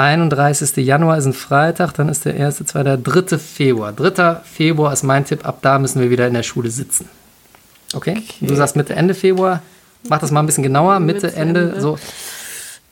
[0.00, 0.76] 31.
[0.76, 3.38] Januar ist ein Freitag, dann ist der 1., 2., 3.
[3.38, 3.92] Februar.
[3.92, 4.36] 3.
[4.44, 7.08] Februar ist mein Tipp, ab da müssen wir wieder in der Schule sitzen.
[7.94, 8.22] Okay?
[8.40, 9.62] Du sagst Mitte, Ende Februar.
[10.08, 10.98] Mach das mal ein bisschen genauer.
[11.00, 11.80] Mitte, Mitte, Ende, Ende.
[11.80, 11.98] so.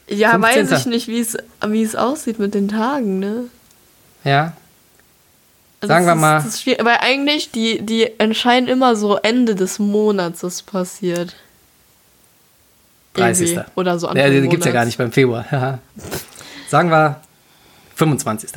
[0.08, 0.42] Ja, 15..
[0.70, 3.44] weiß ich nicht, wie es aussieht mit den Tagen, ne?
[4.24, 4.54] Ja.
[5.80, 9.78] Also Sagen wir ist, mal- ist weil eigentlich, die, die entscheiden immer so Ende des
[9.78, 11.36] Monats, das passiert.
[13.14, 13.52] 30.
[13.52, 13.70] Irgendwie.
[13.76, 15.44] Oder so Ja, Anfang den gibt es ja gar nicht beim Februar.
[16.68, 17.20] Sagen wir
[17.96, 18.50] 25.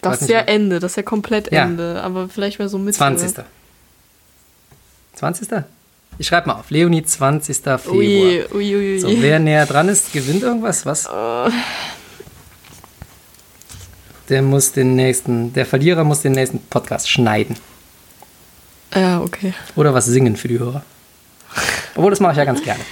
[0.00, 1.64] Das ist ja was- Ende, das ist ja komplett Ja.
[1.64, 2.00] Ende.
[2.02, 2.96] Aber vielleicht wäre so Mitte.
[2.98, 3.44] 20.
[5.14, 5.48] 20.
[6.18, 6.70] Ich schreibe mal auf.
[6.70, 7.56] Leonie, 20.
[7.56, 7.94] Februar.
[7.96, 10.84] Ui, ui, ui, So, wer näher dran ist, gewinnt irgendwas.
[10.86, 11.08] Was?
[14.28, 17.56] Der muss den nächsten, der Verlierer muss den nächsten Podcast schneiden.
[18.94, 19.54] Ja, okay.
[19.76, 20.82] Oder was singen für die Hörer.
[21.94, 22.80] Obwohl, das mache ich ja ganz gerne.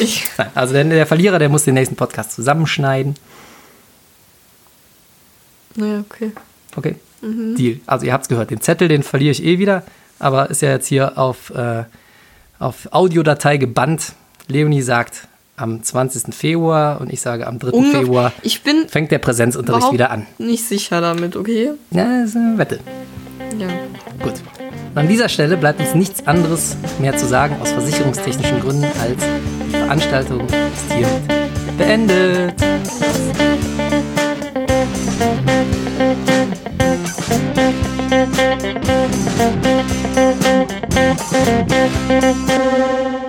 [0.00, 3.14] Ich, Nein, also der, der Verlierer, der muss den nächsten Podcast zusammenschneiden.
[5.76, 6.32] naja, okay.
[6.76, 6.96] Okay?
[7.22, 7.80] Deal.
[7.86, 9.82] Also ihr habt es gehört, den Zettel, den verliere ich eh wieder.
[10.18, 11.84] Aber ist ja jetzt hier auf, äh,
[12.58, 14.12] auf Audiodatei gebannt.
[14.46, 15.26] Leonie sagt
[15.56, 16.34] am 20.
[16.34, 17.68] Februar und ich sage am 3.
[17.70, 20.26] Ungef- Februar Ich bin fängt der Präsenzunterricht wieder an.
[20.38, 21.70] nicht sicher damit, okay?
[21.92, 22.80] Ja, ist eine Wette.
[23.58, 23.68] Ja.
[24.22, 24.34] Gut.
[24.94, 29.24] Und an dieser Stelle bleibt uns nichts anderes mehr zu sagen aus versicherungstechnischen Gründen als
[29.66, 32.54] die Veranstaltung ist hiermit beendet.
[42.06, 43.23] Thank